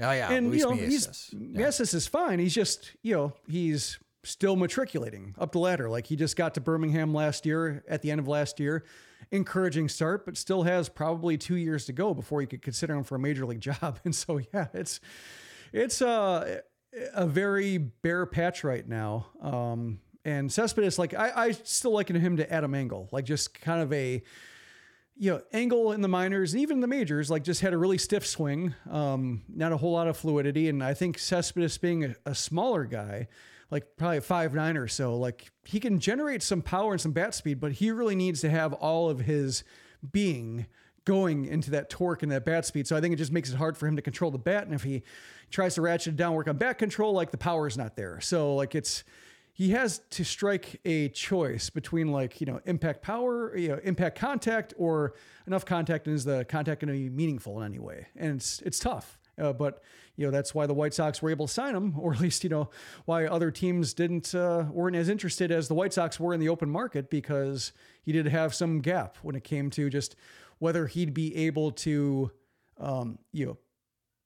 Oh 0.00 0.12
yeah, 0.12 0.30
and 0.30 0.46
Luis 0.46 0.60
you 0.60 0.68
know 0.68 0.76
Mieses. 0.76 1.34
Yeah. 1.36 1.66
Mieses 1.66 1.92
is 1.92 2.06
fine. 2.06 2.38
He's 2.38 2.54
just 2.54 2.92
you 3.02 3.12
know 3.16 3.32
he's 3.48 3.98
still 4.22 4.54
matriculating 4.54 5.34
up 5.40 5.50
the 5.50 5.58
ladder. 5.58 5.90
Like 5.90 6.06
he 6.06 6.14
just 6.14 6.36
got 6.36 6.54
to 6.54 6.60
Birmingham 6.60 7.12
last 7.12 7.44
year 7.44 7.82
at 7.88 8.02
the 8.02 8.12
end 8.12 8.20
of 8.20 8.28
last 8.28 8.60
year, 8.60 8.84
encouraging 9.32 9.88
start, 9.88 10.24
but 10.24 10.36
still 10.36 10.62
has 10.62 10.88
probably 10.88 11.36
two 11.36 11.56
years 11.56 11.84
to 11.86 11.92
go 11.92 12.14
before 12.14 12.40
you 12.40 12.46
could 12.46 12.62
consider 12.62 12.94
him 12.94 13.02
for 13.02 13.16
a 13.16 13.18
major 13.18 13.44
league 13.44 13.60
job. 13.72 13.98
And 14.04 14.14
so 14.14 14.40
yeah, 14.54 14.68
it's 14.72 15.00
it's 15.72 16.00
a 16.00 16.62
a 17.12 17.26
very 17.26 17.78
bare 17.78 18.24
patch 18.24 18.62
right 18.62 18.88
now. 18.88 19.26
Um, 19.40 19.98
and 20.24 20.52
Cespedes, 20.52 20.96
like 20.96 21.12
I, 21.12 21.32
I 21.34 21.50
still 21.50 21.90
liken 21.90 22.14
him 22.14 22.36
to 22.36 22.52
Adam 22.52 22.72
Engel, 22.76 23.08
like 23.10 23.24
just 23.24 23.52
kind 23.60 23.82
of 23.82 23.92
a 23.92 24.22
you 25.16 25.30
know, 25.30 25.42
Engel 25.52 25.92
in 25.92 26.00
the 26.00 26.08
minors 26.08 26.52
and 26.52 26.62
even 26.62 26.80
the 26.80 26.86
majors, 26.86 27.30
like 27.30 27.44
just 27.44 27.60
had 27.60 27.72
a 27.72 27.78
really 27.78 27.98
stiff 27.98 28.26
swing, 28.26 28.74
um, 28.90 29.42
not 29.48 29.72
a 29.72 29.76
whole 29.76 29.92
lot 29.92 30.08
of 30.08 30.16
fluidity. 30.16 30.68
And 30.68 30.82
I 30.82 30.94
think 30.94 31.18
Cespedes 31.18 31.78
being 31.78 32.04
a, 32.04 32.14
a 32.26 32.34
smaller 32.34 32.84
guy, 32.84 33.28
like 33.70 33.96
probably 33.96 34.20
five 34.20 34.54
nine 34.54 34.76
or 34.76 34.88
so, 34.88 35.16
like 35.16 35.50
he 35.64 35.80
can 35.80 36.00
generate 36.00 36.42
some 36.42 36.62
power 36.62 36.92
and 36.92 37.00
some 37.00 37.12
bat 37.12 37.34
speed, 37.34 37.60
but 37.60 37.72
he 37.72 37.90
really 37.90 38.16
needs 38.16 38.40
to 38.40 38.50
have 38.50 38.72
all 38.72 39.10
of 39.10 39.20
his 39.20 39.64
being 40.10 40.66
going 41.04 41.44
into 41.44 41.70
that 41.72 41.90
torque 41.90 42.22
and 42.22 42.32
that 42.32 42.44
bat 42.44 42.64
speed. 42.64 42.86
So 42.86 42.96
I 42.96 43.00
think 43.00 43.12
it 43.12 43.16
just 43.16 43.32
makes 43.32 43.50
it 43.50 43.56
hard 43.56 43.76
for 43.76 43.86
him 43.86 43.96
to 43.96 44.02
control 44.02 44.30
the 44.30 44.38
bat. 44.38 44.64
And 44.64 44.74
if 44.74 44.82
he 44.82 45.02
tries 45.50 45.74
to 45.74 45.82
ratchet 45.82 46.14
it 46.14 46.16
down, 46.16 46.34
work 46.34 46.48
on 46.48 46.56
bat 46.56 46.78
control, 46.78 47.12
like 47.12 47.30
the 47.30 47.38
power 47.38 47.66
is 47.66 47.76
not 47.76 47.96
there. 47.96 48.20
So 48.20 48.54
like 48.54 48.74
it's 48.74 49.04
he 49.52 49.70
has 49.70 50.00
to 50.10 50.24
strike 50.24 50.80
a 50.84 51.08
choice 51.10 51.70
between 51.70 52.08
like 52.08 52.40
you 52.40 52.46
know 52.46 52.60
impact 52.64 53.02
power 53.02 53.56
you 53.56 53.68
know 53.68 53.80
impact 53.84 54.18
contact 54.18 54.74
or 54.76 55.14
enough 55.46 55.64
contact 55.64 56.06
and 56.06 56.16
is 56.16 56.24
the 56.24 56.44
contact 56.44 56.80
going 56.80 56.92
to 56.92 56.98
be 56.98 57.10
meaningful 57.10 57.60
in 57.60 57.66
any 57.66 57.78
way. 57.78 58.06
And 58.16 58.36
it's 58.36 58.60
it's 58.62 58.78
tough 58.78 59.18
uh, 59.38 59.52
but 59.52 59.82
you 60.16 60.26
know 60.26 60.30
that's 60.30 60.54
why 60.54 60.66
the 60.66 60.74
White 60.74 60.94
Sox 60.94 61.22
were 61.22 61.30
able 61.30 61.46
to 61.46 61.52
sign 61.52 61.74
him 61.74 61.94
or 61.98 62.12
at 62.12 62.20
least 62.20 62.44
you 62.44 62.50
know 62.50 62.70
why 63.04 63.26
other 63.26 63.50
teams 63.50 63.94
didn't 63.94 64.34
uh, 64.34 64.66
weren't 64.70 64.96
as 64.96 65.08
interested 65.08 65.50
as 65.50 65.68
the 65.68 65.74
White 65.74 65.92
Sox 65.92 66.18
were 66.18 66.34
in 66.34 66.40
the 66.40 66.48
open 66.48 66.70
market 66.70 67.10
because 67.10 67.72
he 68.02 68.12
did 68.12 68.26
have 68.26 68.54
some 68.54 68.80
gap 68.80 69.16
when 69.22 69.34
it 69.34 69.44
came 69.44 69.70
to 69.70 69.90
just 69.90 70.16
whether 70.58 70.86
he'd 70.86 71.14
be 71.14 71.34
able 71.34 71.72
to 71.72 72.30
um, 72.78 73.18
you 73.32 73.46
know 73.46 73.58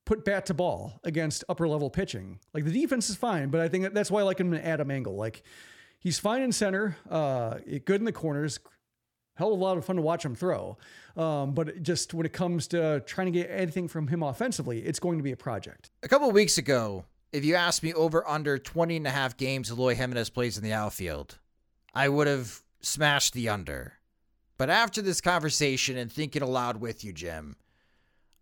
put 0.07 0.25
bat 0.25 0.47
to 0.47 0.55
ball 0.55 0.99
against 1.05 1.45
upper 1.49 1.69
level 1.69 1.91
pitching. 1.91 2.39
Like 2.55 2.65
the 2.65 2.73
defense 2.73 3.11
is 3.11 3.17
fine, 3.17 3.51
but 3.51 3.61
I 3.61 3.69
think 3.69 3.93
that's 3.93 4.11
why 4.11 4.21
I 4.21 4.23
like 4.23 4.41
him 4.41 4.55
in 4.55 4.63
Adam 4.63 4.91
Engel. 4.91 5.17
Like 5.17 5.43
he's 5.99 6.19
fine 6.19 6.41
in 6.41 6.53
center, 6.53 6.97
uh, 7.11 7.59
good 7.85 8.01
in 8.01 8.05
the 8.05 8.13
corners. 8.13 8.59
Hell 9.35 9.53
of 9.53 9.61
a 9.61 9.63
lot 9.63 9.77
of 9.77 9.85
fun 9.85 9.97
to 9.97 10.03
watch 10.03 10.25
him 10.25 10.35
throw. 10.35 10.79
Um, 11.15 11.53
but 11.53 11.83
just 11.83 12.15
when 12.15 12.25
it 12.25 12.33
comes 12.33 12.69
to 12.69 13.01
trying 13.01 13.27
to 13.27 13.31
get 13.31 13.51
anything 13.51 13.87
from 13.87 14.07
him 14.07 14.23
offensively, 14.23 14.79
it's 14.81 14.99
going 14.99 15.19
to 15.19 15.23
be 15.23 15.33
a 15.33 15.37
project. 15.37 15.91
A 16.03 16.09
couple 16.09 16.31
weeks 16.31 16.57
ago, 16.57 17.05
if 17.33 17.45
you 17.45 17.55
asked 17.55 17.83
me 17.83 17.93
over 17.93 18.27
under 18.27 18.57
20 18.57 18.97
and 18.97 19.07
a 19.07 19.11
half 19.11 19.37
games 19.37 19.71
Eloy 19.71 19.95
Jimenez 19.95 20.31
plays 20.31 20.57
in 20.57 20.65
the 20.65 20.73
outfield, 20.73 21.39
I 21.93 22.09
would 22.09 22.27
have 22.27 22.63
smashed 22.81 23.35
the 23.35 23.51
under. 23.51 23.95
But 24.57 24.71
after 24.71 25.03
this 25.03 25.21
conversation 25.21 25.99
and 25.99 26.11
thinking 26.11 26.41
aloud 26.41 26.81
with 26.81 27.05
you, 27.05 27.13
Jim, 27.13 27.57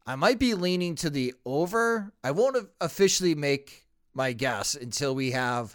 I 0.07 0.17
might 0.17 0.38
be 0.38 0.55
leaning 0.55 0.97
to 0.97 1.09
the 1.09 1.35
over. 1.47 2.12
I 2.23 2.31
won't 2.31 2.69
officially 2.81 3.35
make 3.35 3.87
my 4.12 4.33
guess 4.33 4.75
until 4.75 5.14
we 5.14 5.31
have 5.31 5.75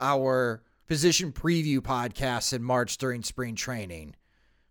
our 0.00 0.62
position 0.88 1.30
preview 1.30 1.78
podcast 1.78 2.52
in 2.52 2.64
March 2.64 2.98
during 2.98 3.22
spring 3.22 3.54
training. 3.54 4.16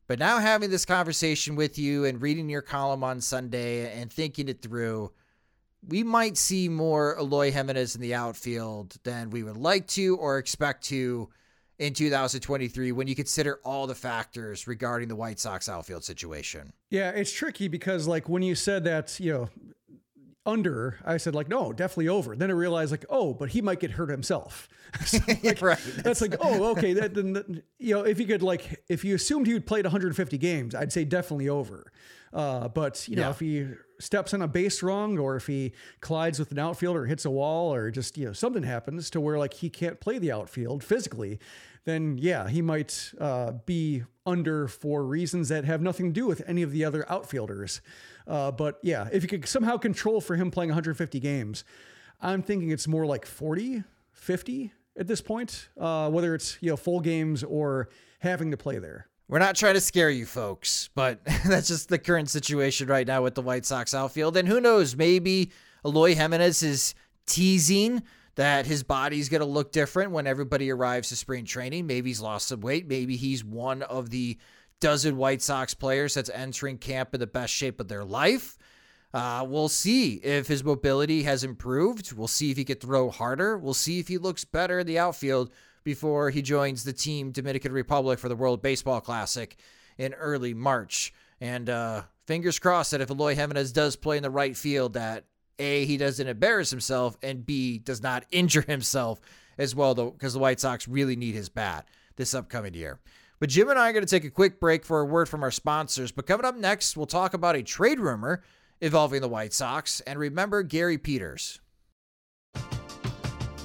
But 0.07 0.19
now 0.19 0.39
having 0.39 0.69
this 0.69 0.85
conversation 0.85 1.55
with 1.55 1.77
you 1.77 2.03
and 2.03 2.21
reading 2.21 2.49
your 2.49 2.61
column 2.61 3.03
on 3.03 3.21
Sunday 3.21 3.99
and 3.99 4.11
thinking 4.11 4.49
it 4.49 4.61
through, 4.61 5.11
we 5.87 6.03
might 6.03 6.35
see 6.35 6.67
more 6.67 7.15
Eloy 7.17 7.51
Jimenez 7.51 7.95
in 7.95 8.01
the 8.01 8.15
outfield 8.15 8.97
than 9.03 9.29
we 9.29 9.43
would 9.43 9.55
like 9.55 9.87
to 9.89 10.17
or 10.17 10.39
expect 10.39 10.83
to 10.85 11.29
in 11.77 11.93
2023 11.93 12.91
when 12.91 13.07
you 13.07 13.15
consider 13.15 13.59
all 13.63 13.87
the 13.87 13.95
factors 13.95 14.67
regarding 14.67 15.07
the 15.07 15.15
White 15.15 15.39
Sox 15.39 15.69
outfield 15.69 16.03
situation. 16.03 16.73
Yeah, 16.89 17.11
it's 17.11 17.31
tricky 17.31 17.67
because 17.67 18.07
like 18.07 18.27
when 18.27 18.41
you 18.41 18.55
said 18.55 18.83
that, 18.85 19.19
you 19.19 19.33
know, 19.33 19.49
under, 20.45 20.97
I 21.05 21.17
said 21.17 21.35
like, 21.35 21.47
no, 21.47 21.71
definitely 21.71 22.07
over. 22.07 22.35
Then 22.35 22.49
I 22.49 22.53
realized 22.53 22.91
like, 22.91 23.05
oh, 23.09 23.33
but 23.33 23.49
he 23.49 23.61
might 23.61 23.79
get 23.79 23.91
hurt 23.91 24.09
himself. 24.09 24.67
so 25.05 25.19
like, 25.43 25.61
right. 25.61 25.79
That's 25.97 26.21
like, 26.21 26.35
oh, 26.39 26.71
okay. 26.71 26.93
That 26.93 27.13
then, 27.13 27.61
you 27.77 27.95
know, 27.95 28.03
if 28.03 28.19
you 28.19 28.25
could 28.25 28.41
like, 28.41 28.83
if 28.89 29.05
you 29.05 29.15
assumed 29.15 29.47
he 29.47 29.53
would 29.53 29.67
played 29.67 29.85
150 29.85 30.37
games, 30.37 30.73
I'd 30.73 30.91
say 30.91 31.05
definitely 31.05 31.49
over. 31.49 31.91
Uh, 32.33 32.67
but 32.67 33.07
you 33.07 33.15
know, 33.15 33.23
yeah. 33.23 33.29
if 33.29 33.39
he 33.39 33.67
steps 33.99 34.33
on 34.33 34.41
a 34.41 34.47
base 34.47 34.83
wrong, 34.83 35.17
or 35.17 35.35
if 35.35 35.47
he 35.47 35.73
collides 35.99 36.37
with 36.37 36.51
an 36.51 36.59
outfielder, 36.59 37.03
or 37.03 37.05
hits 37.05 37.25
a 37.25 37.29
wall, 37.29 37.73
or 37.73 37.89
just 37.89 38.17
you 38.17 38.25
know 38.25 38.33
something 38.33 38.63
happens 38.63 39.09
to 39.09 39.19
where 39.19 39.37
like 39.39 39.53
he 39.53 39.69
can't 39.69 39.99
play 39.99 40.19
the 40.19 40.31
outfield 40.31 40.83
physically, 40.83 41.39
then 41.85 42.17
yeah, 42.17 42.47
he 42.47 42.61
might 42.61 43.13
uh, 43.19 43.51
be 43.65 44.03
under 44.25 44.67
for 44.67 45.03
reasons 45.03 45.49
that 45.49 45.65
have 45.65 45.81
nothing 45.81 46.07
to 46.07 46.13
do 46.13 46.27
with 46.27 46.41
any 46.47 46.61
of 46.61 46.71
the 46.71 46.85
other 46.85 47.09
outfielders. 47.09 47.81
Uh, 48.27 48.51
but 48.51 48.79
yeah, 48.83 49.07
if 49.11 49.23
you 49.23 49.29
could 49.29 49.47
somehow 49.47 49.77
control 49.77 50.21
for 50.21 50.35
him 50.35 50.51
playing 50.51 50.69
150 50.69 51.19
games, 51.19 51.63
I'm 52.21 52.43
thinking 52.43 52.69
it's 52.69 52.87
more 52.87 53.05
like 53.05 53.25
40, 53.25 53.83
50 54.11 54.73
at 54.97 55.07
this 55.07 55.21
point, 55.21 55.69
uh, 55.79 56.09
whether 56.09 56.35
it's 56.35 56.57
you 56.61 56.69
know 56.69 56.77
full 56.77 56.99
games 56.99 57.43
or 57.43 57.89
having 58.19 58.51
to 58.51 58.57
play 58.57 58.77
there. 58.77 59.07
We're 59.27 59.39
not 59.39 59.55
trying 59.55 59.75
to 59.75 59.81
scare 59.81 60.09
you 60.09 60.25
folks, 60.25 60.89
but 60.95 61.23
that's 61.45 61.67
just 61.67 61.89
the 61.89 61.99
current 61.99 62.29
situation 62.29 62.87
right 62.87 63.07
now 63.07 63.23
with 63.23 63.35
the 63.35 63.41
White 63.41 63.65
Sox 63.65 63.93
outfield. 63.93 64.35
And 64.37 64.47
who 64.47 64.59
knows, 64.59 64.95
maybe 64.95 65.51
Eloy 65.85 66.15
Jimenez 66.15 66.63
is 66.63 66.95
teasing 67.25 68.03
that 68.39 68.65
his 68.65 68.83
body's 68.83 69.27
going 69.27 69.41
to 69.41 69.45
look 69.45 69.73
different 69.73 70.11
when 70.11 70.25
everybody 70.25 70.71
arrives 70.71 71.09
to 71.09 71.15
spring 71.17 71.43
training. 71.43 71.85
Maybe 71.85 72.09
he's 72.09 72.21
lost 72.21 72.47
some 72.47 72.61
weight. 72.61 72.87
Maybe 72.87 73.17
he's 73.17 73.43
one 73.43 73.81
of 73.81 74.11
the 74.11 74.37
dozen 74.79 75.17
White 75.17 75.41
Sox 75.41 75.73
players 75.73 76.13
that's 76.13 76.29
entering 76.29 76.77
camp 76.77 77.13
in 77.13 77.19
the 77.19 77.27
best 77.27 77.53
shape 77.53 77.81
of 77.81 77.89
their 77.89 78.05
life. 78.05 78.57
Uh, 79.13 79.45
we'll 79.45 79.67
see 79.67 80.13
if 80.23 80.47
his 80.47 80.63
mobility 80.63 81.23
has 81.23 81.43
improved. 81.43 82.13
We'll 82.13 82.29
see 82.29 82.49
if 82.49 82.55
he 82.55 82.63
could 82.63 82.79
throw 82.79 83.09
harder. 83.09 83.57
We'll 83.57 83.73
see 83.73 83.99
if 83.99 84.07
he 84.07 84.17
looks 84.17 84.45
better 84.45 84.79
in 84.79 84.87
the 84.87 84.99
outfield 84.99 85.51
before 85.83 86.29
he 86.29 86.41
joins 86.41 86.85
the 86.85 86.93
team 86.93 87.31
Dominican 87.31 87.73
Republic 87.73 88.19
for 88.19 88.29
the 88.29 88.37
World 88.37 88.61
Baseball 88.61 89.01
Classic 89.01 89.57
in 89.97 90.13
early 90.13 90.53
March. 90.53 91.13
And 91.41 91.69
uh, 91.69 92.03
fingers 92.25 92.57
crossed 92.57 92.91
that 92.91 93.01
if 93.01 93.09
Eloy 93.09 93.35
Jimenez 93.35 93.73
does 93.73 93.97
play 93.97 94.15
in 94.15 94.23
the 94.23 94.29
right 94.29 94.55
field, 94.55 94.93
that 94.93 95.25
A, 95.59 95.85
he 95.85 95.97
doesn't 95.97 96.27
embarrass 96.27 96.69
himself, 96.69 97.17
and 97.21 97.45
B, 97.45 97.77
does 97.77 98.01
not 98.01 98.25
injure 98.31 98.61
himself 98.61 99.19
as 99.57 99.75
well, 99.75 99.93
though, 99.93 100.11
because 100.11 100.33
the 100.33 100.39
White 100.39 100.59
Sox 100.59 100.87
really 100.87 101.15
need 101.15 101.35
his 101.35 101.49
bat 101.49 101.87
this 102.15 102.33
upcoming 102.33 102.73
year. 102.73 102.99
But 103.39 103.49
Jim 103.49 103.69
and 103.69 103.79
I 103.79 103.89
are 103.89 103.93
going 103.93 104.05
to 104.05 104.09
take 104.09 104.25
a 104.25 104.29
quick 104.29 104.59
break 104.59 104.83
for 104.83 104.99
a 104.99 105.05
word 105.05 105.29
from 105.29 105.43
our 105.43 105.51
sponsors. 105.51 106.11
But 106.11 106.27
coming 106.27 106.45
up 106.45 106.57
next, 106.57 106.97
we'll 106.97 107.05
talk 107.05 107.33
about 107.33 107.55
a 107.55 107.63
trade 107.63 107.99
rumor 107.99 108.43
involving 108.81 109.21
the 109.21 109.29
White 109.29 109.53
Sox. 109.53 110.01
And 110.01 110.19
remember 110.19 110.61
Gary 110.63 110.97
Peters. 110.97 111.61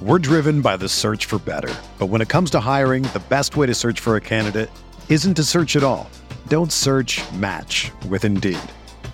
We're 0.01 0.19
driven 0.19 0.61
by 0.61 0.77
the 0.77 0.89
search 0.89 1.25
for 1.25 1.39
better. 1.39 1.73
But 1.99 2.07
when 2.07 2.21
it 2.21 2.29
comes 2.29 2.51
to 2.51 2.59
hiring, 2.59 3.03
the 3.03 3.23
best 3.29 3.57
way 3.57 3.67
to 3.67 3.73
search 3.73 3.99
for 3.99 4.15
a 4.15 4.21
candidate 4.21 4.69
isn't 5.09 5.35
to 5.35 5.43
search 5.43 5.75
at 5.75 5.83
all. 5.83 6.09
Don't 6.47 6.71
search 6.71 7.21
match 7.33 7.91
with 8.07 8.23
Indeed. 8.23 8.59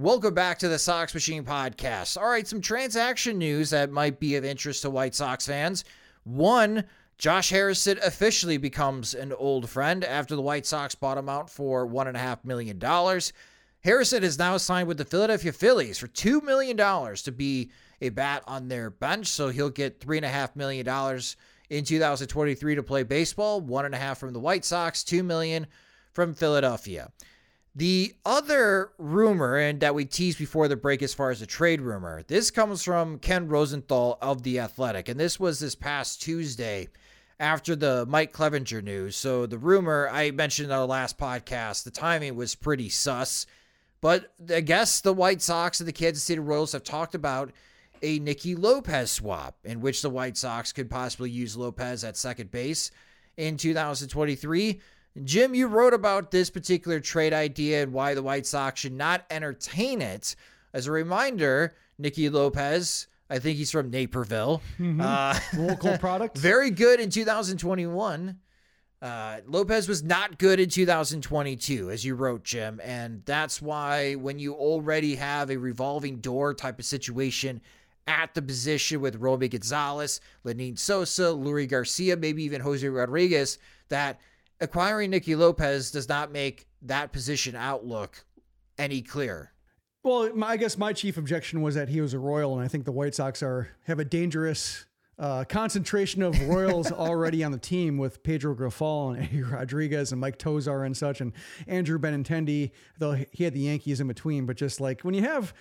Welcome 0.00 0.32
back 0.32 0.60
to 0.60 0.68
the 0.68 0.78
Sox 0.78 1.12
Machine 1.12 1.42
Podcast. 1.42 2.16
All 2.16 2.28
right, 2.28 2.46
some 2.46 2.60
transaction 2.60 3.36
news 3.36 3.70
that 3.70 3.90
might 3.90 4.20
be 4.20 4.36
of 4.36 4.44
interest 4.44 4.82
to 4.82 4.90
White 4.90 5.12
Sox 5.12 5.44
fans. 5.44 5.82
One, 6.22 6.84
Josh 7.16 7.50
Harrison 7.50 7.98
officially 8.04 8.58
becomes 8.58 9.12
an 9.12 9.32
old 9.32 9.68
friend 9.68 10.04
after 10.04 10.36
the 10.36 10.40
White 10.40 10.66
Sox 10.66 10.94
bought 10.94 11.18
him 11.18 11.28
out 11.28 11.50
for 11.50 11.84
$1.5 11.84 12.44
million. 12.44 12.80
Harrison 13.80 14.22
is 14.22 14.38
now 14.38 14.56
signed 14.56 14.86
with 14.86 14.98
the 14.98 15.04
Philadelphia 15.04 15.50
Phillies 15.52 15.98
for 15.98 16.06
$2 16.06 16.44
million 16.44 16.76
to 16.76 17.32
be 17.32 17.72
a 18.00 18.10
bat 18.10 18.44
on 18.46 18.68
their 18.68 18.90
bench. 18.90 19.26
So 19.26 19.48
he'll 19.48 19.68
get 19.68 19.98
$3.5 19.98 20.54
million 20.54 20.86
in 21.70 21.84
2023 21.84 22.74
to 22.76 22.82
play 22.84 23.02
baseball, 23.02 23.60
$1.5 23.60 24.16
from 24.16 24.32
the 24.32 24.38
White 24.38 24.64
Sox, 24.64 25.02
2 25.02 25.24
million 25.24 25.66
from 26.12 26.34
Philadelphia. 26.34 27.10
The 27.78 28.16
other 28.26 28.90
rumor, 28.98 29.56
and 29.56 29.78
that 29.78 29.94
we 29.94 30.04
teased 30.04 30.36
before 30.36 30.66
the 30.66 30.74
break 30.74 31.00
as 31.00 31.14
far 31.14 31.30
as 31.30 31.38
the 31.38 31.46
trade 31.46 31.80
rumor, 31.80 32.24
this 32.26 32.50
comes 32.50 32.82
from 32.82 33.20
Ken 33.20 33.46
Rosenthal 33.46 34.18
of 34.20 34.42
The 34.42 34.58
Athletic. 34.58 35.08
And 35.08 35.20
this 35.20 35.38
was 35.38 35.60
this 35.60 35.76
past 35.76 36.20
Tuesday 36.20 36.88
after 37.38 37.76
the 37.76 38.04
Mike 38.08 38.32
Clevinger 38.32 38.82
news. 38.82 39.14
So 39.14 39.46
the 39.46 39.58
rumor 39.58 40.08
I 40.10 40.32
mentioned 40.32 40.66
in 40.66 40.76
our 40.76 40.86
last 40.86 41.18
podcast, 41.18 41.84
the 41.84 41.92
timing 41.92 42.34
was 42.34 42.56
pretty 42.56 42.88
sus. 42.88 43.46
But 44.00 44.32
I 44.52 44.60
guess 44.60 45.00
the 45.00 45.12
White 45.12 45.40
Sox 45.40 45.78
and 45.78 45.86
the 45.86 45.92
Kansas 45.92 46.24
City 46.24 46.40
Royals 46.40 46.72
have 46.72 46.82
talked 46.82 47.14
about 47.14 47.52
a 48.02 48.18
Nicky 48.18 48.56
Lopez 48.56 49.12
swap 49.12 49.56
in 49.62 49.80
which 49.80 50.02
the 50.02 50.10
White 50.10 50.36
Sox 50.36 50.72
could 50.72 50.90
possibly 50.90 51.30
use 51.30 51.56
Lopez 51.56 52.02
at 52.02 52.16
second 52.16 52.50
base 52.50 52.90
in 53.36 53.56
2023. 53.56 54.80
Jim, 55.24 55.54
you 55.54 55.66
wrote 55.66 55.94
about 55.94 56.30
this 56.30 56.50
particular 56.50 57.00
trade 57.00 57.32
idea 57.32 57.82
and 57.82 57.92
why 57.92 58.14
the 58.14 58.22
White 58.22 58.46
Sox 58.46 58.80
should 58.80 58.92
not 58.92 59.24
entertain 59.30 60.02
it. 60.02 60.36
As 60.72 60.86
a 60.86 60.92
reminder, 60.92 61.74
Nicky 61.98 62.28
Lopez, 62.28 63.06
I 63.30 63.38
think 63.38 63.58
he's 63.58 63.70
from 63.70 63.90
Naperville. 63.90 64.62
Mm-hmm. 64.78 65.00
Uh, 65.00 65.38
Local 65.56 65.98
product. 65.98 66.36
Very 66.36 66.70
good 66.70 67.00
in 67.00 67.10
2021. 67.10 68.38
Uh, 69.00 69.36
Lopez 69.46 69.88
was 69.88 70.02
not 70.02 70.38
good 70.38 70.58
in 70.58 70.68
2022, 70.68 71.90
as 71.90 72.04
you 72.04 72.14
wrote, 72.14 72.42
Jim. 72.42 72.80
And 72.82 73.22
that's 73.24 73.62
why 73.62 74.14
when 74.14 74.38
you 74.38 74.54
already 74.54 75.14
have 75.14 75.50
a 75.50 75.56
revolving 75.56 76.16
door 76.16 76.52
type 76.52 76.78
of 76.78 76.84
situation 76.84 77.60
at 78.08 78.34
the 78.34 78.42
position 78.42 79.00
with 79.00 79.16
Romy 79.16 79.48
Gonzalez, 79.48 80.20
Lenyn 80.44 80.78
Sosa, 80.78 81.24
Leury 81.24 81.68
Garcia, 81.68 82.16
maybe 82.16 82.42
even 82.42 82.60
Jose 82.60 82.86
Rodriguez, 82.88 83.58
that– 83.88 84.20
acquiring 84.60 85.10
Nicky 85.10 85.34
Lopez 85.34 85.90
does 85.90 86.08
not 86.08 86.32
make 86.32 86.66
that 86.82 87.12
position 87.12 87.54
outlook 87.54 88.24
any 88.78 89.02
clearer. 89.02 89.52
Well, 90.04 90.34
my, 90.34 90.48
I 90.48 90.56
guess 90.56 90.78
my 90.78 90.92
chief 90.92 91.16
objection 91.16 91.60
was 91.60 91.74
that 91.74 91.88
he 91.88 92.00
was 92.00 92.14
a 92.14 92.18
Royal, 92.18 92.54
and 92.54 92.64
I 92.64 92.68
think 92.68 92.84
the 92.84 92.92
White 92.92 93.14
Sox 93.14 93.42
are 93.42 93.68
have 93.84 93.98
a 93.98 94.04
dangerous 94.04 94.86
uh, 95.18 95.44
concentration 95.44 96.22
of 96.22 96.40
Royals 96.48 96.92
already 96.92 97.42
on 97.42 97.50
the 97.50 97.58
team 97.58 97.98
with 97.98 98.22
Pedro 98.22 98.54
Grifol 98.54 99.14
and 99.14 99.24
Eddie 99.24 99.42
Rodriguez 99.42 100.12
and 100.12 100.20
Mike 100.20 100.38
Tosar 100.38 100.86
and 100.86 100.96
such, 100.96 101.20
and 101.20 101.32
Andrew 101.66 101.98
Benintendi, 101.98 102.70
though 102.98 103.18
he 103.32 103.44
had 103.44 103.54
the 103.54 103.60
Yankees 103.60 104.00
in 104.00 104.06
between. 104.06 104.46
But 104.46 104.56
just 104.56 104.80
like 104.80 105.02
when 105.02 105.14
you 105.14 105.22
have 105.22 105.52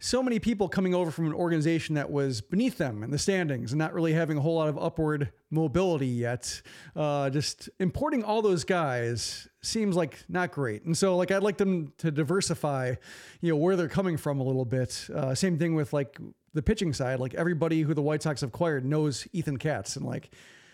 so 0.00 0.22
many 0.22 0.38
people 0.38 0.68
coming 0.68 0.94
over 0.94 1.10
from 1.10 1.26
an 1.26 1.32
organization 1.32 1.96
that 1.96 2.10
was 2.10 2.40
beneath 2.40 2.78
them 2.78 3.02
in 3.02 3.10
the 3.10 3.18
standings 3.18 3.72
and 3.72 3.78
not 3.78 3.92
really 3.92 4.12
having 4.12 4.38
a 4.38 4.40
whole 4.40 4.54
lot 4.54 4.68
of 4.68 4.78
upward 4.78 5.32
mobility 5.50 6.06
yet. 6.06 6.62
Uh, 6.94 7.28
just 7.30 7.68
importing 7.80 8.22
all 8.22 8.40
those 8.40 8.62
guys 8.64 9.48
seems 9.60 9.96
like 9.96 10.22
not 10.28 10.52
great. 10.52 10.84
And 10.84 10.96
so, 10.96 11.16
like, 11.16 11.32
I'd 11.32 11.42
like 11.42 11.56
them 11.56 11.92
to 11.98 12.12
diversify, 12.12 12.94
you 13.40 13.50
know, 13.50 13.56
where 13.56 13.74
they're 13.74 13.88
coming 13.88 14.16
from 14.16 14.38
a 14.38 14.44
little 14.44 14.64
bit. 14.64 15.08
Uh, 15.12 15.34
same 15.34 15.58
thing 15.58 15.74
with 15.74 15.92
like 15.92 16.18
the 16.54 16.62
pitching 16.62 16.92
side. 16.92 17.18
Like, 17.18 17.34
everybody 17.34 17.82
who 17.82 17.92
the 17.92 18.02
White 18.02 18.22
Sox 18.22 18.42
have 18.42 18.50
acquired 18.50 18.84
knows 18.84 19.26
Ethan 19.32 19.56
Katz, 19.56 19.96
and 19.96 20.06
like, 20.06 20.30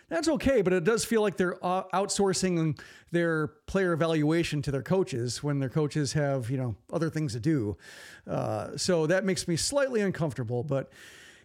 that's 0.08 0.28
okay, 0.28 0.62
but 0.62 0.72
it 0.72 0.84
does 0.84 1.04
feel 1.04 1.22
like 1.22 1.36
they're 1.36 1.64
uh, 1.64 1.84
outsourcing 1.94 2.78
their 3.10 3.48
player 3.66 3.92
evaluation 3.92 4.60
to 4.62 4.70
their 4.70 4.82
coaches 4.82 5.42
when 5.42 5.58
their 5.58 5.68
coaches 5.68 6.12
have, 6.12 6.50
you 6.50 6.56
know, 6.56 6.74
other 6.92 7.08
things 7.10 7.32
to 7.32 7.40
do. 7.40 7.76
Uh, 8.26 8.76
so 8.76 9.06
that 9.06 9.24
makes 9.24 9.48
me 9.48 9.56
slightly 9.56 10.00
uncomfortable. 10.00 10.62
But 10.62 10.90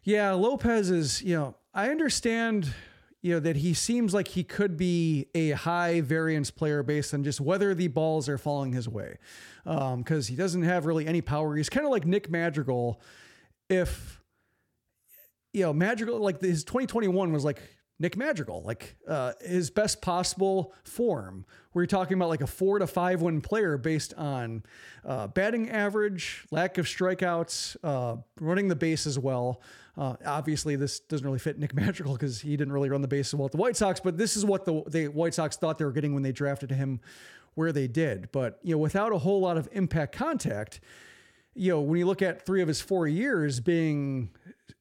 yeah, 0.03 0.31
Lopez 0.31 0.89
is, 0.89 1.21
you 1.21 1.35
know, 1.35 1.55
I 1.73 1.89
understand, 1.89 2.73
you 3.21 3.33
know, 3.33 3.39
that 3.39 3.57
he 3.57 3.73
seems 3.73 4.13
like 4.13 4.29
he 4.29 4.43
could 4.43 4.75
be 4.77 5.27
a 5.35 5.51
high 5.51 6.01
variance 6.01 6.51
player 6.51 6.83
based 6.83 7.13
on 7.13 7.23
just 7.23 7.39
whether 7.39 7.73
the 7.73 7.87
balls 7.87 8.27
are 8.27 8.37
falling 8.37 8.73
his 8.73 8.89
way. 8.89 9.17
Because 9.63 10.29
um, 10.29 10.31
he 10.31 10.35
doesn't 10.35 10.63
have 10.63 10.85
really 10.85 11.05
any 11.05 11.21
power. 11.21 11.55
He's 11.55 11.69
kind 11.69 11.85
of 11.85 11.91
like 11.91 12.05
Nick 12.05 12.29
Madrigal. 12.29 13.01
If, 13.69 14.21
you 15.53 15.61
know, 15.61 15.73
Madrigal, 15.73 16.19
like 16.19 16.41
his 16.41 16.63
2021 16.63 17.31
was 17.31 17.45
like, 17.45 17.61
Nick 17.99 18.15
Madrigal, 18.15 18.63
like 18.63 18.95
uh, 19.07 19.33
his 19.41 19.69
best 19.69 20.01
possible 20.01 20.73
form. 20.83 21.45
We're 21.73 21.85
talking 21.85 22.15
about 22.15 22.29
like 22.29 22.41
a 22.41 22.47
four 22.47 22.79
to 22.79 22.87
five 22.87 23.21
win 23.21 23.41
player 23.41 23.77
based 23.77 24.13
on 24.13 24.63
uh, 25.05 25.27
batting 25.27 25.69
average, 25.69 26.45
lack 26.49 26.77
of 26.77 26.85
strikeouts, 26.85 27.75
uh, 27.83 28.17
running 28.39 28.69
the 28.69 28.75
base 28.75 29.05
as 29.05 29.19
well. 29.19 29.61
Uh, 29.97 30.15
obviously, 30.25 30.77
this 30.77 31.01
doesn't 31.01 31.25
really 31.25 31.39
fit 31.39 31.59
Nick 31.59 31.73
Madrigal 31.75 32.13
because 32.13 32.39
he 32.39 32.55
didn't 32.55 32.71
really 32.71 32.89
run 32.89 33.01
the 33.01 33.07
base 33.07 33.29
as 33.33 33.35
well 33.35 33.47
at 33.47 33.51
the 33.51 33.57
White 33.57 33.75
Sox. 33.75 33.99
But 33.99 34.17
this 34.17 34.37
is 34.37 34.45
what 34.45 34.63
the, 34.63 34.81
the 34.87 35.09
White 35.09 35.33
Sox 35.33 35.57
thought 35.57 35.77
they 35.77 35.85
were 35.85 35.91
getting 35.91 36.13
when 36.13 36.23
they 36.23 36.31
drafted 36.31 36.71
him 36.71 37.01
where 37.55 37.73
they 37.73 37.87
did. 37.87 38.31
But 38.31 38.59
you 38.63 38.71
know, 38.71 38.77
without 38.77 39.11
a 39.11 39.17
whole 39.17 39.41
lot 39.41 39.57
of 39.57 39.67
impact 39.73 40.15
contact, 40.15 40.79
you 41.53 41.73
know, 41.73 41.81
when 41.81 41.99
you 41.99 42.05
look 42.05 42.21
at 42.21 42.45
three 42.45 42.61
of 42.61 42.69
his 42.69 42.79
four 42.79 43.09
years 43.09 43.59
being 43.59 44.29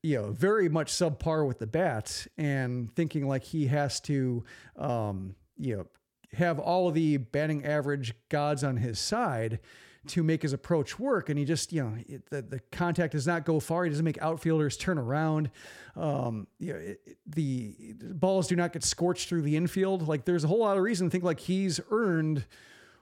you 0.03 0.17
know, 0.21 0.31
very 0.31 0.69
much 0.69 0.93
subpar 0.93 1.47
with 1.47 1.59
the 1.59 1.67
bats 1.67 2.29
and 2.37 2.95
thinking 2.95 3.27
like 3.27 3.43
he 3.43 3.67
has 3.67 4.01
to, 4.01 4.45
um, 4.77 5.35
you 5.59 5.77
know, 5.77 5.87
have 6.35 6.59
all 6.59 6.89
of 6.89 6.95
the 6.95 7.17
batting 7.17 7.65
average 7.65 8.15
gods 8.29 8.63
on 8.63 8.77
his 8.77 8.99
side 8.99 9.59
to 10.07 10.23
make 10.23 10.43
his 10.43 10.53
approach 10.53 10.99
work. 10.99 11.29
And 11.29 11.39
he 11.39 11.45
just, 11.45 11.73
you 11.73 11.83
know, 11.83 11.97
it, 12.09 12.31
the, 12.31 12.43
the 12.43 12.61
contact 12.71 13.13
does 13.13 13.27
not 13.27 13.45
go 13.45 13.61
far. 13.61 13.85
He 13.85 13.91
doesn't 13.91 14.05
make 14.05 14.21
outfielders 14.23 14.77
turn 14.77 14.99
around. 14.99 15.51
Um, 15.97 16.47
you 16.59 16.73
know, 16.73 16.79
it, 16.79 17.19
the 17.27 17.75
balls 18.01 18.47
do 18.47 18.57
not 18.57 18.73
get 18.73 18.85
scorched 18.85 19.29
through 19.29 19.43
the 19.43 19.57
infield. 19.57 20.07
Like 20.07 20.25
there's 20.25 20.45
a 20.45 20.49
whole 20.49 20.61
lot 20.61 20.77
of 20.77 20.83
reason 20.83 21.09
to 21.09 21.11
think 21.11 21.25
like 21.25 21.41
he's 21.41 21.81
earned 21.91 22.45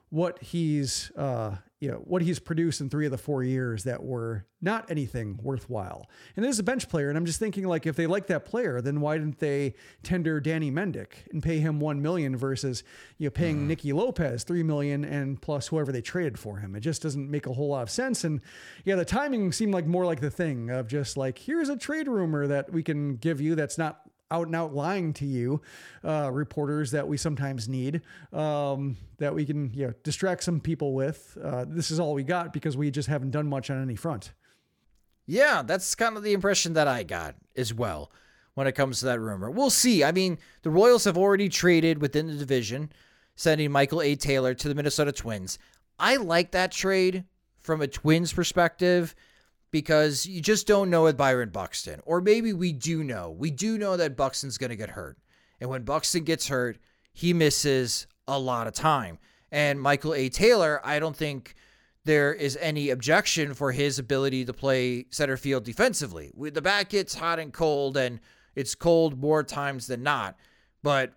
what 0.09 0.41
he's, 0.41 1.11
uh, 1.15 1.57
you 1.79 1.91
know, 1.91 1.97
what 1.97 2.23
he's 2.23 2.39
produced 2.39 2.81
in 2.81 2.89
three 2.89 3.05
of 3.05 3.11
the 3.11 3.17
four 3.19 3.43
years 3.43 3.83
that 3.83 4.03
were 4.03 4.45
not 4.61 4.89
anything 4.89 5.39
worthwhile. 5.43 6.09
And 6.35 6.43
there's 6.43 6.57
a 6.57 6.63
bench 6.63 6.89
player, 6.89 7.09
and 7.09 7.17
I'm 7.17 7.25
just 7.25 7.37
thinking 7.37 7.65
like 7.65 7.85
if 7.85 7.95
they 7.95 8.07
like 8.07 8.27
that 8.27 8.45
player, 8.45 8.81
then 8.81 8.99
why 8.99 9.19
didn't 9.19 9.37
they 9.37 9.75
tender 10.01 10.39
Danny 10.39 10.71
Mendick 10.71 11.29
and 11.31 11.43
pay 11.43 11.59
him 11.59 11.79
one 11.79 12.01
million 12.01 12.35
versus 12.35 12.83
you 13.19 13.27
know 13.27 13.31
paying 13.31 13.57
mm. 13.57 13.67
Nicky 13.67 13.93
Lopez 13.93 14.43
three 14.43 14.63
million 14.63 15.05
and 15.05 15.39
plus 15.39 15.67
whoever 15.67 15.91
they 15.91 16.01
traded 16.01 16.39
for 16.39 16.57
him? 16.57 16.75
It 16.75 16.79
just 16.79 17.03
doesn't 17.03 17.29
make 17.29 17.45
a 17.45 17.53
whole 17.53 17.69
lot 17.69 17.83
of 17.83 17.91
sense. 17.91 18.23
And 18.23 18.41
yeah, 18.83 18.95
the 18.95 19.05
timing 19.05 19.51
seemed 19.51 19.73
like 19.73 19.85
more 19.85 20.05
like 20.05 20.21
the 20.21 20.31
thing 20.31 20.71
of 20.71 20.87
just 20.87 21.15
like 21.15 21.37
here's 21.37 21.69
a 21.69 21.77
trade 21.77 22.07
rumor 22.07 22.47
that 22.47 22.73
we 22.73 22.81
can 22.81 23.17
give 23.17 23.39
you 23.39 23.53
that's 23.53 23.77
not 23.77 24.06
out 24.29 24.47
and 24.47 24.55
out 24.55 24.73
lying 24.73 25.13
to 25.13 25.25
you, 25.25 25.61
uh, 26.03 26.29
reporters 26.31 26.91
that 26.91 27.07
we 27.07 27.17
sometimes 27.17 27.67
need, 27.69 28.01
um, 28.33 28.97
that 29.17 29.33
we 29.33 29.45
can 29.45 29.71
you 29.73 29.87
know, 29.87 29.93
distract 30.03 30.43
some 30.43 30.59
people 30.59 30.93
with. 30.93 31.37
Uh, 31.41 31.65
this 31.67 31.91
is 31.91 31.99
all 31.99 32.13
we 32.13 32.23
got 32.23 32.53
because 32.53 32.75
we 32.75 32.91
just 32.91 33.07
haven't 33.07 33.31
done 33.31 33.47
much 33.47 33.69
on 33.69 33.81
any 33.81 33.95
front. 33.95 34.33
Yeah, 35.25 35.61
that's 35.61 35.95
kind 35.95 36.17
of 36.17 36.23
the 36.23 36.33
impression 36.33 36.73
that 36.73 36.87
I 36.87 37.03
got 37.03 37.35
as 37.55 37.73
well 37.73 38.11
when 38.53 38.67
it 38.67 38.73
comes 38.73 38.99
to 38.99 39.05
that 39.05 39.19
rumor. 39.19 39.51
We'll 39.51 39.69
see. 39.69 40.03
I 40.03 40.11
mean, 40.11 40.37
the 40.63 40.69
Royals 40.69 41.03
have 41.03 41.17
already 41.17 41.49
traded 41.49 42.01
within 42.01 42.27
the 42.27 42.33
division, 42.33 42.91
sending 43.35 43.71
Michael 43.71 44.01
A. 44.01 44.15
Taylor 44.15 44.53
to 44.53 44.67
the 44.67 44.75
Minnesota 44.75 45.11
Twins. 45.11 45.59
I 45.99 46.15
like 46.15 46.51
that 46.51 46.71
trade 46.71 47.25
from 47.59 47.81
a 47.81 47.87
Twins 47.87 48.31
perspective 48.31 49.15
because 49.71 50.25
you 50.25 50.41
just 50.41 50.67
don't 50.67 50.89
know 50.89 51.03
with 51.03 51.17
Byron 51.17 51.49
Buxton. 51.49 52.01
Or 52.05 52.21
maybe 52.21 52.53
we 52.53 52.71
do 52.71 53.03
know. 53.03 53.31
We 53.31 53.51
do 53.51 53.77
know 53.77 53.97
that 53.97 54.17
Buxton's 54.17 54.57
going 54.57 54.69
to 54.69 54.75
get 54.75 54.91
hurt. 54.91 55.17
And 55.59 55.69
when 55.69 55.83
Buxton 55.83 56.23
gets 56.23 56.47
hurt, 56.47 56.77
he 57.13 57.33
misses 57.33 58.07
a 58.27 58.39
lot 58.39 58.67
of 58.67 58.73
time. 58.73 59.17
And 59.51 59.81
Michael 59.81 60.13
A. 60.13 60.29
Taylor, 60.29 60.81
I 60.83 60.99
don't 60.99 61.15
think 61.15 61.55
there 62.05 62.33
is 62.33 62.57
any 62.61 62.89
objection 62.89 63.53
for 63.53 63.71
his 63.71 63.99
ability 63.99 64.45
to 64.45 64.53
play 64.53 65.05
center 65.09 65.37
field 65.37 65.63
defensively. 65.63 66.31
The 66.35 66.61
bat 66.61 66.89
gets 66.89 67.15
hot 67.15 67.39
and 67.39 67.51
cold, 67.51 67.97
and 67.97 68.19
it's 68.55 68.75
cold 68.75 69.19
more 69.19 69.43
times 69.43 69.87
than 69.87 70.03
not. 70.03 70.37
But 70.83 71.13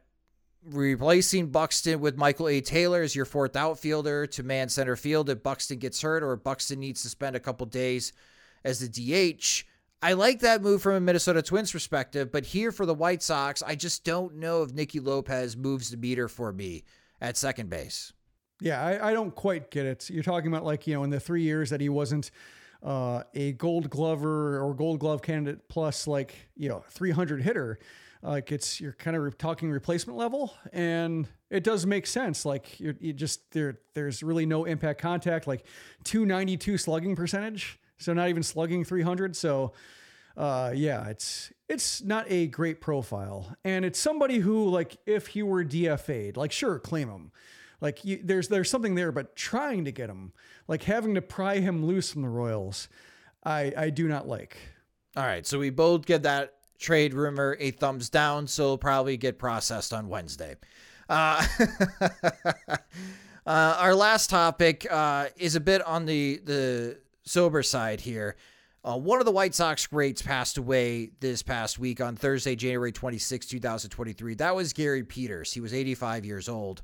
replacing 0.64 1.48
Buxton 1.48 2.00
with 2.00 2.16
Michael 2.16 2.48
A. 2.48 2.60
Taylor 2.60 3.02
as 3.02 3.14
your 3.16 3.24
fourth 3.24 3.56
outfielder 3.56 4.26
to 4.26 4.42
man 4.42 4.68
center 4.68 4.96
field 4.96 5.30
if 5.30 5.42
Buxton 5.42 5.78
gets 5.78 6.02
hurt 6.02 6.22
or 6.22 6.36
Buxton 6.36 6.80
needs 6.80 7.02
to 7.02 7.08
spend 7.08 7.36
a 7.36 7.40
couple 7.40 7.66
days 7.66 8.12
as 8.64 8.80
the 8.80 8.88
DH. 8.88 9.64
I 10.02 10.14
like 10.14 10.40
that 10.40 10.62
move 10.62 10.80
from 10.80 10.94
a 10.94 11.00
Minnesota 11.00 11.42
Twins 11.42 11.72
perspective, 11.72 12.32
but 12.32 12.46
here 12.46 12.72
for 12.72 12.86
the 12.86 12.94
White 12.94 13.22
Sox, 13.22 13.62
I 13.62 13.74
just 13.74 14.02
don't 14.02 14.36
know 14.36 14.62
if 14.62 14.72
Nicky 14.72 14.98
Lopez 14.98 15.56
moves 15.56 15.90
the 15.90 15.98
meter 15.98 16.26
for 16.26 16.52
me 16.52 16.84
at 17.20 17.36
second 17.36 17.68
base. 17.68 18.12
Yeah, 18.62 18.82
I, 18.82 19.10
I 19.10 19.12
don't 19.12 19.34
quite 19.34 19.70
get 19.70 19.86
it. 19.86 20.08
You're 20.08 20.22
talking 20.22 20.48
about 20.48 20.64
like, 20.64 20.86
you 20.86 20.94
know, 20.94 21.04
in 21.04 21.10
the 21.10 21.20
three 21.20 21.42
years 21.42 21.70
that 21.70 21.80
he 21.80 21.88
wasn't 21.88 22.30
uh, 22.82 23.24
a 23.34 23.52
gold 23.52 23.90
glover 23.90 24.58
or 24.58 24.74
gold 24.74 25.00
glove 25.00 25.20
candidate 25.22 25.68
plus 25.68 26.06
like, 26.06 26.34
you 26.56 26.68
know, 26.68 26.82
300 26.90 27.42
hitter. 27.42 27.78
Like 28.22 28.52
it's 28.52 28.80
you're 28.80 28.92
kind 28.92 29.16
of 29.16 29.22
re- 29.22 29.32
talking 29.32 29.70
replacement 29.70 30.18
level, 30.18 30.52
and 30.74 31.26
it 31.48 31.64
does 31.64 31.86
make 31.86 32.06
sense. 32.06 32.44
Like 32.44 32.78
you're 32.78 32.94
you 33.00 33.14
just 33.14 33.50
there, 33.52 33.78
there's 33.94 34.22
really 34.22 34.44
no 34.44 34.66
impact 34.66 35.00
contact. 35.00 35.46
Like 35.46 35.64
292 36.04 36.76
slugging 36.76 37.16
percentage 37.16 37.78
so 38.00 38.12
not 38.12 38.28
even 38.28 38.42
slugging 38.42 38.84
300. 38.84 39.36
So 39.36 39.72
uh, 40.36 40.72
yeah, 40.74 41.08
it's 41.08 41.52
it's 41.68 42.02
not 42.02 42.24
a 42.28 42.46
great 42.46 42.80
profile, 42.80 43.56
and 43.64 43.84
it's 43.84 43.98
somebody 43.98 44.38
who 44.38 44.68
like 44.68 44.96
if 45.06 45.28
he 45.28 45.42
were 45.42 45.64
DFA'd, 45.64 46.36
like 46.36 46.52
sure 46.52 46.78
claim 46.78 47.08
him, 47.08 47.32
like 47.80 48.04
you, 48.04 48.20
there's 48.22 48.48
there's 48.48 48.70
something 48.70 48.94
there, 48.94 49.12
but 49.12 49.36
trying 49.36 49.84
to 49.84 49.92
get 49.92 50.08
him, 50.08 50.32
like 50.68 50.84
having 50.84 51.14
to 51.14 51.22
pry 51.22 51.58
him 51.58 51.84
loose 51.84 52.12
from 52.12 52.22
the 52.22 52.28
Royals, 52.28 52.88
I 53.44 53.72
I 53.76 53.90
do 53.90 54.08
not 54.08 54.28
like. 54.28 54.56
All 55.16 55.24
right, 55.24 55.46
so 55.46 55.58
we 55.58 55.70
both 55.70 56.06
get 56.06 56.22
that 56.22 56.54
trade 56.78 57.12
rumor 57.12 57.56
a 57.60 57.72
thumbs 57.72 58.08
down, 58.08 58.46
so 58.46 58.62
it'll 58.62 58.78
probably 58.78 59.16
get 59.16 59.38
processed 59.38 59.92
on 59.92 60.08
Wednesday. 60.08 60.56
Uh, 61.08 61.44
uh, 62.32 62.76
our 63.46 63.94
last 63.94 64.30
topic 64.30 64.86
uh, 64.90 65.26
is 65.36 65.56
a 65.56 65.60
bit 65.60 65.82
on 65.86 66.06
the 66.06 66.40
the 66.44 66.98
sober 67.24 67.62
side 67.62 68.00
here. 68.00 68.36
Uh, 68.82 68.96
one 68.96 69.20
of 69.20 69.26
the 69.26 69.32
White 69.32 69.54
Sox 69.54 69.86
greats 69.86 70.22
passed 70.22 70.56
away 70.56 71.10
this 71.20 71.42
past 71.42 71.78
week 71.78 72.00
on 72.00 72.16
Thursday, 72.16 72.56
January 72.56 72.92
26, 72.92 73.46
2023. 73.46 74.34
That 74.34 74.56
was 74.56 74.72
Gary 74.72 75.04
Peters. 75.04 75.52
He 75.52 75.60
was 75.60 75.74
85 75.74 76.24
years 76.24 76.48
old. 76.48 76.82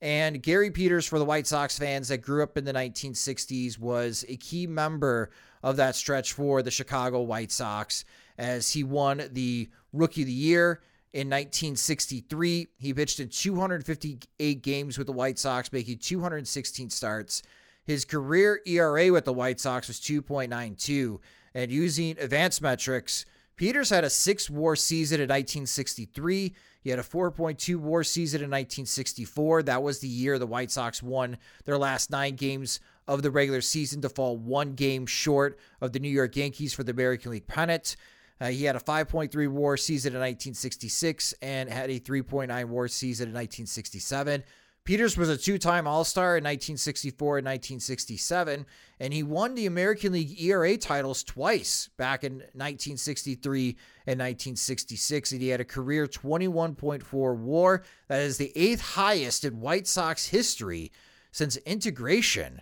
And 0.00 0.42
Gary 0.42 0.70
Peters, 0.70 1.06
for 1.06 1.18
the 1.18 1.24
White 1.24 1.46
Sox 1.46 1.78
fans 1.78 2.08
that 2.08 2.18
grew 2.18 2.42
up 2.42 2.56
in 2.56 2.64
the 2.64 2.72
1960s, 2.72 3.78
was 3.78 4.24
a 4.28 4.36
key 4.36 4.66
member 4.66 5.30
of 5.62 5.76
that 5.76 5.96
stretch 5.96 6.32
for 6.32 6.62
the 6.62 6.70
Chicago 6.70 7.22
White 7.22 7.52
Sox 7.52 8.04
as 8.38 8.70
he 8.70 8.82
won 8.82 9.22
the 9.32 9.68
Rookie 9.92 10.22
of 10.22 10.26
the 10.26 10.32
Year 10.32 10.80
in 11.12 11.28
1963. 11.28 12.68
He 12.78 12.94
pitched 12.94 13.20
in 13.20 13.28
258 13.28 14.62
games 14.62 14.98
with 14.98 15.06
the 15.06 15.12
White 15.12 15.38
Sox, 15.38 15.72
making 15.72 15.98
216 15.98 16.90
starts. 16.90 17.42
His 17.84 18.04
career 18.04 18.60
ERA 18.66 19.12
with 19.12 19.24
the 19.24 19.32
White 19.32 19.60
Sox 19.60 19.88
was 19.88 20.00
2.92, 20.00 21.18
and 21.54 21.70
using 21.70 22.16
advanced 22.18 22.62
metrics, 22.62 23.26
Peters 23.56 23.90
had 23.90 24.04
a 24.04 24.10
six 24.10 24.50
war 24.50 24.74
season 24.74 25.20
in 25.20 25.28
1963. 25.28 26.54
He 26.82 26.90
had 26.90 26.98
a 26.98 27.02
4.2 27.02 27.76
war 27.76 28.02
season 28.02 28.40
in 28.40 28.50
1964. 28.50 29.62
That 29.64 29.82
was 29.82 30.00
the 30.00 30.08
year 30.08 30.38
the 30.38 30.46
White 30.46 30.70
Sox 30.70 31.02
won 31.02 31.38
their 31.64 31.78
last 31.78 32.10
nine 32.10 32.34
games 32.34 32.80
of 33.06 33.22
the 33.22 33.30
regular 33.30 33.60
season 33.60 34.00
to 34.02 34.08
fall 34.08 34.36
one 34.36 34.74
game 34.74 35.06
short 35.06 35.58
of 35.80 35.92
the 35.92 36.00
New 36.00 36.08
York 36.08 36.36
Yankees 36.36 36.74
for 36.74 36.82
the 36.82 36.92
American 36.92 37.30
League 37.30 37.46
pennant. 37.46 37.96
Uh, 38.40 38.46
he 38.46 38.64
had 38.64 38.76
a 38.76 38.80
5.3 38.80 39.48
war 39.48 39.76
season 39.76 40.14
in 40.14 40.18
1966 40.18 41.34
and 41.40 41.70
had 41.70 41.90
a 41.90 42.00
3.9 42.00 42.64
war 42.64 42.88
season 42.88 43.28
in 43.28 43.34
1967. 43.34 44.42
Peters 44.84 45.16
was 45.16 45.30
a 45.30 45.36
two 45.38 45.56
time 45.56 45.86
All 45.86 46.04
Star 46.04 46.36
in 46.36 46.44
1964 46.44 47.38
and 47.38 47.46
1967, 47.46 48.66
and 49.00 49.12
he 49.14 49.22
won 49.22 49.54
the 49.54 49.64
American 49.64 50.12
League 50.12 50.38
ERA 50.38 50.76
titles 50.76 51.24
twice 51.24 51.88
back 51.96 52.22
in 52.22 52.34
1963 52.52 53.68
and 54.06 54.20
1966. 54.20 55.32
And 55.32 55.40
he 55.40 55.48
had 55.48 55.62
a 55.62 55.64
career 55.64 56.06
21.4 56.06 57.36
war. 57.38 57.82
That 58.08 58.20
is 58.20 58.36
the 58.36 58.52
eighth 58.54 58.82
highest 58.82 59.46
in 59.46 59.60
White 59.60 59.86
Sox 59.86 60.26
history 60.26 60.92
since 61.32 61.56
integration. 61.56 62.60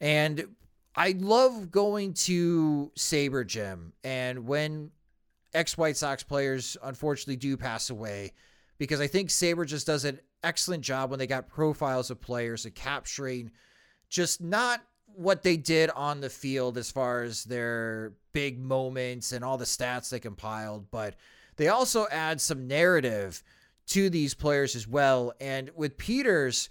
And 0.00 0.54
I 0.94 1.16
love 1.18 1.72
going 1.72 2.14
to 2.14 2.92
SABR 2.96 3.46
Gym, 3.48 3.94
and 4.04 4.46
when 4.46 4.92
ex 5.54 5.76
White 5.76 5.96
Sox 5.96 6.22
players 6.22 6.76
unfortunately 6.84 7.36
do 7.36 7.56
pass 7.56 7.90
away, 7.90 8.32
because 8.78 9.00
I 9.00 9.08
think 9.08 9.30
SABR 9.30 9.66
just 9.66 9.88
does 9.88 10.04
an 10.04 10.20
excellent 10.42 10.84
job 10.84 11.10
when 11.10 11.18
they 11.18 11.26
got 11.26 11.48
profiles 11.48 12.10
of 12.10 12.20
players 12.20 12.64
and 12.64 12.74
capturing 12.74 13.50
just 14.08 14.40
not 14.40 14.82
what 15.14 15.42
they 15.42 15.56
did 15.56 15.90
on 15.90 16.20
the 16.20 16.30
field 16.30 16.78
as 16.78 16.90
far 16.90 17.22
as 17.22 17.44
their 17.44 18.12
big 18.32 18.58
moments 18.58 19.32
and 19.32 19.44
all 19.44 19.58
the 19.58 19.64
stats 19.64 20.10
they 20.10 20.20
compiled, 20.20 20.90
but 20.90 21.16
they 21.56 21.68
also 21.68 22.06
add 22.10 22.40
some 22.40 22.68
narrative 22.68 23.42
to 23.86 24.10
these 24.10 24.34
players 24.34 24.76
as 24.76 24.86
well. 24.86 25.32
And 25.40 25.70
with 25.74 25.96
Peters, 25.96 26.68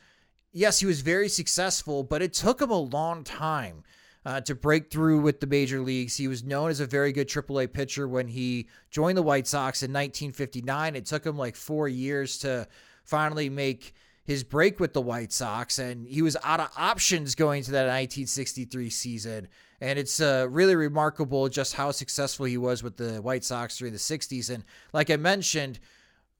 yes, 0.54 0.80
he 0.80 0.86
was 0.86 1.02
very 1.02 1.28
successful, 1.28 2.04
but 2.04 2.22
it 2.22 2.34
took 2.34 2.62
him 2.62 2.72
a 2.72 2.80
long 2.80 3.24
time. 3.24 3.84
Uh, 4.26 4.42
to 4.42 4.54
break 4.54 4.92
through 4.92 5.22
with 5.22 5.40
the 5.40 5.48
major 5.48 5.80
leagues. 5.80 6.18
He 6.18 6.28
was 6.28 6.44
known 6.44 6.70
as 6.70 6.82
a 6.82 6.86
very 6.86 7.14
good 7.14 7.30
AAA 7.30 7.72
pitcher 7.72 8.10
when 8.10 8.28
he 8.28 8.68
joined 8.92 9.18
the 9.18 9.24
White 9.24 9.48
Sox 9.48 9.84
in 9.84 9.92
1959. 9.92 10.98
It 10.98 11.06
took 11.06 11.26
him 11.26 11.38
like 11.38 11.56
four 11.56 11.88
years 11.88 12.38
to 12.40 12.68
finally 13.08 13.50
make 13.50 13.94
his 14.24 14.44
break 14.44 14.80
with 14.80 14.94
the 14.94 15.02
White 15.02 15.32
Sox, 15.32 15.80
and 15.80 16.06
he 16.06 16.22
was 16.22 16.36
out 16.44 16.60
of 16.60 16.70
options 16.78 17.34
going 17.34 17.64
to 17.64 17.72
that 17.72 17.84
1963 17.84 18.90
season. 18.90 19.48
And 19.80 19.98
it's 19.98 20.20
uh, 20.20 20.48
really 20.50 20.76
remarkable 20.76 21.48
just 21.48 21.74
how 21.76 21.92
successful 21.92 22.46
he 22.46 22.58
was 22.58 22.84
with 22.84 22.98
the 22.98 23.22
White 23.22 23.46
Sox 23.46 23.78
during 23.78 23.94
the 23.94 24.00
60s. 24.00 24.54
And 24.54 24.66
like 24.92 25.10
I 25.10 25.16
mentioned, 25.16 25.80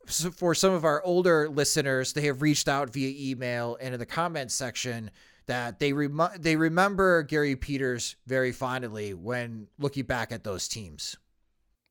for 0.06 0.54
some 0.54 0.74
of 0.74 0.84
our 0.86 1.02
older 1.04 1.48
listeners, 1.50 2.14
they 2.14 2.22
have 2.22 2.42
reached 2.42 2.68
out 2.68 2.92
via 2.92 3.32
email 3.32 3.78
and 3.80 3.94
in 3.94 4.00
the 4.00 4.06
comments 4.06 4.54
section 4.54 5.12
that 5.46 5.80
they 5.80 5.94
rem- 5.94 6.30
they 6.38 6.56
remember 6.56 7.24
Gary 7.24 7.56
Peters 7.56 8.16
very 8.26 8.52
fondly 8.52 9.14
when 9.14 9.68
looking 9.80 10.06
back 10.06 10.32
at 10.32 10.44
those 10.44 10.68
teams. 10.68 11.16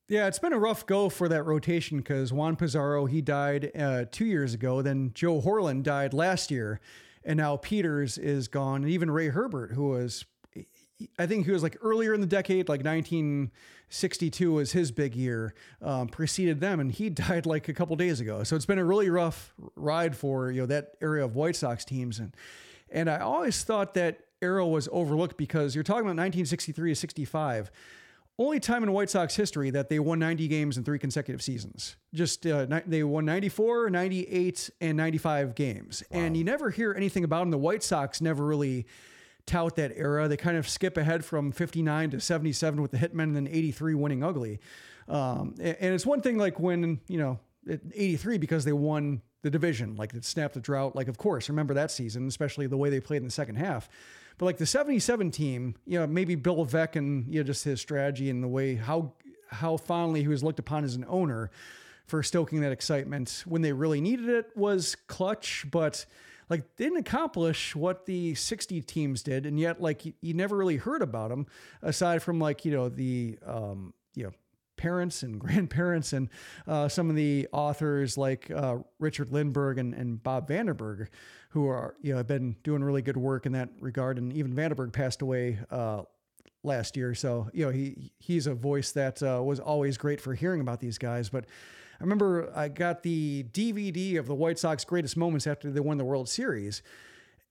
Yeah, 0.09 0.27
it's 0.27 0.39
been 0.39 0.53
a 0.53 0.59
rough 0.59 0.85
go 0.85 1.09
for 1.09 1.27
that 1.27 1.43
rotation 1.43 1.97
because 1.97 2.31
Juan 2.31 2.55
Pizarro 2.55 3.07
he 3.07 3.21
died 3.21 3.71
uh, 3.77 4.05
two 4.09 4.23
years 4.23 4.53
ago. 4.53 4.81
Then 4.81 5.11
Joe 5.13 5.41
Horlen 5.41 5.83
died 5.83 6.13
last 6.13 6.49
year, 6.49 6.79
and 7.25 7.35
now 7.35 7.57
Peters 7.57 8.17
is 8.17 8.47
gone. 8.47 8.83
And 8.83 8.91
even 8.91 9.11
Ray 9.11 9.27
Herbert, 9.27 9.73
who 9.73 9.89
was, 9.89 10.23
I 11.19 11.25
think 11.25 11.45
he 11.45 11.51
was 11.51 11.61
like 11.61 11.75
earlier 11.81 12.13
in 12.13 12.21
the 12.21 12.27
decade, 12.27 12.69
like 12.69 12.85
1962 12.85 14.53
was 14.53 14.71
his 14.71 14.93
big 14.93 15.13
year, 15.13 15.53
um, 15.81 16.07
preceded 16.07 16.61
them, 16.61 16.79
and 16.79 16.89
he 16.89 17.09
died 17.09 17.45
like 17.45 17.67
a 17.67 17.73
couple 17.73 17.97
days 17.97 18.21
ago. 18.21 18.45
So 18.45 18.55
it's 18.55 18.65
been 18.65 18.79
a 18.79 18.85
really 18.85 19.09
rough 19.09 19.53
ride 19.75 20.15
for 20.15 20.51
you 20.51 20.61
know 20.61 20.67
that 20.67 20.93
area 21.01 21.25
of 21.25 21.35
White 21.35 21.57
Sox 21.57 21.83
teams, 21.83 22.19
and 22.19 22.33
and 22.89 23.09
I 23.09 23.17
always 23.17 23.61
thought 23.61 23.93
that 23.95 24.19
era 24.41 24.65
was 24.65 24.87
overlooked 24.89 25.35
because 25.35 25.75
you're 25.75 25.83
talking 25.83 26.03
about 26.03 26.15
1963 26.15 26.91
to 26.91 26.95
65 26.95 27.71
only 28.39 28.59
time 28.59 28.83
in 28.83 28.91
White 28.91 29.09
Sox 29.09 29.35
history 29.35 29.71
that 29.71 29.89
they 29.89 29.99
won 29.99 30.19
90 30.19 30.47
games 30.47 30.77
in 30.77 30.83
three 30.83 30.99
consecutive 30.99 31.41
seasons. 31.41 31.95
Just 32.13 32.45
uh, 32.45 32.67
they 32.85 33.03
won 33.03 33.25
94, 33.25 33.89
98, 33.89 34.69
and 34.79 34.97
95 34.97 35.55
games. 35.55 36.03
Wow. 36.11 36.19
And 36.19 36.37
you 36.37 36.43
never 36.43 36.69
hear 36.69 36.93
anything 36.93 37.23
about 37.23 37.39
them. 37.39 37.51
The 37.51 37.57
White 37.57 37.83
Sox 37.83 38.21
never 38.21 38.45
really 38.45 38.85
tout 39.47 39.75
that 39.77 39.93
era. 39.95 40.27
They 40.27 40.37
kind 40.37 40.57
of 40.57 40.69
skip 40.69 40.97
ahead 40.97 41.25
from 41.25 41.51
59 41.51 42.11
to 42.11 42.19
77 42.19 42.81
with 42.81 42.91
the 42.91 42.97
Hitmen 42.97 43.23
and 43.23 43.35
then 43.35 43.47
83 43.47 43.95
winning 43.95 44.23
ugly. 44.23 44.59
Um, 45.07 45.55
and 45.59 45.93
it's 45.93 46.05
one 46.05 46.21
thing 46.21 46.37
like 46.37 46.59
when, 46.59 46.99
you 47.07 47.17
know, 47.17 47.39
83 47.67 48.37
because 48.37 48.65
they 48.65 48.73
won 48.73 49.21
the 49.41 49.49
division, 49.49 49.95
like 49.95 50.13
it 50.13 50.25
snapped 50.25 50.53
the 50.53 50.59
drought. 50.59 50.95
Like, 50.95 51.07
of 51.07 51.17
course, 51.17 51.49
remember 51.49 51.73
that 51.75 51.91
season, 51.91 52.27
especially 52.27 52.67
the 52.67 52.77
way 52.77 52.89
they 52.89 52.99
played 52.99 53.17
in 53.17 53.25
the 53.25 53.31
second 53.31 53.55
half. 53.55 53.89
But 54.37 54.45
like 54.45 54.57
the 54.57 54.65
77 54.65 55.31
team, 55.31 55.75
you 55.85 55.99
know, 55.99 56.05
maybe 56.05 56.35
Bill 56.35 56.65
Veeck 56.65 56.95
and 56.95 57.25
you 57.33 57.39
know 57.39 57.43
just 57.43 57.63
his 57.63 57.81
strategy 57.81 58.29
and 58.29 58.43
the 58.43 58.47
way 58.47 58.75
how 58.75 59.13
how 59.49 59.77
fondly 59.77 60.21
he 60.21 60.27
was 60.27 60.43
looked 60.43 60.59
upon 60.59 60.83
as 60.83 60.95
an 60.95 61.05
owner 61.07 61.49
for 62.05 62.23
stoking 62.23 62.61
that 62.61 62.71
excitement 62.71 63.43
when 63.45 63.61
they 63.61 63.73
really 63.73 64.01
needed 64.01 64.29
it 64.29 64.49
was 64.55 64.95
clutch, 65.07 65.65
but 65.69 66.05
like 66.49 66.75
didn't 66.77 66.97
accomplish 66.97 67.75
what 67.75 68.05
the 68.05 68.33
60 68.35 68.81
teams 68.81 69.21
did 69.21 69.45
and 69.45 69.59
yet 69.59 69.81
like 69.81 70.05
you, 70.05 70.13
you 70.21 70.33
never 70.33 70.55
really 70.55 70.77
heard 70.77 71.01
about 71.01 71.29
them 71.29 71.45
aside 71.81 72.23
from 72.23 72.39
like 72.39 72.63
you 72.63 72.71
know 72.71 72.87
the 72.87 73.37
um 73.45 73.93
you 74.15 74.23
know 74.23 74.31
parents 74.77 75.23
and 75.23 75.39
grandparents 75.39 76.13
and 76.13 76.29
uh, 76.67 76.87
some 76.87 77.09
of 77.09 77.15
the 77.15 77.47
authors 77.51 78.17
like 78.17 78.49
uh, 78.51 78.77
Richard 78.99 79.29
Lindberg 79.29 79.79
and, 79.79 79.93
and 79.93 80.21
Bob 80.21 80.47
Vanderberg, 80.47 81.07
who 81.49 81.67
are 81.67 81.95
you 82.01 82.11
know 82.11 82.17
have 82.17 82.27
been 82.27 82.55
doing 82.63 82.83
really 82.83 83.01
good 83.01 83.17
work 83.17 83.45
in 83.45 83.51
that 83.53 83.69
regard. 83.79 84.17
And 84.17 84.31
even 84.33 84.53
Vanderberg 84.53 84.93
passed 84.93 85.21
away 85.21 85.59
uh, 85.69 86.03
last 86.63 86.95
year, 86.95 87.13
so 87.13 87.49
you 87.53 87.65
know 87.65 87.71
he 87.71 88.11
he's 88.19 88.47
a 88.47 88.53
voice 88.53 88.91
that 88.93 89.21
uh, 89.21 89.41
was 89.43 89.59
always 89.59 89.97
great 89.97 90.21
for 90.21 90.33
hearing 90.33 90.61
about 90.61 90.79
these 90.79 90.97
guys. 90.97 91.29
But 91.29 91.45
I 91.99 92.03
remember 92.03 92.51
I 92.55 92.69
got 92.69 93.03
the 93.03 93.43
DVD 93.51 94.19
of 94.19 94.27
the 94.27 94.35
White 94.35 94.59
Sox 94.59 94.85
greatest 94.85 95.17
moments 95.17 95.47
after 95.47 95.71
they 95.71 95.79
won 95.79 95.97
the 95.97 96.05
World 96.05 96.29
Series. 96.29 96.83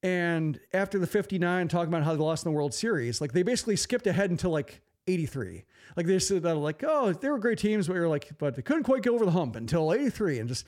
And 0.02 0.60
after 0.72 0.98
the 0.98 1.06
59, 1.06 1.66
talking 1.68 1.88
about 1.88 2.04
how 2.04 2.12
they 2.12 2.22
lost 2.22 2.44
in 2.44 2.52
the 2.52 2.56
World 2.56 2.74
Series, 2.74 3.20
like 3.20 3.32
they 3.32 3.42
basically 3.42 3.74
skipped 3.74 4.06
ahead 4.06 4.30
until 4.30 4.50
like 4.50 4.82
83. 5.06 5.64
Like 5.96 6.06
they 6.06 6.18
said 6.18 6.42
that 6.42 6.54
like, 6.56 6.82
oh, 6.86 7.12
they 7.12 7.28
were 7.28 7.38
great 7.38 7.58
teams, 7.58 7.86
but 7.86 7.94
you're 7.94 8.08
like, 8.08 8.30
but 8.38 8.54
they 8.54 8.62
couldn't 8.62 8.84
quite 8.84 9.02
get 9.02 9.10
over 9.10 9.24
the 9.24 9.30
hump 9.30 9.56
until 9.56 9.92
83. 9.92 10.40
And 10.40 10.48
just 10.48 10.64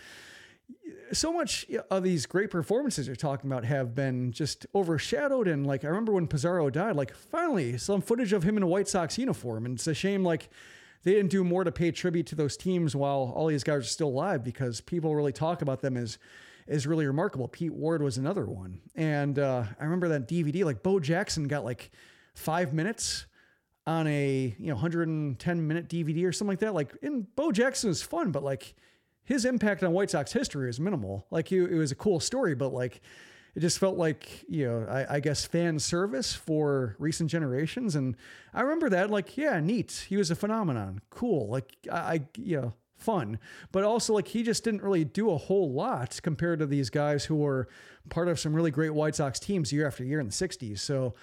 so 1.12 1.32
much 1.32 1.66
of 1.90 2.02
these 2.02 2.26
great 2.26 2.50
performances 2.50 3.06
you're 3.06 3.16
talking 3.16 3.50
about 3.50 3.64
have 3.64 3.94
been 3.94 4.32
just 4.32 4.66
overshadowed. 4.74 5.48
And 5.48 5.66
like, 5.66 5.84
I 5.84 5.88
remember 5.88 6.12
when 6.12 6.26
Pizarro 6.26 6.70
died, 6.70 6.96
like 6.96 7.14
finally 7.14 7.78
some 7.78 8.00
footage 8.00 8.32
of 8.32 8.42
him 8.42 8.56
in 8.56 8.62
a 8.62 8.66
White 8.66 8.88
Sox 8.88 9.18
uniform. 9.18 9.66
And 9.66 9.76
it's 9.76 9.86
a 9.86 9.94
shame, 9.94 10.24
like, 10.24 10.48
they 11.04 11.12
didn't 11.12 11.30
do 11.30 11.44
more 11.44 11.62
to 11.62 11.70
pay 11.70 11.92
tribute 11.92 12.26
to 12.26 12.34
those 12.34 12.56
teams 12.56 12.96
while 12.96 13.32
all 13.34 13.46
these 13.46 13.62
guys 13.62 13.78
are 13.78 13.82
still 13.84 14.08
alive 14.08 14.42
because 14.42 14.80
people 14.80 15.14
really 15.14 15.32
talk 15.32 15.62
about 15.62 15.80
them 15.80 15.96
as 15.96 16.18
is 16.66 16.86
really 16.86 17.06
remarkable. 17.06 17.48
Pete 17.48 17.72
Ward 17.72 18.02
was 18.02 18.18
another 18.18 18.44
one. 18.44 18.80
And 18.94 19.38
uh, 19.38 19.64
I 19.80 19.84
remember 19.84 20.08
that 20.08 20.28
DVD, 20.28 20.64
like 20.64 20.82
Bo 20.82 21.00
Jackson 21.00 21.48
got 21.48 21.64
like 21.64 21.90
five 22.34 22.74
minutes 22.74 23.26
on 23.88 24.06
a 24.06 24.54
you 24.58 24.66
know 24.66 24.74
110 24.74 25.66
minute 25.66 25.88
DVD 25.88 26.26
or 26.26 26.32
something 26.32 26.52
like 26.52 26.60
that. 26.60 26.74
Like, 26.74 26.94
in 27.00 27.26
Bo 27.36 27.50
Jackson 27.50 27.88
is 27.88 28.02
fun, 28.02 28.30
but 28.30 28.44
like 28.44 28.74
his 29.24 29.46
impact 29.46 29.82
on 29.82 29.92
White 29.92 30.10
Sox 30.10 30.32
history 30.32 30.68
is 30.68 30.78
minimal. 30.78 31.26
Like, 31.30 31.50
it, 31.50 31.72
it 31.72 31.74
was 31.74 31.90
a 31.90 31.94
cool 31.94 32.20
story, 32.20 32.54
but 32.54 32.72
like 32.72 33.00
it 33.54 33.60
just 33.60 33.78
felt 33.78 33.96
like 33.96 34.44
you 34.46 34.66
know 34.68 34.86
I, 34.88 35.16
I, 35.16 35.20
guess 35.20 35.46
fan 35.46 35.78
service 35.78 36.34
for 36.34 36.96
recent 36.98 37.30
generations. 37.30 37.96
And 37.96 38.14
I 38.52 38.60
remember 38.60 38.90
that 38.90 39.10
like 39.10 39.38
yeah, 39.38 39.58
neat. 39.58 40.06
He 40.08 40.18
was 40.18 40.30
a 40.30 40.36
phenomenon, 40.36 41.00
cool. 41.08 41.48
Like 41.48 41.72
I, 41.90 41.96
I 41.96 42.20
you 42.36 42.60
know 42.60 42.74
fun, 42.98 43.38
but 43.72 43.84
also 43.84 44.12
like 44.12 44.28
he 44.28 44.42
just 44.42 44.64
didn't 44.64 44.82
really 44.82 45.04
do 45.04 45.30
a 45.30 45.38
whole 45.38 45.72
lot 45.72 46.20
compared 46.22 46.58
to 46.58 46.66
these 46.66 46.90
guys 46.90 47.24
who 47.24 47.36
were 47.36 47.68
part 48.10 48.28
of 48.28 48.38
some 48.38 48.54
really 48.54 48.70
great 48.70 48.90
White 48.90 49.16
Sox 49.16 49.40
teams 49.40 49.72
year 49.72 49.86
after 49.86 50.04
year 50.04 50.20
in 50.20 50.26
the 50.26 50.32
60s. 50.32 50.80
So 50.80 51.14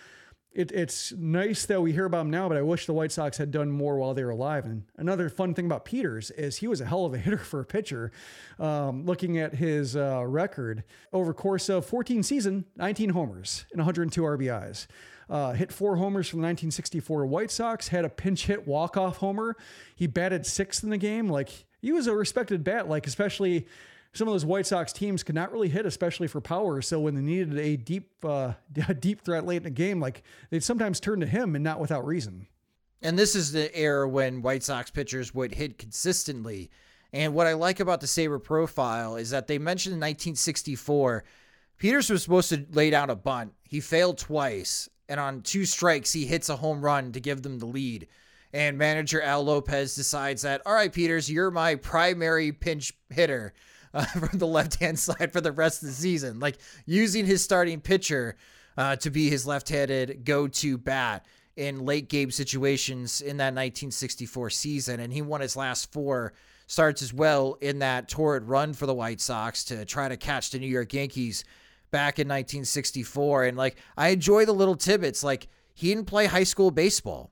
it, 0.55 0.71
it's 0.71 1.11
nice 1.11 1.65
that 1.65 1.81
we 1.81 1.91
hear 1.91 2.05
about 2.05 2.21
him 2.21 2.29
now, 2.29 2.47
but 2.47 2.57
I 2.57 2.61
wish 2.61 2.85
the 2.85 2.93
White 2.93 3.11
Sox 3.11 3.37
had 3.37 3.51
done 3.51 3.69
more 3.69 3.97
while 3.97 4.13
they 4.13 4.23
were 4.23 4.29
alive. 4.29 4.65
And 4.65 4.83
another 4.95 5.27
fun 5.27 5.53
thing 5.53 5.65
about 5.65 5.83
Peters 5.83 6.31
is 6.31 6.57
he 6.57 6.67
was 6.67 6.79
a 6.79 6.85
hell 6.85 7.05
of 7.05 7.13
a 7.13 7.17
hitter 7.25 7.37
for 7.37 7.59
a 7.59 7.65
pitcher. 7.65 8.11
Um, 8.57 9.05
looking 9.05 9.37
at 9.37 9.55
his 9.55 9.97
uh, 9.97 10.23
record 10.25 10.85
over 11.11 11.33
course 11.33 11.67
of 11.67 11.85
14 11.85 12.23
season, 12.23 12.63
19 12.77 13.09
homers 13.09 13.65
and 13.71 13.79
102 13.79 14.21
RBIs. 14.21 14.87
Uh, 15.29 15.53
hit 15.53 15.73
four 15.73 15.97
homers 15.97 16.29
from 16.29 16.39
the 16.39 16.45
1964 16.45 17.25
White 17.25 17.51
Sox. 17.51 17.89
Had 17.89 18.05
a 18.05 18.09
pinch 18.09 18.45
hit 18.45 18.65
walk 18.65 18.95
off 18.95 19.17
homer. 19.17 19.57
He 19.95 20.07
batted 20.07 20.45
sixth 20.45 20.83
in 20.83 20.89
the 20.89 20.97
game. 20.97 21.27
Like 21.27 21.65
he 21.81 21.91
was 21.91 22.07
a 22.07 22.15
respected 22.15 22.63
bat. 22.63 22.87
Like 22.87 23.07
especially 23.07 23.67
some 24.15 24.29
of 24.29 24.33
those 24.33 24.45
White 24.45 24.65
Sox 24.65 24.93
teams 24.93 25.23
could 25.23 25.35
not 25.35 25.51
really 25.51 25.67
hit, 25.67 25.85
especially 25.85 26.27
for 26.27 26.39
power. 26.39 26.81
So 26.81 27.01
when 27.01 27.15
they 27.15 27.21
needed 27.21 27.59
a 27.59 27.75
deep, 27.75 28.09
uh, 28.23 28.53
deep 28.99 29.21
threat 29.21 29.45
late 29.45 29.57
in 29.57 29.63
the 29.63 29.69
game, 29.69 29.99
like 29.99 30.23
they'd 30.49 30.63
sometimes 30.63 30.99
turn 30.99 31.19
to 31.19 31.27
him, 31.27 31.53
and 31.53 31.63
not 31.63 31.79
without 31.79 32.05
reason. 32.05 32.47
And 33.01 33.19
this 33.19 33.35
is 33.35 33.51
the 33.51 33.75
era 33.77 34.07
when 34.07 34.41
White 34.41 34.63
Sox 34.63 34.89
pitchers 34.89 35.35
would 35.35 35.53
hit 35.53 35.77
consistently. 35.77 36.71
And 37.11 37.33
what 37.33 37.45
I 37.45 37.53
like 37.53 37.79
about 37.79 38.01
the 38.01 38.07
SABR 38.07 38.41
profile 38.41 39.17
is 39.17 39.29
that 39.29 39.47
they 39.47 39.57
mentioned 39.57 39.93
in 39.93 39.99
1964, 39.99 41.23
Peters 41.77 42.09
was 42.09 42.23
supposed 42.23 42.49
to 42.49 42.65
lay 42.71 42.89
down 42.89 43.09
a 43.09 43.15
bunt. 43.15 43.53
He 43.63 43.81
failed 43.81 44.17
twice. 44.17 44.89
And 45.09 45.19
on 45.19 45.41
two 45.41 45.65
strikes, 45.65 46.13
he 46.13 46.25
hits 46.25 46.49
a 46.49 46.55
home 46.55 46.81
run 46.81 47.11
to 47.11 47.19
give 47.19 47.41
them 47.41 47.59
the 47.59 47.67
lead. 47.67 48.07
And 48.53 48.77
manager 48.77 49.21
Al 49.21 49.43
Lopez 49.43 49.93
decides 49.93 50.43
that, 50.43 50.61
all 50.65 50.73
right, 50.73 50.91
Peters, 50.91 51.29
you're 51.29 51.51
my 51.51 51.75
primary 51.75 52.53
pinch 52.53 52.93
hitter 53.09 53.53
uh, 53.95 54.05
from 54.05 54.37
the 54.37 54.47
left 54.47 54.75
hand 54.79 54.99
side 54.99 55.31
for 55.33 55.41
the 55.41 55.51
rest 55.51 55.81
of 55.81 55.87
the 55.89 55.95
season. 55.95 56.39
Like 56.39 56.57
using 56.85 57.25
his 57.25 57.43
starting 57.43 57.81
pitcher 57.81 58.35
uh, 58.77 58.97
to 58.97 59.09
be 59.09 59.29
his 59.29 59.47
left 59.47 59.69
handed 59.69 60.25
go 60.25 60.47
to 60.47 60.77
bat 60.77 61.25
in 61.55 61.85
late 61.85 62.09
game 62.09 62.29
situations 62.29 63.21
in 63.21 63.37
that 63.37 63.53
1964 63.53 64.49
season. 64.49 64.99
And 64.99 65.11
he 65.11 65.21
won 65.21 65.41
his 65.41 65.55
last 65.55 65.91
four 65.91 66.33
starts 66.67 67.01
as 67.01 67.13
well 67.13 67.57
in 67.61 67.79
that 67.79 68.09
torrid 68.09 68.43
run 68.43 68.73
for 68.73 68.85
the 68.85 68.93
White 68.93 69.21
Sox 69.21 69.63
to 69.65 69.85
try 69.85 70.09
to 70.09 70.17
catch 70.17 70.49
the 70.49 70.59
New 70.59 70.67
York 70.67 70.93
Yankees 70.93 71.45
back 71.91 72.19
in 72.19 72.27
1964. 72.27 73.45
And 73.45 73.57
like, 73.57 73.77
I 73.95 74.09
enjoy 74.09 74.45
the 74.45 74.53
little 74.53 74.75
tidbits. 74.75 75.23
Like, 75.23 75.47
he 75.73 75.89
didn't 75.93 76.07
play 76.07 76.25
high 76.25 76.43
school 76.43 76.71
baseball. 76.71 77.31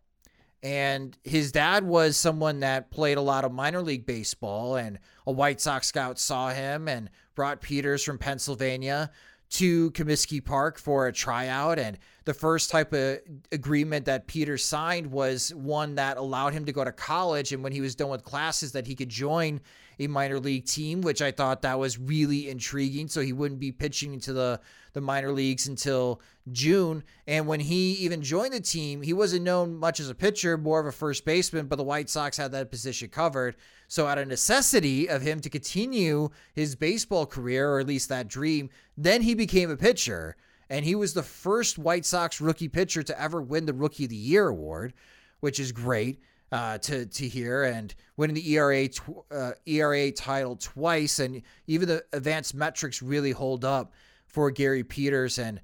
And 0.64 1.18
his 1.26 1.52
dad 1.52 1.84
was 1.84 2.16
someone 2.16 2.62
that 2.62 2.90
played 2.90 3.18
a 3.18 3.22
lot 3.22 3.44
of 3.44 3.52
minor 3.52 3.82
league 3.82 4.06
baseball, 4.06 4.78
and 4.78 4.98
a 5.28 5.32
White 5.32 5.60
Sox 5.60 5.88
scout 5.88 6.18
saw 6.18 6.50
him 6.52 6.88
and 6.88 7.10
brought 7.36 7.60
Peters 7.60 8.02
from 8.02 8.18
Pennsylvania 8.18 9.12
to 9.50 9.92
Comiskey 9.92 10.44
Park 10.44 10.80
for 10.80 11.08
a 11.08 11.12
tryout. 11.12 11.78
And 11.78 12.00
the 12.24 12.34
first 12.34 12.72
type 12.72 12.94
of 12.94 13.20
agreement 13.52 14.06
that 14.06 14.26
Peter 14.26 14.58
signed 14.58 15.08
was 15.08 15.54
one 15.54 15.96
that 15.96 16.18
allowed 16.18 16.54
him 16.54 16.66
to 16.66 16.72
go 16.72 16.84
to 16.84 16.92
college. 16.92 17.52
And 17.52 17.62
when 17.62 17.74
he 17.74 17.82
was 17.82 17.94
done 17.94 18.10
with 18.10 18.24
classes, 18.24 18.72
that 18.72 18.88
he 18.88 18.96
could 18.96 19.10
join 19.10 19.60
a 20.00 20.08
minor 20.08 20.40
league 20.40 20.66
team, 20.66 21.02
which 21.02 21.22
I 21.22 21.32
thought 21.32 21.62
that 21.64 21.78
was 21.78 22.00
really 22.00 22.50
intriguing. 22.50 23.08
So 23.08 23.22
he 23.22 23.34
wouldn't 23.34 23.60
be 23.60 23.72
pitching 23.72 24.14
into 24.14 24.34
the, 24.34 24.60
the 24.94 25.02
minor 25.02 25.32
leagues 25.32 25.68
until 25.68 26.22
June. 26.52 27.04
And 27.28 27.48
when 27.48 27.60
he 27.60 27.94
even 27.94 28.22
joined 28.22 28.54
the 28.54 28.60
team, 28.60 29.02
he 29.02 29.14
wasn't 29.14 29.44
known 29.44 29.76
much 29.76 30.00
as 30.00 30.10
a 30.10 30.16
pitcher, 30.16 30.58
more 30.58 30.80
of 30.80 30.86
a 30.86 30.92
first 30.92 31.26
baseman, 31.26 31.68
but 31.68 31.78
the 31.78 31.84
White 31.84 32.10
Sox 32.10 32.38
had 32.38 32.52
that 32.52 32.72
position 32.72 33.10
covered. 33.10 33.56
So, 33.88 34.08
out 34.08 34.18
of 34.18 34.28
necessity 34.28 35.08
of 35.10 35.22
him 35.22 35.40
to 35.42 35.50
continue 35.50 36.30
his 36.54 36.76
baseball 36.76 37.26
career, 37.26 37.70
or 37.70 37.80
at 37.80 37.88
least 37.88 38.10
that 38.10 38.28
dream, 38.28 38.70
then 38.98 39.22
he 39.22 39.34
became 39.36 39.70
a 39.70 39.78
pitcher. 39.78 40.36
And 40.70 40.86
he 40.86 40.96
was 40.96 41.14
the 41.14 41.24
first 41.24 41.78
White 41.78 42.06
Sox 42.06 42.42
rookie 42.42 42.70
pitcher 42.70 43.04
to 43.04 43.22
ever 43.22 43.42
win 43.42 43.66
the 43.66 43.74
Rookie 43.74 44.06
of 44.06 44.10
the 44.10 44.16
Year 44.16 44.48
award, 44.48 44.94
which 45.42 45.60
is 45.60 45.72
great 45.72 46.20
uh, 46.52 46.78
to 46.80 47.06
to 47.06 47.28
hear. 47.28 47.64
And 47.64 47.94
winning 48.18 48.36
the 48.36 48.54
ERA 48.54 48.88
tw- 48.88 49.26
uh, 49.32 49.52
ERA 49.66 50.12
title 50.12 50.56
twice, 50.56 51.20
and 51.20 51.42
even 51.68 51.88
the 51.88 52.04
advanced 52.14 52.56
metrics 52.56 53.02
really 53.02 53.32
hold 53.32 53.66
up 53.66 53.94
for 54.34 54.52
Gary 54.52 54.84
Peters. 54.84 55.38
And 55.38 55.62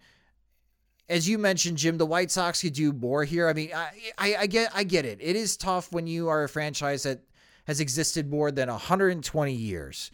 as 1.09 1.27
you 1.27 1.37
mentioned, 1.37 1.77
Jim, 1.77 1.97
the 1.97 2.05
White 2.05 2.31
Sox 2.31 2.61
could 2.61 2.73
do 2.73 2.93
more 2.93 3.25
here. 3.25 3.49
I 3.49 3.53
mean, 3.53 3.71
I, 3.75 3.89
I, 4.17 4.35
I 4.41 4.45
get 4.45 4.71
I 4.73 4.83
get 4.83 5.05
it. 5.05 5.17
It 5.19 5.35
is 5.35 5.57
tough 5.57 5.91
when 5.91 6.07
you 6.07 6.29
are 6.29 6.43
a 6.43 6.49
franchise 6.49 7.03
that 7.03 7.23
has 7.65 7.79
existed 7.79 8.29
more 8.29 8.51
than 8.51 8.69
120 8.69 9.53
years. 9.53 10.11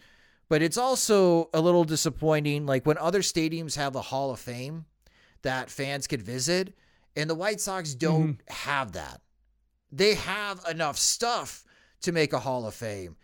But 0.48 0.62
it's 0.62 0.78
also 0.78 1.50
a 1.52 1.60
little 1.60 1.84
disappointing, 1.84 2.66
like 2.66 2.86
when 2.86 2.98
other 2.98 3.20
stadiums 3.20 3.76
have 3.76 3.94
a 3.96 4.00
Hall 4.00 4.30
of 4.30 4.40
Fame 4.40 4.86
that 5.42 5.70
fans 5.70 6.06
could 6.06 6.22
visit, 6.22 6.74
and 7.14 7.28
the 7.28 7.34
White 7.34 7.60
Sox 7.60 7.94
don't 7.94 8.34
mm-hmm. 8.34 8.68
have 8.68 8.92
that. 8.92 9.20
They 9.92 10.14
have 10.14 10.64
enough 10.70 10.98
stuff 10.98 11.64
to 12.02 12.12
make 12.12 12.32
a 12.32 12.38
Hall 12.38 12.66
of 12.66 12.74
Fame, 12.74 13.16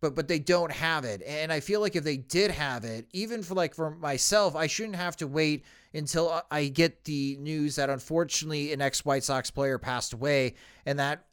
but 0.00 0.14
but 0.14 0.28
they 0.28 0.38
don't 0.38 0.72
have 0.72 1.04
it. 1.04 1.22
And 1.26 1.52
I 1.52 1.60
feel 1.60 1.80
like 1.80 1.96
if 1.96 2.04
they 2.04 2.16
did 2.16 2.50
have 2.50 2.84
it, 2.84 3.06
even 3.12 3.42
for 3.42 3.54
like 3.54 3.74
for 3.74 3.90
myself, 3.90 4.56
I 4.56 4.66
shouldn't 4.66 4.96
have 4.96 5.16
to 5.16 5.26
wait 5.26 5.64
until 5.92 6.42
I 6.50 6.68
get 6.68 7.04
the 7.04 7.36
news 7.40 7.76
that 7.76 7.90
unfortunately 7.90 8.72
an 8.72 8.80
ex 8.80 9.04
White 9.04 9.24
Sox 9.24 9.50
player 9.50 9.78
passed 9.78 10.12
away, 10.12 10.54
and 10.86 10.98
that 10.98 11.24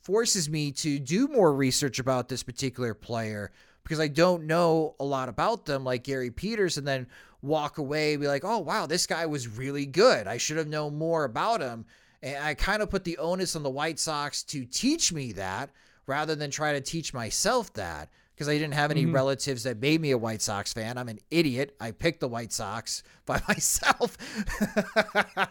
forces 0.00 0.48
me 0.48 0.72
to 0.72 0.98
do 0.98 1.28
more 1.28 1.52
research 1.52 1.98
about 1.98 2.28
this 2.28 2.42
particular 2.42 2.94
player 2.94 3.52
because 3.82 4.00
I 4.00 4.08
don't 4.08 4.44
know 4.44 4.94
a 5.00 5.04
lot 5.04 5.28
about 5.28 5.66
them, 5.66 5.84
like 5.84 6.04
Gary 6.04 6.30
Peters, 6.30 6.76
and 6.76 6.86
then 6.86 7.06
walk 7.40 7.78
away 7.78 8.16
be 8.16 8.26
like, 8.26 8.44
oh, 8.44 8.58
wow, 8.58 8.86
this 8.86 9.06
guy 9.06 9.26
was 9.26 9.48
really 9.48 9.86
good. 9.86 10.26
I 10.26 10.36
should 10.36 10.56
have 10.56 10.68
known 10.68 10.98
more 10.98 11.24
about 11.24 11.60
him. 11.60 11.86
And 12.22 12.42
I 12.42 12.54
kind 12.54 12.82
of 12.82 12.90
put 12.90 13.04
the 13.04 13.18
onus 13.18 13.54
on 13.54 13.62
the 13.62 13.70
White 13.70 13.98
Sox 13.98 14.42
to 14.44 14.64
teach 14.64 15.12
me 15.12 15.32
that 15.32 15.70
rather 16.08 16.34
than 16.34 16.50
try 16.50 16.72
to 16.72 16.80
teach 16.80 17.14
myself 17.14 17.72
that 17.74 18.08
because 18.34 18.48
I 18.48 18.54
didn't 18.54 18.74
have 18.74 18.90
any 18.90 19.02
mm-hmm. 19.02 19.14
relatives 19.14 19.64
that 19.64 19.80
made 19.80 20.00
me 20.00 20.12
a 20.12 20.18
White 20.18 20.40
Sox 20.40 20.72
fan. 20.72 20.96
I'm 20.96 21.08
an 21.08 21.18
idiot. 21.30 21.76
I 21.80 21.90
picked 21.90 22.20
the 22.20 22.28
White 22.28 22.52
Sox 22.52 23.02
by 23.26 23.42
myself. 23.46 24.16
uh, 25.36 25.46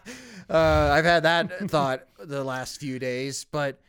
I've 0.49 1.05
had 1.05 1.23
that 1.23 1.69
thought 1.69 2.07
the 2.17 2.43
last 2.43 2.79
few 2.79 2.97
days, 2.97 3.45
but 3.45 3.79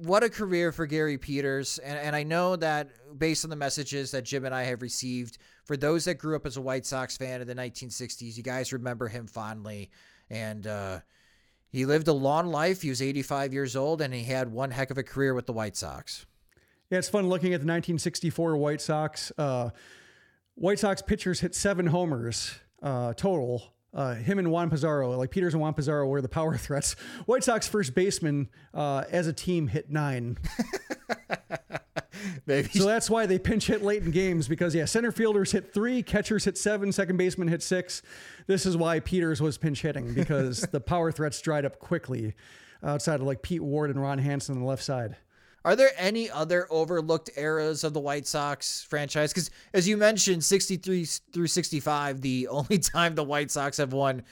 what 0.00 0.22
a 0.22 0.28
career 0.28 0.72
for 0.72 0.86
Gary 0.86 1.16
Peters. 1.16 1.78
And, 1.78 1.98
and 1.98 2.14
I 2.14 2.22
know 2.22 2.56
that 2.56 2.90
based 3.18 3.44
on 3.44 3.50
the 3.50 3.56
messages 3.56 4.10
that 4.10 4.24
Jim 4.24 4.44
and 4.44 4.54
I 4.54 4.64
have 4.64 4.82
received, 4.82 5.38
for 5.64 5.76
those 5.76 6.04
that 6.04 6.14
grew 6.14 6.36
up 6.36 6.44
as 6.44 6.56
a 6.56 6.60
White 6.60 6.84
Sox 6.84 7.16
fan 7.16 7.40
in 7.40 7.46
the 7.46 7.54
1960s, 7.54 8.36
you 8.36 8.42
guys 8.42 8.72
remember 8.72 9.08
him 9.08 9.26
fondly. 9.26 9.90
And 10.28 10.66
uh, 10.66 11.00
he 11.72 11.84
lived 11.86 12.06
a 12.06 12.12
long 12.12 12.48
life. 12.48 12.82
He 12.82 12.90
was 12.90 13.02
85 13.02 13.52
years 13.52 13.74
old, 13.74 14.00
and 14.00 14.14
he 14.14 14.22
had 14.24 14.52
one 14.52 14.70
heck 14.70 14.90
of 14.90 14.98
a 14.98 15.02
career 15.02 15.34
with 15.34 15.46
the 15.46 15.52
White 15.52 15.76
Sox. 15.76 16.26
Yeah, 16.90 16.98
it's 16.98 17.08
fun 17.08 17.28
looking 17.28 17.54
at 17.54 17.60
the 17.60 17.66
1964 17.66 18.56
White 18.56 18.80
Sox. 18.80 19.32
Uh, 19.36 19.70
White 20.54 20.78
Sox 20.78 21.02
pitchers 21.02 21.40
hit 21.40 21.54
seven 21.54 21.86
homers 21.86 22.54
uh, 22.82 23.14
total 23.14 23.72
uh, 23.94 24.14
him 24.14 24.38
and 24.38 24.50
Juan 24.50 24.70
Pizarro, 24.70 25.16
like 25.16 25.30
Peters 25.30 25.54
and 25.54 25.60
Juan 25.60 25.74
Pizarro, 25.74 26.06
were 26.06 26.22
the 26.22 26.28
power 26.28 26.56
threats. 26.58 26.94
White 27.26 27.44
Sox 27.44 27.68
first 27.68 27.94
baseman 27.94 28.48
uh, 28.72 29.04
as 29.10 29.26
a 29.26 29.32
team 29.32 29.68
hit 29.68 29.90
nine. 29.90 30.38
Maybe. 32.46 32.68
So 32.68 32.86
that's 32.86 33.08
why 33.08 33.26
they 33.26 33.38
pinch 33.38 33.66
hit 33.66 33.82
late 33.82 34.02
in 34.02 34.10
games 34.10 34.48
because 34.48 34.74
yeah, 34.74 34.84
center 34.84 35.12
fielders 35.12 35.52
hit 35.52 35.72
three, 35.72 36.02
catchers 36.02 36.44
hit 36.44 36.58
seven, 36.58 36.92
second 36.92 37.16
baseman 37.16 37.48
hit 37.48 37.62
six. 37.62 38.02
This 38.46 38.66
is 38.66 38.76
why 38.76 39.00
Peters 39.00 39.40
was 39.40 39.58
pinch 39.58 39.82
hitting 39.82 40.12
because 40.14 40.60
the 40.72 40.80
power 40.80 41.12
threats 41.12 41.40
dried 41.40 41.64
up 41.64 41.78
quickly 41.78 42.34
outside 42.82 43.20
of 43.20 43.26
like 43.26 43.42
Pete 43.42 43.62
Ward 43.62 43.90
and 43.90 44.00
Ron 44.00 44.18
Hansen 44.18 44.56
on 44.56 44.60
the 44.62 44.66
left 44.66 44.82
side. 44.82 45.16
Are 45.64 45.76
there 45.76 45.90
any 45.96 46.28
other 46.28 46.66
overlooked 46.70 47.30
eras 47.36 47.84
of 47.84 47.92
the 47.92 48.00
White 48.00 48.26
Sox 48.26 48.82
franchise? 48.82 49.32
Because 49.32 49.50
as 49.72 49.86
you 49.86 49.96
mentioned, 49.96 50.42
63 50.42 51.04
through 51.32 51.46
65, 51.46 52.20
the 52.20 52.48
only 52.50 52.78
time 52.78 53.14
the 53.14 53.24
White 53.24 53.50
Sox 53.50 53.76
have 53.76 53.92
won 53.92 54.22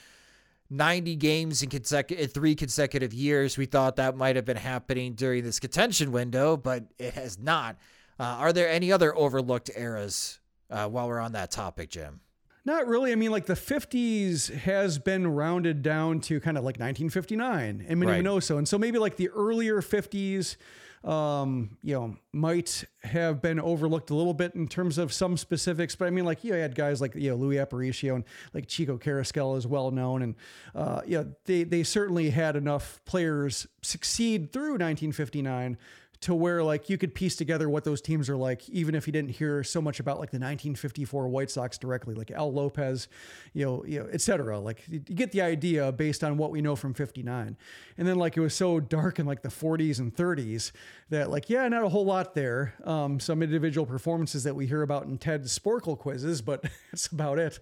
90 0.71 1.17
games 1.17 1.61
in 1.61 1.69
consecutive 1.69 2.31
three 2.31 2.55
consecutive 2.55 3.13
years. 3.13 3.57
We 3.57 3.65
thought 3.65 3.97
that 3.97 4.15
might 4.15 4.37
have 4.37 4.45
been 4.45 4.57
happening 4.57 5.13
during 5.13 5.43
this 5.43 5.59
contention 5.59 6.11
window, 6.11 6.55
but 6.57 6.85
it 6.97 7.13
has 7.13 7.37
not. 7.37 7.77
Uh, 8.17 8.23
are 8.23 8.53
there 8.53 8.69
any 8.69 8.91
other 8.91 9.15
overlooked 9.15 9.69
eras 9.75 10.39
uh, 10.69 10.87
while 10.87 11.07
we're 11.07 11.19
on 11.19 11.33
that 11.33 11.51
topic, 11.51 11.89
Jim? 11.89 12.21
Not 12.63 12.87
really. 12.87 13.11
I 13.11 13.15
mean, 13.15 13.31
like 13.31 13.47
the 13.47 13.53
50s 13.55 14.53
has 14.53 14.99
been 14.99 15.27
rounded 15.27 15.81
down 15.81 16.21
to 16.21 16.39
kind 16.39 16.57
of 16.57 16.63
like 16.63 16.75
1959 16.75 17.85
and 17.87 17.99
Minnie 17.99 18.11
right. 18.11 18.23
Minoso. 18.23 18.57
And 18.57 18.67
so 18.67 18.77
maybe 18.77 18.99
like 18.99 19.17
the 19.17 19.29
earlier 19.29 19.81
50s, 19.81 20.55
um, 21.03 21.77
you 21.81 21.95
know, 21.95 22.15
might 22.31 22.83
have 23.03 23.41
been 23.41 23.59
overlooked 23.59 24.11
a 24.11 24.15
little 24.15 24.33
bit 24.33 24.53
in 24.53 24.67
terms 24.67 24.97
of 24.97 25.11
some 25.11 25.35
specifics. 25.35 25.95
But 25.95 26.07
I 26.07 26.11
mean, 26.11 26.25
like, 26.25 26.43
you, 26.43 26.51
know, 26.51 26.57
you 26.57 26.61
had 26.61 26.75
guys 26.75 27.01
like, 27.01 27.15
you 27.15 27.31
know, 27.31 27.35
Luis 27.35 27.59
Aparicio 27.59 28.15
and 28.15 28.23
like 28.53 28.67
Chico 28.67 28.97
Carrasquel 28.97 29.55
is 29.55 29.65
well 29.65 29.89
known. 29.89 30.21
And, 30.21 30.35
uh, 30.75 31.01
yeah, 31.07 31.23
they, 31.45 31.63
they 31.63 31.83
certainly 31.83 32.29
had 32.29 32.55
enough 32.55 33.01
players 33.05 33.67
succeed 33.81 34.53
through 34.53 34.73
1959 34.73 35.77
to 36.21 36.35
where 36.35 36.63
like 36.63 36.87
you 36.87 36.99
could 36.99 37.15
piece 37.15 37.35
together 37.35 37.67
what 37.67 37.83
those 37.83 37.99
teams 37.99 38.29
are 38.29 38.37
like, 38.37 38.69
even 38.69 38.93
if 38.93 39.07
you 39.07 39.13
didn't 39.13 39.31
hear 39.31 39.63
so 39.63 39.81
much 39.81 39.99
about 39.99 40.19
like 40.19 40.29
the 40.29 40.37
1954 40.37 41.27
White 41.27 41.49
Sox 41.49 41.79
directly, 41.79 42.13
like 42.13 42.29
Al 42.29 42.53
Lopez, 42.53 43.07
you 43.53 43.65
know, 43.65 43.83
you 43.85 43.99
know, 43.99 44.07
et 44.11 44.21
cetera. 44.21 44.59
Like 44.59 44.83
you 44.87 44.99
get 44.99 45.31
the 45.31 45.41
idea 45.41 45.91
based 45.91 46.23
on 46.23 46.37
what 46.37 46.51
we 46.51 46.61
know 46.61 46.75
from 46.75 46.93
59. 46.93 47.57
And 47.97 48.07
then 48.07 48.17
like 48.17 48.37
it 48.37 48.39
was 48.39 48.53
so 48.53 48.79
dark 48.79 49.17
in 49.17 49.25
like 49.25 49.41
the 49.41 49.49
40s 49.49 49.97
and 49.97 50.15
30s 50.15 50.71
that 51.09 51.31
like, 51.31 51.49
yeah, 51.49 51.67
not 51.67 51.83
a 51.83 51.89
whole 51.89 52.05
lot 52.05 52.35
there. 52.35 52.75
Um, 52.85 53.19
some 53.19 53.41
individual 53.41 53.87
performances 53.87 54.43
that 54.43 54.55
we 54.55 54.67
hear 54.67 54.83
about 54.83 55.05
in 55.05 55.17
Ted's 55.17 55.57
Sporcle 55.57 55.97
quizzes, 55.97 56.43
but 56.43 56.61
that's 56.91 57.07
about 57.07 57.39
it. 57.39 57.59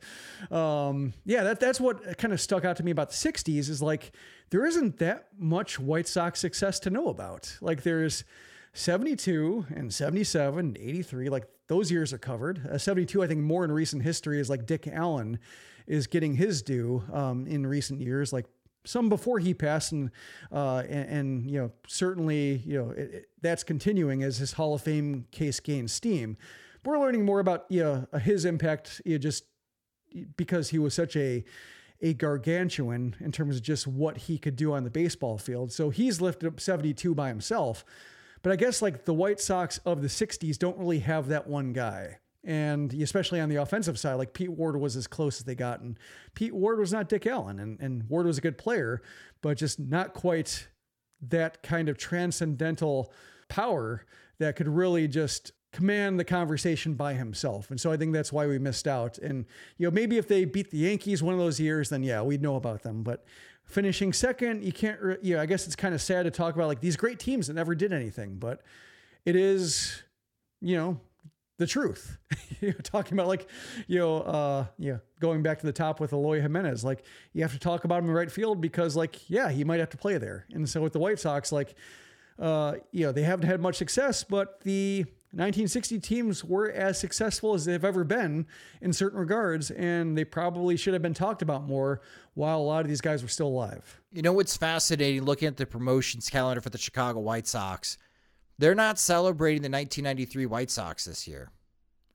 Um, 0.51 1.13
yeah, 1.23 1.43
that, 1.43 1.61
that's 1.61 1.79
what 1.79 2.17
kind 2.17 2.33
of 2.33 2.41
stuck 2.41 2.65
out 2.65 2.75
to 2.75 2.83
me 2.83 2.91
about 2.91 3.11
the 3.11 3.15
60s 3.15 3.69
is 3.69 3.81
like, 3.81 4.11
there 4.49 4.65
isn't 4.65 4.97
that 4.97 5.27
much 5.37 5.79
White 5.79 6.07
Sox 6.07 6.39
success 6.39 6.79
to 6.81 6.89
know 6.89 7.07
about. 7.07 7.57
Like 7.61 7.83
there's 7.83 8.23
72 8.73 9.65
and 9.75 9.93
77 9.93 10.59
and 10.59 10.77
83, 10.77 11.29
like 11.29 11.47
those 11.67 11.91
years 11.91 12.13
are 12.13 12.17
covered. 12.17 12.65
Uh, 12.67 12.77
72, 12.77 13.23
I 13.23 13.27
think 13.27 13.41
more 13.41 13.63
in 13.63 13.71
recent 13.71 14.03
history 14.03 14.39
is 14.39 14.49
like 14.49 14.65
Dick 14.65 14.87
Allen 14.87 15.39
is 15.87 16.07
getting 16.07 16.35
his 16.35 16.61
due 16.61 17.03
um, 17.11 17.47
in 17.47 17.65
recent 17.65 17.99
years. 18.01 18.31
Like 18.31 18.45
some 18.85 19.09
before 19.09 19.39
he 19.39 19.53
passed, 19.53 19.91
and 19.91 20.11
uh, 20.51 20.83
and, 20.87 21.09
and 21.09 21.51
you 21.51 21.59
know 21.59 21.71
certainly 21.87 22.61
you 22.65 22.77
know 22.77 22.91
it, 22.91 23.13
it, 23.13 23.29
that's 23.41 23.63
continuing 23.63 24.23
as 24.23 24.37
his 24.37 24.53
Hall 24.53 24.73
of 24.73 24.81
Fame 24.81 25.25
case 25.31 25.59
gains 25.59 25.91
steam. 25.91 26.37
But 26.83 26.91
we're 26.91 26.99
learning 26.99 27.25
more 27.25 27.39
about 27.39 27.65
you 27.69 27.83
know 27.83 28.19
his 28.19 28.45
impact, 28.45 29.01
you 29.05 29.13
know, 29.13 29.17
just 29.17 29.45
because 30.37 30.69
he 30.69 30.79
was 30.79 30.93
such 30.93 31.15
a 31.15 31.43
a 32.01 32.13
gargantuan 32.13 33.15
in 33.19 33.31
terms 33.31 33.57
of 33.57 33.61
just 33.61 33.85
what 33.85 34.17
he 34.17 34.37
could 34.37 34.55
do 34.55 34.73
on 34.73 34.83
the 34.85 34.89
baseball 34.89 35.37
field. 35.37 35.71
So 35.71 35.89
he's 35.89 36.21
lifted 36.21 36.47
up 36.47 36.59
72 36.59 37.13
by 37.13 37.27
himself. 37.27 37.83
But 38.41 38.51
I 38.51 38.55
guess 38.55 38.81
like 38.81 39.05
the 39.05 39.13
White 39.13 39.39
Sox 39.39 39.79
of 39.79 40.01
the 40.01 40.07
60s 40.07 40.57
don't 40.57 40.77
really 40.77 40.99
have 40.99 41.27
that 41.27 41.47
one 41.47 41.73
guy. 41.73 42.17
And 42.43 42.93
especially 42.93 43.41
on 43.41 43.49
the 43.49 43.57
offensive 43.57 43.99
side, 43.99 44.13
like 44.13 44.33
Pete 44.33 44.51
Ward 44.51 44.79
was 44.79 44.95
as 44.95 45.07
close 45.07 45.39
as 45.39 45.45
they 45.45 45.55
got. 45.55 45.81
And 45.81 45.99
Pete 46.35 46.53
Ward 46.53 46.79
was 46.79 46.93
not 46.93 47.09
Dick 47.09 47.27
Allen. 47.27 47.59
And, 47.59 47.79
and 47.81 48.03
Ward 48.09 48.25
was 48.25 48.37
a 48.37 48.41
good 48.41 48.57
player, 48.57 49.01
but 49.41 49.57
just 49.57 49.79
not 49.79 50.13
quite 50.13 50.69
that 51.21 51.61
kind 51.63 51.89
of 51.89 51.97
transcendental 51.97 53.11
power 53.49 54.05
that 54.39 54.55
could 54.55 54.69
really 54.69 55.07
just 55.07 55.51
command 55.71 56.19
the 56.19 56.23
conversation 56.23 56.95
by 56.95 57.13
himself. 57.13 57.69
And 57.69 57.79
so 57.79 57.91
I 57.91 57.97
think 57.97 58.13
that's 58.13 58.33
why 58.33 58.47
we 58.47 58.57
missed 58.57 58.87
out. 58.87 59.17
And, 59.17 59.45
you 59.77 59.85
know, 59.85 59.91
maybe 59.91 60.17
if 60.17 60.27
they 60.27 60.45
beat 60.45 60.71
the 60.71 60.77
Yankees 60.77 61.21
one 61.21 61.33
of 61.33 61.39
those 61.39 61.59
years, 61.59 61.89
then 61.89 62.03
yeah, 62.03 62.21
we'd 62.21 62.41
know 62.41 62.55
about 62.55 62.83
them. 62.83 63.03
But 63.03 63.25
finishing 63.69 64.11
second, 64.11 64.63
you 64.63 64.73
can't, 64.73 64.99
re- 64.99 65.17
you 65.21 65.35
know, 65.35 65.41
I 65.41 65.45
guess 65.45 65.65
it's 65.65 65.75
kind 65.75 65.95
of 65.95 66.01
sad 66.01 66.23
to 66.23 66.31
talk 66.31 66.55
about 66.55 66.67
like 66.67 66.81
these 66.81 66.97
great 66.97 67.19
teams 67.19 67.47
that 67.47 67.53
never 67.53 67.75
did 67.75 67.93
anything, 67.93 68.35
but 68.37 68.61
it 69.25 69.35
is, 69.35 70.01
you 70.59 70.75
know, 70.75 70.99
the 71.57 71.67
truth. 71.67 72.17
you 72.61 72.69
know, 72.69 72.77
talking 72.83 73.17
about 73.17 73.27
like, 73.27 73.47
you 73.87 73.99
know, 73.99 74.21
uh, 74.21 74.65
yeah, 74.77 74.97
going 75.19 75.43
back 75.43 75.59
to 75.59 75.65
the 75.65 75.71
top 75.71 75.99
with 75.99 76.11
Eloy 76.11 76.41
Jimenez, 76.41 76.83
like 76.83 77.05
you 77.33 77.43
have 77.43 77.53
to 77.53 77.59
talk 77.59 77.83
about 77.83 77.99
him 77.99 78.09
in 78.09 78.15
right 78.15 78.31
field 78.31 78.59
because 78.59 78.95
like, 78.95 79.29
yeah, 79.29 79.49
he 79.49 79.63
might 79.63 79.79
have 79.79 79.89
to 79.91 79.97
play 79.97 80.17
there. 80.17 80.45
And 80.51 80.67
so 80.67 80.81
with 80.81 80.93
the 80.93 80.99
White 80.99 81.19
Sox, 81.19 81.51
like, 81.51 81.75
uh, 82.39 82.75
you 82.91 83.05
know, 83.05 83.11
they 83.11 83.23
haven't 83.23 83.47
had 83.47 83.61
much 83.61 83.75
success, 83.75 84.23
but 84.23 84.61
the 84.61 85.05
1960 85.31 85.99
teams 85.99 86.43
were 86.43 86.71
as 86.71 86.99
successful 86.99 87.53
as 87.53 87.65
they've 87.65 87.85
ever 87.85 88.03
been 88.03 88.47
in 88.81 88.91
certain 88.91 89.19
regards, 89.19 89.69
and 89.69 90.17
they 90.17 90.25
probably 90.25 90.75
should 90.75 90.93
have 90.93 91.03
been 91.03 91.13
talked 91.13 91.43
about 91.43 91.67
more 91.67 92.01
while 92.33 92.59
a 92.59 92.63
lot 92.63 92.81
of 92.81 92.87
these 92.87 93.01
guys 93.01 93.21
were 93.21 93.29
still 93.29 93.47
alive. 93.47 94.01
You 94.11 94.23
know 94.23 94.33
what's 94.33 94.57
fascinating 94.57 95.23
looking 95.23 95.47
at 95.47 95.57
the 95.57 95.67
promotions 95.67 96.31
calendar 96.31 96.61
for 96.61 96.71
the 96.71 96.79
Chicago 96.79 97.19
White 97.19 97.45
Sox? 97.45 97.99
They're 98.57 98.73
not 98.73 98.97
celebrating 98.97 99.61
the 99.61 99.69
1993 99.69 100.47
White 100.47 100.71
Sox 100.71 101.05
this 101.05 101.27
year. 101.27 101.51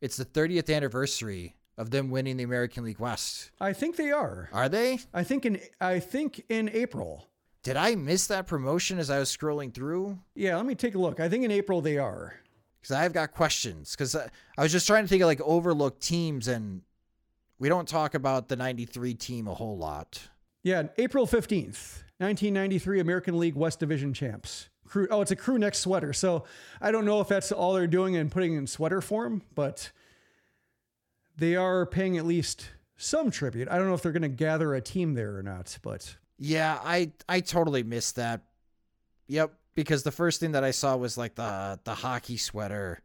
It's 0.01 0.17
the 0.17 0.25
30th 0.25 0.75
anniversary 0.75 1.55
of 1.79 1.91
them 1.91 2.11
winning 2.11 2.37
the 2.37 2.45
American 2.45 2.83
League 2.83 2.99
West. 2.99 3.53
I 3.61 3.73
think 3.73 3.95
they 3.95 4.11
are. 4.11 4.49
Are 4.53 4.69
they? 4.69 4.99
I 5.13 5.23
think 5.23 5.47
in 5.47 5.61
I 5.81 6.01
think 6.01 6.45
in 6.49 6.69
April. 6.71 7.29
Did 7.63 7.77
I 7.77 7.95
miss 7.95 8.27
that 8.27 8.47
promotion 8.47 8.99
as 8.99 9.09
I 9.09 9.19
was 9.19 9.35
scrolling 9.35 9.73
through? 9.73 10.19
Yeah, 10.35 10.57
let 10.57 10.67
me 10.67 10.75
take 10.75 10.95
a 10.95 10.99
look. 10.99 11.19
I 11.19 11.29
think 11.29 11.45
in 11.45 11.51
April 11.51 11.81
they 11.81 11.97
are 11.97 12.35
because 12.85 12.97
I've 12.97 13.15
got 13.15 13.33
questions. 13.33 13.93
Because 13.93 14.15
I, 14.15 14.25
uh, 14.25 14.29
I 14.59 14.63
was 14.63 14.71
just 14.71 14.87
trying 14.87 15.05
to 15.05 15.09
think 15.09 15.23
of 15.23 15.27
like 15.27 15.41
overlooked 15.41 16.03
teams, 16.03 16.49
and 16.49 16.83
we 17.59 17.71
don't 17.71 17.89
talk 17.89 18.15
about 18.15 18.49
the 18.49 18.57
93 18.57 19.15
team 19.15 19.49
a 19.49 19.55
whole 19.55 19.79
lot. 19.79 20.29
Yeah, 20.63 20.85
April 20.99 21.27
15th, 21.27 22.03
1993 22.19 23.01
American 23.01 23.39
League 23.39 23.55
West 23.55 23.81
Division 23.81 24.13
champs. 24.13 24.69
Crew, 24.87 25.09
oh, 25.11 25.23
it's 25.23 25.31
a 25.31 25.37
crew 25.37 25.59
neck 25.59 25.75
sweater. 25.75 26.13
So 26.13 26.45
I 26.81 26.91
don't 26.91 27.07
know 27.07 27.21
if 27.23 27.29
that's 27.29 27.51
all 27.53 27.73
they're 27.73 27.87
doing 27.87 28.17
and 28.17 28.31
putting 28.31 28.55
in 28.55 28.67
sweater 28.67 29.01
form, 29.01 29.43
but 29.55 29.91
they 31.37 31.57
are 31.57 31.87
paying 31.87 32.19
at 32.19 32.27
least 32.27 32.71
some 32.99 33.31
tribute. 33.31 33.69
I 33.71 33.79
don't 33.79 33.89
know 33.89 33.95
if 33.95 34.03
they're 34.03 34.13
going 34.13 34.23
to 34.23 34.29
gather 34.29 34.75
a 34.75 34.83
team 34.83 35.15
there 35.15 35.39
or 35.39 35.43
not, 35.43 35.79
but 35.81 36.17
yeah, 36.39 36.79
I 36.85 37.13
I 37.31 37.41
totally 37.41 37.83
missed 37.83 38.17
that. 38.17 38.43
Yep, 39.27 39.55
because 39.75 40.03
the 40.03 40.11
first 40.13 40.41
thing 40.41 40.53
that 40.53 40.65
I 40.65 40.71
saw 40.71 40.97
was 40.97 41.17
like 41.19 41.35
the 41.35 41.79
the 41.85 41.95
hockey 41.95 42.37
sweater 42.37 43.01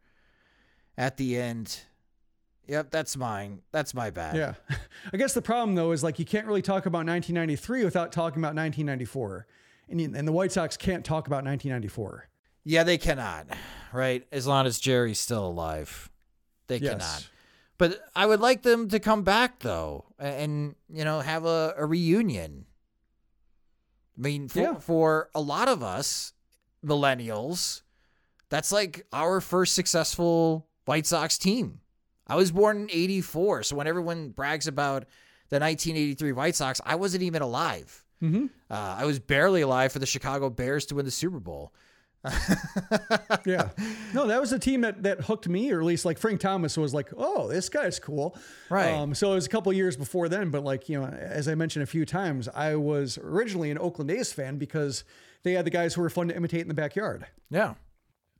at 0.96 1.16
the 1.16 1.36
end. 1.38 1.80
Yep, 2.68 2.90
that's 2.90 3.16
mine. 3.16 3.62
That's 3.72 3.94
my 3.94 4.10
bad. 4.10 4.36
Yeah. 4.36 4.54
I 5.12 5.16
guess 5.16 5.34
the 5.34 5.42
problem 5.42 5.74
though 5.74 5.92
is 5.92 6.02
like 6.04 6.18
you 6.18 6.24
can't 6.24 6.46
really 6.46 6.62
talk 6.62 6.86
about 6.86 6.98
1993 7.06 7.84
without 7.84 8.12
talking 8.12 8.40
about 8.40 8.54
1994. 8.54 9.46
And 9.88 10.00
and 10.16 10.28
the 10.28 10.32
White 10.32 10.52
Sox 10.52 10.76
can't 10.76 11.04
talk 11.04 11.26
about 11.26 11.44
1994. 11.44 12.28
Yeah, 12.64 12.84
they 12.84 12.98
cannot. 12.98 13.46
Right? 13.92 14.24
As 14.30 14.46
long 14.46 14.66
as 14.66 14.78
Jerry's 14.78 15.18
still 15.18 15.46
alive. 15.48 16.10
They 16.68 16.76
Yes. 16.76 16.92
cannot. 16.92 17.28
But 17.78 18.00
I 18.14 18.26
would 18.26 18.40
like 18.40 18.62
them 18.62 18.88
to 18.90 19.00
come 19.00 19.22
back 19.24 19.60
though 19.60 20.04
and 20.18 20.76
you 20.88 21.04
know 21.04 21.20
have 21.20 21.44
a, 21.46 21.74
a 21.76 21.86
reunion. 21.86 22.66
I 24.16 24.20
mean, 24.20 24.48
for, 24.48 24.58
Yeah. 24.60 24.74
for 24.74 25.30
a 25.34 25.40
lot 25.40 25.68
of 25.68 25.82
us 25.82 26.34
millennials, 26.84 27.82
that's 28.48 28.72
like 28.72 29.06
our 29.12 29.40
first 29.40 29.74
successful 29.74 30.66
White 30.84 31.06
Sox 31.06 31.38
team. 31.38 31.80
I 32.26 32.36
was 32.36 32.52
born 32.52 32.82
in 32.82 32.90
84, 32.90 33.64
so 33.64 33.76
when 33.76 33.86
everyone 33.86 34.30
brags 34.30 34.66
about 34.66 35.04
the 35.48 35.58
1983 35.58 36.32
White 36.32 36.54
Sox, 36.54 36.80
I 36.84 36.94
wasn't 36.94 37.24
even 37.24 37.42
alive. 37.42 38.04
Mm-hmm. 38.22 38.46
Uh, 38.70 38.96
I 38.98 39.04
was 39.04 39.18
barely 39.18 39.62
alive 39.62 39.92
for 39.92 39.98
the 39.98 40.06
Chicago 40.06 40.50
Bears 40.50 40.86
to 40.86 40.94
win 40.94 41.04
the 41.04 41.10
Super 41.10 41.40
Bowl. 41.40 41.72
Yeah. 43.46 43.70
No, 44.12 44.26
that 44.26 44.40
was 44.40 44.52
a 44.52 44.58
team 44.58 44.82
that 44.82 45.02
that 45.04 45.22
hooked 45.22 45.48
me, 45.48 45.72
or 45.72 45.80
at 45.80 45.86
least 45.86 46.04
like 46.04 46.18
Frank 46.18 46.40
Thomas 46.40 46.76
was 46.76 46.92
like, 46.92 47.08
oh, 47.16 47.48
this 47.48 47.68
guy's 47.68 47.98
cool. 47.98 48.36
Right. 48.68 48.92
Um, 48.92 49.14
so 49.14 49.32
it 49.32 49.36
was 49.36 49.46
a 49.46 49.48
couple 49.48 49.72
years 49.72 49.96
before 49.96 50.28
then, 50.28 50.50
but 50.50 50.62
like, 50.62 50.88
you 50.88 51.00
know, 51.00 51.06
as 51.06 51.48
I 51.48 51.54
mentioned 51.54 51.84
a 51.84 51.86
few 51.86 52.04
times, 52.04 52.48
I 52.48 52.76
was 52.76 53.18
originally 53.18 53.70
an 53.70 53.78
Oakland 53.78 54.10
A's 54.10 54.32
fan 54.32 54.58
because 54.58 55.04
they 55.42 55.52
had 55.52 55.64
the 55.64 55.70
guys 55.70 55.94
who 55.94 56.02
were 56.02 56.10
fun 56.10 56.28
to 56.28 56.36
imitate 56.36 56.60
in 56.62 56.68
the 56.68 56.74
backyard. 56.74 57.26
Yeah. 57.50 57.74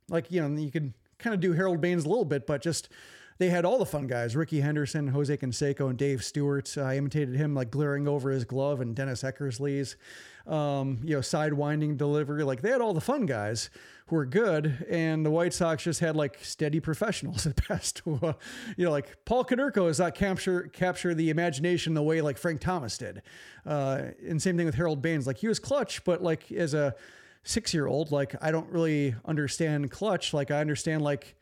Like, 0.09 0.31
you 0.31 0.41
know, 0.41 0.61
you 0.61 0.71
could 0.71 0.93
kind 1.19 1.33
of 1.33 1.39
do 1.39 1.53
Harold 1.53 1.81
Baines 1.81 2.05
a 2.05 2.09
little 2.09 2.25
bit, 2.25 2.45
but 2.45 2.61
just 2.61 2.89
they 3.37 3.49
had 3.49 3.65
all 3.65 3.79
the 3.79 3.85
fun 3.85 4.07
guys 4.07 4.35
Rickey 4.35 4.61
Henderson, 4.61 5.07
Jose 5.07 5.35
Canseco, 5.35 5.89
and 5.89 5.97
Dave 5.97 6.23
Stewart. 6.23 6.77
I 6.77 6.97
imitated 6.97 7.35
him 7.35 7.55
like 7.55 7.71
glaring 7.71 8.07
over 8.07 8.29
his 8.29 8.45
glove 8.45 8.81
and 8.81 8.95
Dennis 8.95 9.23
Eckersley's, 9.23 9.95
um, 10.47 10.99
you 11.03 11.15
know, 11.15 11.21
sidewinding 11.21 11.97
delivery. 11.97 12.43
Like 12.43 12.61
they 12.61 12.69
had 12.69 12.81
all 12.81 12.93
the 12.93 13.01
fun 13.01 13.25
guys 13.25 13.69
who 14.07 14.15
were 14.15 14.25
good, 14.25 14.85
and 14.89 15.25
the 15.25 15.31
White 15.31 15.53
Sox 15.53 15.83
just 15.83 16.01
had 16.01 16.15
like 16.15 16.43
steady 16.43 16.79
professionals 16.79 17.45
at 17.47 17.67
best. 17.67 18.01
Uh, 18.05 18.33
you 18.77 18.85
know, 18.85 18.91
like 18.91 19.23
Paul 19.25 19.45
Konerko 19.45 19.87
does 19.87 19.99
not 19.99 20.15
capture 20.15 20.63
capture 20.63 21.13
the 21.13 21.29
imagination 21.29 21.93
the 21.93 22.03
way 22.03 22.21
like 22.21 22.37
Frank 22.37 22.61
Thomas 22.61 22.97
did. 22.97 23.21
Uh, 23.65 24.09
and 24.27 24.41
same 24.41 24.57
thing 24.57 24.65
with 24.65 24.75
Harold 24.75 25.01
Baines. 25.01 25.25
Like 25.25 25.37
he 25.37 25.47
was 25.47 25.59
clutch, 25.59 26.03
but 26.03 26.21
like 26.21 26.51
as 26.51 26.73
a 26.73 26.95
six 27.43 27.73
year 27.73 27.87
old, 27.87 28.11
like 28.11 28.35
I 28.41 28.51
don't 28.51 28.69
really 28.69 29.15
understand 29.25 29.89
clutch. 29.91 30.33
Like 30.33 30.51
I 30.51 30.59
understand 30.59 31.01
like 31.01 31.35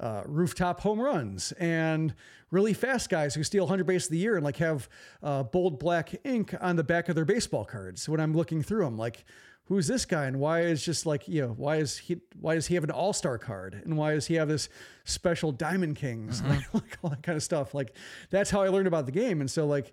uh, 0.00 0.22
rooftop 0.24 0.80
home 0.80 1.00
runs 1.00 1.52
and 1.52 2.14
really 2.50 2.72
fast 2.72 3.08
guys 3.10 3.34
who 3.34 3.44
steal 3.44 3.64
100 3.64 3.84
base 3.86 4.06
of 4.06 4.10
the 4.10 4.18
year 4.18 4.36
and 4.36 4.44
like 4.44 4.56
have 4.56 4.88
uh, 5.22 5.42
bold 5.42 5.78
black 5.78 6.14
ink 6.24 6.54
on 6.60 6.76
the 6.76 6.84
back 6.84 7.08
of 7.08 7.14
their 7.14 7.24
baseball 7.24 7.64
cards 7.64 8.08
when 8.08 8.18
I'm 8.18 8.34
looking 8.34 8.62
through 8.62 8.84
them. 8.84 8.96
Like, 8.96 9.24
who's 9.64 9.86
this 9.86 10.04
guy 10.04 10.24
and 10.24 10.40
why 10.40 10.62
is 10.62 10.84
just 10.84 11.06
like 11.06 11.28
you 11.28 11.40
know 11.40 11.54
why 11.56 11.76
is 11.76 11.96
he 11.96 12.20
why 12.40 12.56
does 12.56 12.66
he 12.66 12.74
have 12.74 12.82
an 12.82 12.90
all-star 12.90 13.38
card 13.38 13.80
and 13.84 13.96
why 13.96 14.12
does 14.12 14.26
he 14.26 14.34
have 14.34 14.48
this 14.48 14.68
special 15.04 15.52
diamond 15.52 15.94
kings 15.94 16.42
like, 16.42 16.74
like 16.74 16.98
all 17.02 17.10
that 17.10 17.22
kind 17.22 17.36
of 17.36 17.42
stuff 17.42 17.72
like 17.72 17.94
that's 18.30 18.50
how 18.50 18.60
i 18.60 18.68
learned 18.68 18.88
about 18.88 19.06
the 19.06 19.12
game 19.12 19.40
and 19.40 19.48
so 19.48 19.66
like 19.66 19.92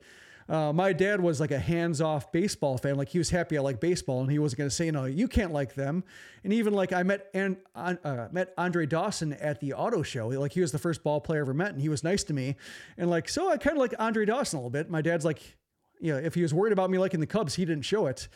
uh, 0.50 0.72
my 0.74 0.94
dad 0.94 1.20
was 1.20 1.40
like 1.40 1.52
a 1.52 1.60
hands-off 1.60 2.32
baseball 2.32 2.78
fan. 2.78 2.96
Like 2.96 3.10
he 3.10 3.18
was 3.18 3.30
happy 3.30 3.58
I 3.58 3.62
like 3.62 3.80
baseball, 3.80 4.22
and 4.22 4.32
he 4.32 4.40
wasn't 4.40 4.60
going 4.60 4.70
to 4.70 4.76
say 4.76 4.90
no. 4.92 5.06
You 5.06 5.28
can't 5.28 5.52
like 5.52 5.76
them. 5.76 6.04
And 6.44 6.54
even 6.54 6.74
like 6.74 6.94
I 6.94 7.04
met 7.04 7.28
and 7.34 7.58
uh, 7.76 8.28
met 8.32 8.54
Andre 8.58 8.86
Dawson 8.86 9.34
at 9.34 9.60
the 9.60 9.74
auto 9.74 10.04
show. 10.04 10.28
Like 10.30 10.54
he 10.54 10.62
was 10.62 10.72
the 10.72 10.80
first 10.80 11.04
ball 11.04 11.20
player 11.20 11.42
I 11.42 11.44
ever 11.44 11.54
met, 11.54 11.72
and 11.72 11.82
he 11.82 11.90
was 11.90 12.04
nice 12.04 12.24
to 12.26 12.34
me. 12.34 12.56
And 12.98 13.10
like 13.10 13.28
so, 13.28 13.50
I 13.50 13.58
kind 13.58 13.76
of 13.76 13.82
like 13.82 13.94
Andre 14.00 14.26
Dawson 14.26 14.58
a 14.58 14.62
little 14.62 14.70
bit. 14.70 14.90
My 14.90 15.02
dad's 15.02 15.26
like, 15.26 15.58
you 16.00 16.14
know, 16.14 16.20
if 16.20 16.34
he 16.36 16.42
was 16.42 16.54
worried 16.54 16.74
about 16.74 16.90
me 16.90 16.98
liking 16.98 17.20
the 17.20 17.28
Cubs, 17.28 17.56
he 17.56 17.66
didn't 17.66 17.86
show 17.86 18.08
it. 18.08 18.28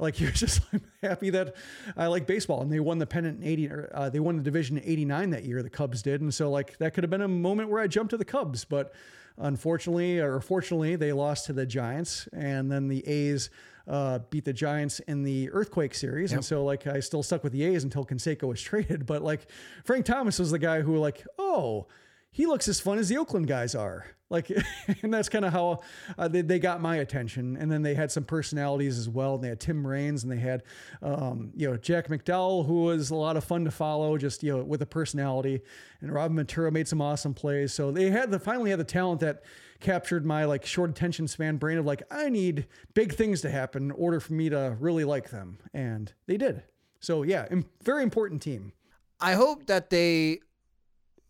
Like 0.00 0.16
he 0.16 0.24
was 0.24 0.34
just 0.34 0.60
like, 0.72 0.82
happy 1.02 1.30
that 1.30 1.54
I 1.96 2.06
like 2.06 2.26
baseball, 2.26 2.62
and 2.62 2.72
they 2.72 2.80
won 2.80 2.98
the 2.98 3.06
pennant 3.06 3.40
in 3.42 3.46
eighty. 3.46 3.68
Or, 3.68 3.90
uh, 3.94 4.10
they 4.10 4.20
won 4.20 4.36
the 4.36 4.42
division 4.42 4.78
in 4.78 4.84
eighty 4.84 5.04
nine 5.04 5.30
that 5.30 5.44
year. 5.44 5.62
The 5.62 5.70
Cubs 5.70 6.02
did, 6.02 6.20
and 6.20 6.32
so 6.32 6.50
like 6.50 6.78
that 6.78 6.94
could 6.94 7.04
have 7.04 7.10
been 7.10 7.22
a 7.22 7.28
moment 7.28 7.68
where 7.68 7.80
I 7.80 7.86
jumped 7.86 8.10
to 8.10 8.16
the 8.16 8.24
Cubs, 8.24 8.64
but 8.64 8.92
unfortunately 9.38 10.18
or 10.18 10.40
fortunately, 10.40 10.96
they 10.96 11.12
lost 11.12 11.46
to 11.46 11.52
the 11.52 11.66
Giants, 11.66 12.28
and 12.32 12.70
then 12.72 12.88
the 12.88 13.06
A's 13.06 13.50
uh, 13.86 14.20
beat 14.30 14.44
the 14.44 14.52
Giants 14.52 15.00
in 15.00 15.22
the 15.22 15.50
Earthquake 15.50 15.94
series, 15.94 16.32
and 16.32 16.44
so 16.44 16.64
like 16.64 16.86
I 16.86 17.00
still 17.00 17.22
stuck 17.22 17.44
with 17.44 17.52
the 17.52 17.62
A's 17.64 17.84
until 17.84 18.04
Canseco 18.04 18.44
was 18.44 18.60
traded. 18.62 19.06
But 19.06 19.22
like 19.22 19.46
Frank 19.84 20.06
Thomas 20.06 20.38
was 20.38 20.50
the 20.50 20.58
guy 20.58 20.80
who 20.80 20.96
like, 20.96 21.26
oh. 21.38 21.86
He 22.32 22.46
looks 22.46 22.68
as 22.68 22.80
fun 22.80 22.98
as 22.98 23.08
the 23.08 23.18
Oakland 23.18 23.46
guys 23.46 23.74
are. 23.74 24.06
Like, 24.30 24.48
and 25.02 25.12
that's 25.12 25.28
kind 25.28 25.44
of 25.44 25.52
how 25.52 25.80
uh, 26.16 26.28
they, 26.28 26.42
they 26.42 26.60
got 26.60 26.80
my 26.80 26.96
attention. 26.96 27.56
And 27.56 27.70
then 27.70 27.82
they 27.82 27.94
had 27.94 28.12
some 28.12 28.24
personalities 28.24 28.96
as 28.98 29.08
well. 29.08 29.34
And 29.34 29.44
they 29.44 29.48
had 29.48 29.58
Tim 29.58 29.84
Raines 29.84 30.22
and 30.22 30.32
they 30.32 30.38
had, 30.38 30.62
um, 31.02 31.50
you 31.56 31.68
know, 31.68 31.76
Jack 31.76 32.06
McDowell, 32.06 32.66
who 32.66 32.84
was 32.84 33.10
a 33.10 33.16
lot 33.16 33.36
of 33.36 33.42
fun 33.42 33.64
to 33.64 33.70
follow, 33.72 34.16
just, 34.16 34.42
you 34.44 34.56
know, 34.56 34.62
with 34.62 34.80
a 34.82 34.86
personality. 34.86 35.60
And 36.00 36.12
Robin 36.12 36.36
Ventura 36.36 36.70
made 36.70 36.86
some 36.86 37.02
awesome 37.02 37.34
plays. 37.34 37.74
So 37.74 37.90
they 37.90 38.10
had 38.10 38.30
the, 38.30 38.38
finally 38.38 38.70
had 38.70 38.78
the 38.78 38.84
talent 38.84 39.20
that 39.20 39.42
captured 39.80 40.24
my 40.24 40.44
like 40.44 40.64
short 40.64 40.90
attention 40.90 41.26
span 41.26 41.56
brain 41.56 41.78
of 41.78 41.84
like, 41.84 42.02
I 42.10 42.28
need 42.28 42.66
big 42.94 43.14
things 43.14 43.40
to 43.40 43.50
happen 43.50 43.84
in 43.84 43.90
order 43.90 44.20
for 44.20 44.34
me 44.34 44.48
to 44.50 44.76
really 44.78 45.04
like 45.04 45.30
them. 45.30 45.58
And 45.74 46.12
they 46.26 46.36
did. 46.36 46.62
So 47.00 47.24
yeah, 47.24 47.48
very 47.82 48.04
important 48.04 48.42
team. 48.42 48.72
I 49.20 49.32
hope 49.32 49.66
that 49.66 49.90
they 49.90 50.40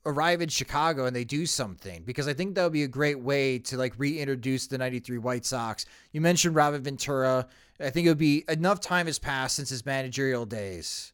arrive 0.06 0.40
in 0.40 0.48
Chicago 0.48 1.04
and 1.04 1.14
they 1.14 1.24
do 1.24 1.44
something 1.44 2.02
because 2.04 2.26
I 2.26 2.32
think 2.32 2.54
that 2.54 2.62
would 2.62 2.72
be 2.72 2.84
a 2.84 2.88
great 2.88 3.20
way 3.20 3.58
to 3.60 3.76
like 3.76 3.94
reintroduce 3.98 4.66
the 4.66 4.78
93 4.78 5.18
White 5.18 5.44
Sox. 5.44 5.84
You 6.12 6.20
mentioned 6.20 6.54
Robin 6.54 6.82
Ventura. 6.82 7.46
I 7.78 7.90
think 7.90 8.06
it 8.06 8.10
would 8.10 8.18
be 8.18 8.44
enough 8.48 8.80
time 8.80 9.06
has 9.06 9.18
passed 9.18 9.56
since 9.56 9.68
his 9.68 9.84
managerial 9.84 10.46
days 10.46 11.12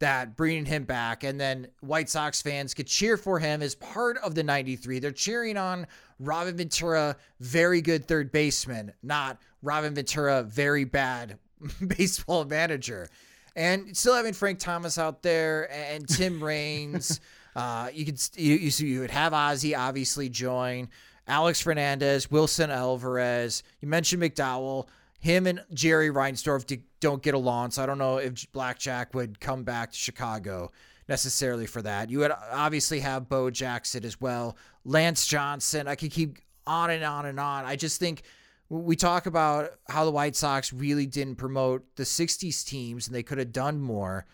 that 0.00 0.36
bringing 0.36 0.66
him 0.66 0.84
back 0.84 1.22
and 1.22 1.40
then 1.40 1.68
White 1.80 2.10
Sox 2.10 2.42
fans 2.42 2.74
could 2.74 2.86
cheer 2.86 3.16
for 3.16 3.38
him 3.38 3.62
as 3.62 3.74
part 3.76 4.18
of 4.18 4.34
the 4.34 4.42
93. 4.42 4.98
They're 4.98 5.12
cheering 5.12 5.56
on 5.56 5.86
Robin 6.18 6.56
Ventura, 6.56 7.16
very 7.40 7.80
good 7.80 8.06
third 8.06 8.32
baseman, 8.32 8.92
not 9.02 9.38
Robin 9.62 9.94
Ventura, 9.94 10.42
very 10.42 10.84
bad 10.84 11.38
baseball 11.86 12.44
manager. 12.44 13.08
And 13.56 13.96
still 13.96 14.14
having 14.14 14.32
Frank 14.32 14.58
Thomas 14.58 14.98
out 14.98 15.22
there 15.22 15.72
and 15.72 16.08
Tim 16.08 16.42
Raines. 16.42 17.20
Uh, 17.54 17.88
you 17.92 18.04
could 18.04 18.20
you, 18.36 18.56
you, 18.56 18.86
you 18.86 19.00
would 19.00 19.10
have 19.10 19.32
Ozzie 19.32 19.74
obviously 19.74 20.28
join 20.28 20.88
Alex 21.26 21.60
Fernandez, 21.60 22.30
Wilson 22.30 22.70
Alvarez. 22.70 23.62
You 23.80 23.88
mentioned 23.88 24.22
McDowell. 24.22 24.88
Him 25.20 25.46
and 25.46 25.64
Jerry 25.72 26.10
Reinsdorf 26.10 26.82
don't 27.00 27.22
get 27.22 27.32
along, 27.32 27.70
so 27.70 27.82
I 27.82 27.86
don't 27.86 27.96
know 27.96 28.18
if 28.18 28.50
Blackjack 28.52 29.14
would 29.14 29.40
come 29.40 29.64
back 29.64 29.92
to 29.92 29.96
Chicago 29.96 30.70
necessarily 31.08 31.66
for 31.66 31.80
that. 31.80 32.10
You 32.10 32.18
would 32.18 32.32
obviously 32.52 33.00
have 33.00 33.28
Bo 33.28 33.50
Jackson 33.50 34.04
as 34.04 34.20
well, 34.20 34.56
Lance 34.84 35.26
Johnson. 35.26 35.88
I 35.88 35.94
could 35.94 36.10
keep 36.10 36.38
on 36.66 36.90
and 36.90 37.04
on 37.04 37.24
and 37.24 37.40
on. 37.40 37.64
I 37.64 37.76
just 37.76 38.00
think 38.00 38.22
we 38.68 38.96
talk 38.96 39.26
about 39.26 39.70
how 39.88 40.04
the 40.04 40.10
White 40.10 40.36
Sox 40.36 40.72
really 40.72 41.06
didn't 41.06 41.36
promote 41.36 41.84
the 41.96 42.02
60s 42.02 42.64
teams 42.66 43.06
and 43.06 43.14
they 43.14 43.22
could 43.22 43.38
have 43.38 43.52
done 43.52 43.80
more 43.80 44.26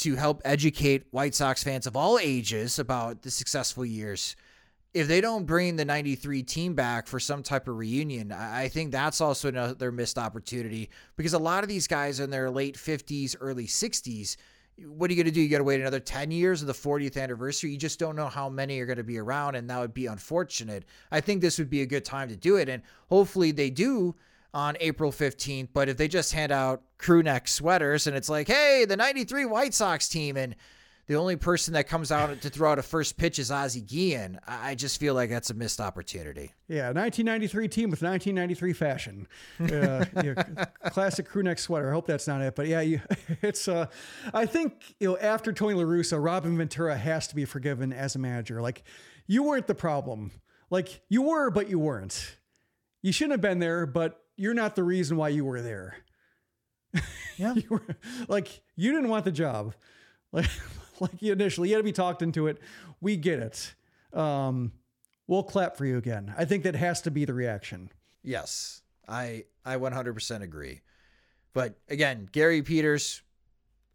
to 0.00 0.16
help 0.16 0.40
educate 0.44 1.04
White 1.10 1.34
Sox 1.34 1.62
fans 1.62 1.86
of 1.86 1.96
all 1.96 2.18
ages 2.18 2.78
about 2.78 3.22
the 3.22 3.30
successful 3.30 3.84
years. 3.84 4.34
If 4.94 5.06
they 5.08 5.20
don't 5.20 5.46
bring 5.46 5.76
the 5.76 5.84
93 5.84 6.42
team 6.42 6.74
back 6.74 7.06
for 7.06 7.20
some 7.20 7.42
type 7.42 7.68
of 7.68 7.76
reunion, 7.76 8.32
I 8.32 8.68
think 8.68 8.90
that's 8.90 9.20
also 9.20 9.48
another 9.48 9.92
missed 9.92 10.18
opportunity 10.18 10.90
because 11.16 11.34
a 11.34 11.38
lot 11.38 11.62
of 11.62 11.68
these 11.68 11.86
guys 11.86 12.18
in 12.18 12.30
their 12.30 12.50
late 12.50 12.76
50s, 12.76 13.36
early 13.40 13.66
60s, 13.66 14.36
what 14.86 15.10
are 15.10 15.12
you 15.12 15.22
going 15.22 15.32
to 15.32 15.38
do? 15.38 15.42
You 15.42 15.48
got 15.48 15.58
to 15.58 15.64
wait 15.64 15.80
another 15.80 16.00
10 16.00 16.30
years 16.30 16.62
of 16.62 16.66
the 16.66 16.72
40th 16.72 17.20
anniversary. 17.20 17.70
You 17.70 17.76
just 17.76 17.98
don't 17.98 18.16
know 18.16 18.28
how 18.28 18.48
many 18.48 18.80
are 18.80 18.86
going 18.86 18.96
to 18.96 19.04
be 19.04 19.18
around, 19.18 19.54
and 19.54 19.68
that 19.68 19.78
would 19.78 19.94
be 19.94 20.06
unfortunate. 20.06 20.84
I 21.10 21.20
think 21.20 21.40
this 21.40 21.58
would 21.58 21.70
be 21.70 21.82
a 21.82 21.86
good 21.86 22.04
time 22.04 22.28
to 22.28 22.36
do 22.36 22.56
it, 22.56 22.68
and 22.68 22.82
hopefully 23.10 23.52
they 23.52 23.68
do 23.68 24.14
on 24.52 24.76
April 24.80 25.12
15th. 25.12 25.68
But 25.72 25.88
if 25.88 25.96
they 25.96 26.08
just 26.08 26.32
hand 26.32 26.52
out 26.52 26.82
crew 26.98 27.22
neck 27.22 27.48
sweaters 27.48 28.06
and 28.06 28.16
it's 28.16 28.28
like, 28.28 28.48
hey, 28.48 28.84
the 28.86 28.96
93 28.96 29.44
White 29.46 29.74
Sox 29.74 30.08
team, 30.08 30.36
and 30.36 30.56
the 31.10 31.16
only 31.16 31.34
person 31.34 31.74
that 31.74 31.88
comes 31.88 32.12
out 32.12 32.40
to 32.40 32.50
throw 32.50 32.70
out 32.70 32.78
a 32.78 32.82
first 32.84 33.16
pitch 33.16 33.40
is 33.40 33.50
Ozzie 33.50 33.80
Guillen, 33.80 34.38
I 34.46 34.76
just 34.76 35.00
feel 35.00 35.12
like 35.12 35.28
that's 35.28 35.50
a 35.50 35.54
missed 35.54 35.80
opportunity. 35.80 36.54
Yeah, 36.68 36.92
1993 36.92 37.66
team 37.66 37.90
with 37.90 38.00
1993 38.00 38.72
fashion. 38.72 39.26
Uh, 39.70 40.04
classic 40.90 41.26
crew 41.26 41.42
neck 41.42 41.58
sweater. 41.58 41.90
I 41.90 41.92
hope 41.92 42.06
that's 42.06 42.26
not 42.28 42.40
it. 42.42 42.54
But 42.54 42.68
yeah, 42.68 42.80
you, 42.80 43.00
it's, 43.42 43.66
uh, 43.66 43.86
I 44.32 44.46
think, 44.46 44.94
you 45.00 45.08
know, 45.08 45.18
after 45.18 45.52
Tony 45.52 45.74
La 45.74 45.82
Russa, 45.82 46.22
Robin 46.22 46.56
Ventura 46.56 46.96
has 46.96 47.26
to 47.28 47.34
be 47.34 47.44
forgiven 47.44 47.92
as 47.92 48.14
a 48.14 48.18
manager. 48.18 48.60
Like, 48.60 48.84
you 49.26 49.42
weren't 49.42 49.66
the 49.66 49.74
problem. 49.74 50.30
Like, 50.70 51.02
you 51.08 51.22
were, 51.22 51.50
but 51.50 51.68
you 51.68 51.78
weren't. 51.78 52.36
You 53.02 53.12
shouldn't 53.12 53.32
have 53.32 53.40
been 53.40 53.58
there, 53.58 53.86
but 53.86 54.22
you're 54.40 54.54
not 54.54 54.74
the 54.74 54.82
reason 54.82 55.18
why 55.18 55.28
you 55.28 55.44
were 55.44 55.60
there. 55.60 55.96
Yeah. 57.36 57.54
you 57.54 57.64
were, 57.70 57.82
like 58.28 58.60
you 58.76 58.92
didn't 58.92 59.08
want 59.08 59.24
the 59.24 59.32
job. 59.32 59.74
Like 60.32 60.48
like 61.00 61.20
you 61.22 61.32
initially 61.32 61.70
you 61.70 61.74
had 61.74 61.80
to 61.80 61.84
be 61.84 61.92
talked 61.92 62.22
into 62.22 62.46
it. 62.46 62.58
We 63.00 63.16
get 63.16 63.40
it. 63.40 63.74
Um, 64.12 64.70
we'll 65.26 65.42
clap 65.42 65.76
for 65.76 65.84
you 65.84 65.96
again. 65.98 66.32
I 66.38 66.44
think 66.44 66.62
that 66.62 66.76
has 66.76 67.00
to 67.02 67.10
be 67.10 67.24
the 67.24 67.34
reaction. 67.34 67.90
Yes. 68.22 68.82
I 69.08 69.44
I 69.64 69.76
100% 69.76 70.42
agree. 70.42 70.82
But 71.52 71.78
again, 71.88 72.28
Gary 72.30 72.62
Peters, 72.62 73.22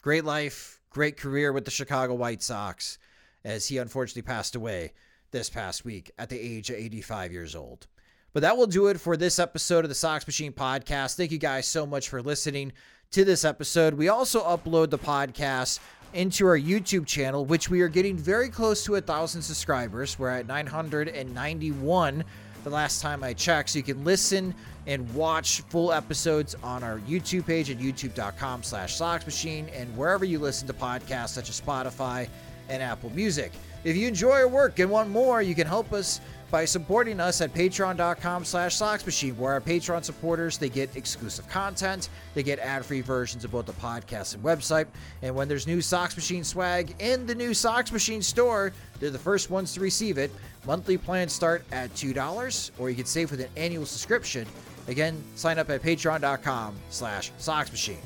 great 0.01 0.25
life, 0.25 0.81
great 0.89 1.15
career 1.15 1.53
with 1.53 1.63
the 1.63 1.71
Chicago 1.71 2.15
White 2.15 2.43
Sox 2.43 2.97
as 3.45 3.67
he 3.67 3.77
unfortunately 3.77 4.23
passed 4.23 4.55
away 4.55 4.91
this 5.31 5.49
past 5.49 5.85
week 5.85 6.11
at 6.17 6.29
the 6.29 6.39
age 6.39 6.69
of 6.69 6.75
85 6.75 7.31
years 7.31 7.55
old. 7.55 7.87
But 8.35 8.41
that 8.41 8.57
will 8.57 8.67
do 8.67 8.87
it 8.87 8.99
for 8.99 9.15
this 9.15 9.39
episode 9.39 9.85
of 9.85 9.89
the 9.89 9.95
Sox 9.95 10.27
Machine 10.27 10.51
podcast. 10.51 11.15
Thank 11.15 11.31
you 11.31 11.37
guys 11.37 11.65
so 11.65 11.85
much 11.85 12.09
for 12.09 12.21
listening 12.21 12.73
to 13.11 13.23
this 13.23 13.45
episode. 13.45 13.93
We 13.93 14.09
also 14.09 14.43
upload 14.43 14.89
the 14.89 14.99
podcast 14.99 15.79
into 16.13 16.45
our 16.45 16.59
YouTube 16.59 17.05
channel, 17.05 17.45
which 17.45 17.69
we 17.69 17.79
are 17.79 17.87
getting 17.87 18.17
very 18.17 18.49
close 18.49 18.83
to 18.83 18.95
a 18.95 19.01
thousand 19.01 19.41
subscribers. 19.41 20.19
We're 20.19 20.31
at 20.31 20.47
991 20.47 22.23
the 22.65 22.69
last 22.69 23.01
time 23.01 23.23
I 23.23 23.31
checked. 23.31 23.69
So 23.69 23.77
you 23.77 23.83
can 23.83 24.03
listen 24.03 24.53
and 24.85 25.09
watch 25.15 25.61
full 25.69 25.93
episodes 25.93 26.55
on 26.61 26.83
our 26.83 26.99
YouTube 27.07 27.45
page 27.45 27.71
at 27.71 27.77
youtube.com 27.77 28.63
slash 28.63 28.95
Sox 28.95 29.25
Machine 29.25 29.69
and 29.69 29.95
wherever 29.95 30.25
you 30.25 30.39
listen 30.39 30.67
to 30.67 30.73
podcasts 30.73 31.29
such 31.29 31.47
as 31.47 31.61
Spotify 31.61 32.27
and 32.67 32.83
Apple 32.83 33.11
Music. 33.11 33.53
If 33.85 33.95
you 33.95 34.07
enjoy 34.07 34.31
our 34.31 34.47
work 34.47 34.79
and 34.79 34.89
want 34.89 35.09
more, 35.09 35.41
you 35.41 35.55
can 35.55 35.67
help 35.67 35.93
us 35.93 36.19
by 36.51 36.65
supporting 36.65 37.19
us 37.19 37.41
at 37.41 37.53
patreon.com 37.53 38.45
slash 38.45 38.75
soxmachine 38.75 39.35
where 39.37 39.53
our 39.53 39.61
patreon 39.61 40.03
supporters 40.03 40.57
they 40.57 40.69
get 40.69 40.95
exclusive 40.95 41.47
content 41.49 42.09
they 42.33 42.43
get 42.43 42.59
ad-free 42.59 43.01
versions 43.01 43.43
of 43.43 43.51
both 43.51 43.65
the 43.65 43.73
podcast 43.73 44.35
and 44.35 44.43
website 44.43 44.87
and 45.21 45.33
when 45.35 45.47
there's 45.47 45.67
new 45.67 45.81
sox 45.81 46.15
machine 46.15 46.43
swag 46.43 46.95
in 46.99 47.25
the 47.25 47.35
new 47.35 47.53
sox 47.53 47.91
machine 47.91 48.21
store 48.21 48.71
they're 48.99 49.09
the 49.09 49.19
first 49.19 49.49
ones 49.49 49.73
to 49.73 49.81
receive 49.81 50.17
it. 50.17 50.31
Monthly 50.65 50.97
plans 50.97 51.33
start 51.33 51.65
at 51.71 51.93
$2 51.95 52.71
or 52.79 52.89
you 52.89 52.95
can 52.95 53.05
save 53.05 53.29
with 53.31 53.41
an 53.41 53.49
annual 53.57 53.85
subscription. 53.85 54.47
Again 54.87 55.21
sign 55.35 55.59
up 55.59 55.69
at 55.69 55.81
patreon.com 55.81 56.75
slash 56.89 57.31
soxmachine 57.39 57.97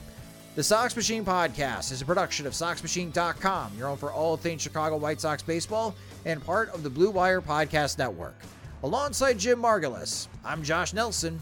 the 0.56 0.64
Sox 0.64 0.94
Machine 0.94 1.24
Podcast 1.24 1.92
is 1.94 2.02
a 2.02 2.06
production 2.06 2.46
of 2.46 2.52
SoxMachine.com, 2.52 3.72
your 3.78 3.88
home 3.88 3.98
for 3.98 4.12
all 4.12 4.36
things 4.36 4.62
Chicago 4.62 4.98
White 4.98 5.22
Sox 5.22 5.42
baseball 5.42 5.96
and 6.26 6.44
part 6.46 6.70
of 6.70 6.84
the 6.84 6.90
Blue 6.90 7.12
Wire 7.12 7.42
Podcast 7.42 7.98
Network. 7.98 8.36
Alongside 8.84 9.38
Jim 9.38 9.62
Margalus, 9.62 10.28
I'm 10.44 10.64
Josh 10.64 10.94
Nelson. 10.94 11.40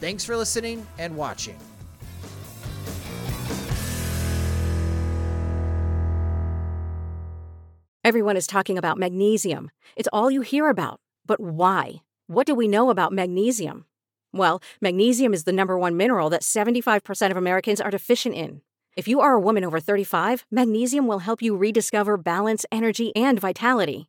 Thanks 0.00 0.24
for 0.24 0.36
listening 0.36 0.86
and 0.98 1.16
watching. 1.16 1.58
Everyone 8.04 8.36
is 8.38 8.46
talking 8.46 8.78
about 8.78 8.96
magnesium. 8.96 9.70
It's 9.94 10.08
all 10.12 10.30
you 10.30 10.40
hear 10.40 10.70
about. 10.70 11.00
But 11.26 11.40
why? 11.40 11.96
What 12.26 12.46
do 12.46 12.54
we 12.54 12.66
know 12.66 12.88
about 12.88 13.12
magnesium? 13.12 13.84
Well, 14.32 14.62
magnesium 14.80 15.34
is 15.34 15.44
the 15.44 15.52
number 15.52 15.76
one 15.78 15.96
mineral 15.96 16.30
that 16.30 16.42
75% 16.42 17.30
of 17.30 17.36
Americans 17.36 17.80
are 17.80 17.90
deficient 17.90 18.34
in. 18.34 18.62
If 18.96 19.08
you 19.08 19.20
are 19.20 19.34
a 19.34 19.40
woman 19.40 19.64
over 19.64 19.78
35, 19.78 20.46
magnesium 20.50 21.06
will 21.06 21.20
help 21.20 21.42
you 21.42 21.54
rediscover 21.54 22.16
balance, 22.16 22.64
energy, 22.72 23.14
and 23.14 23.38
vitality. 23.38 24.08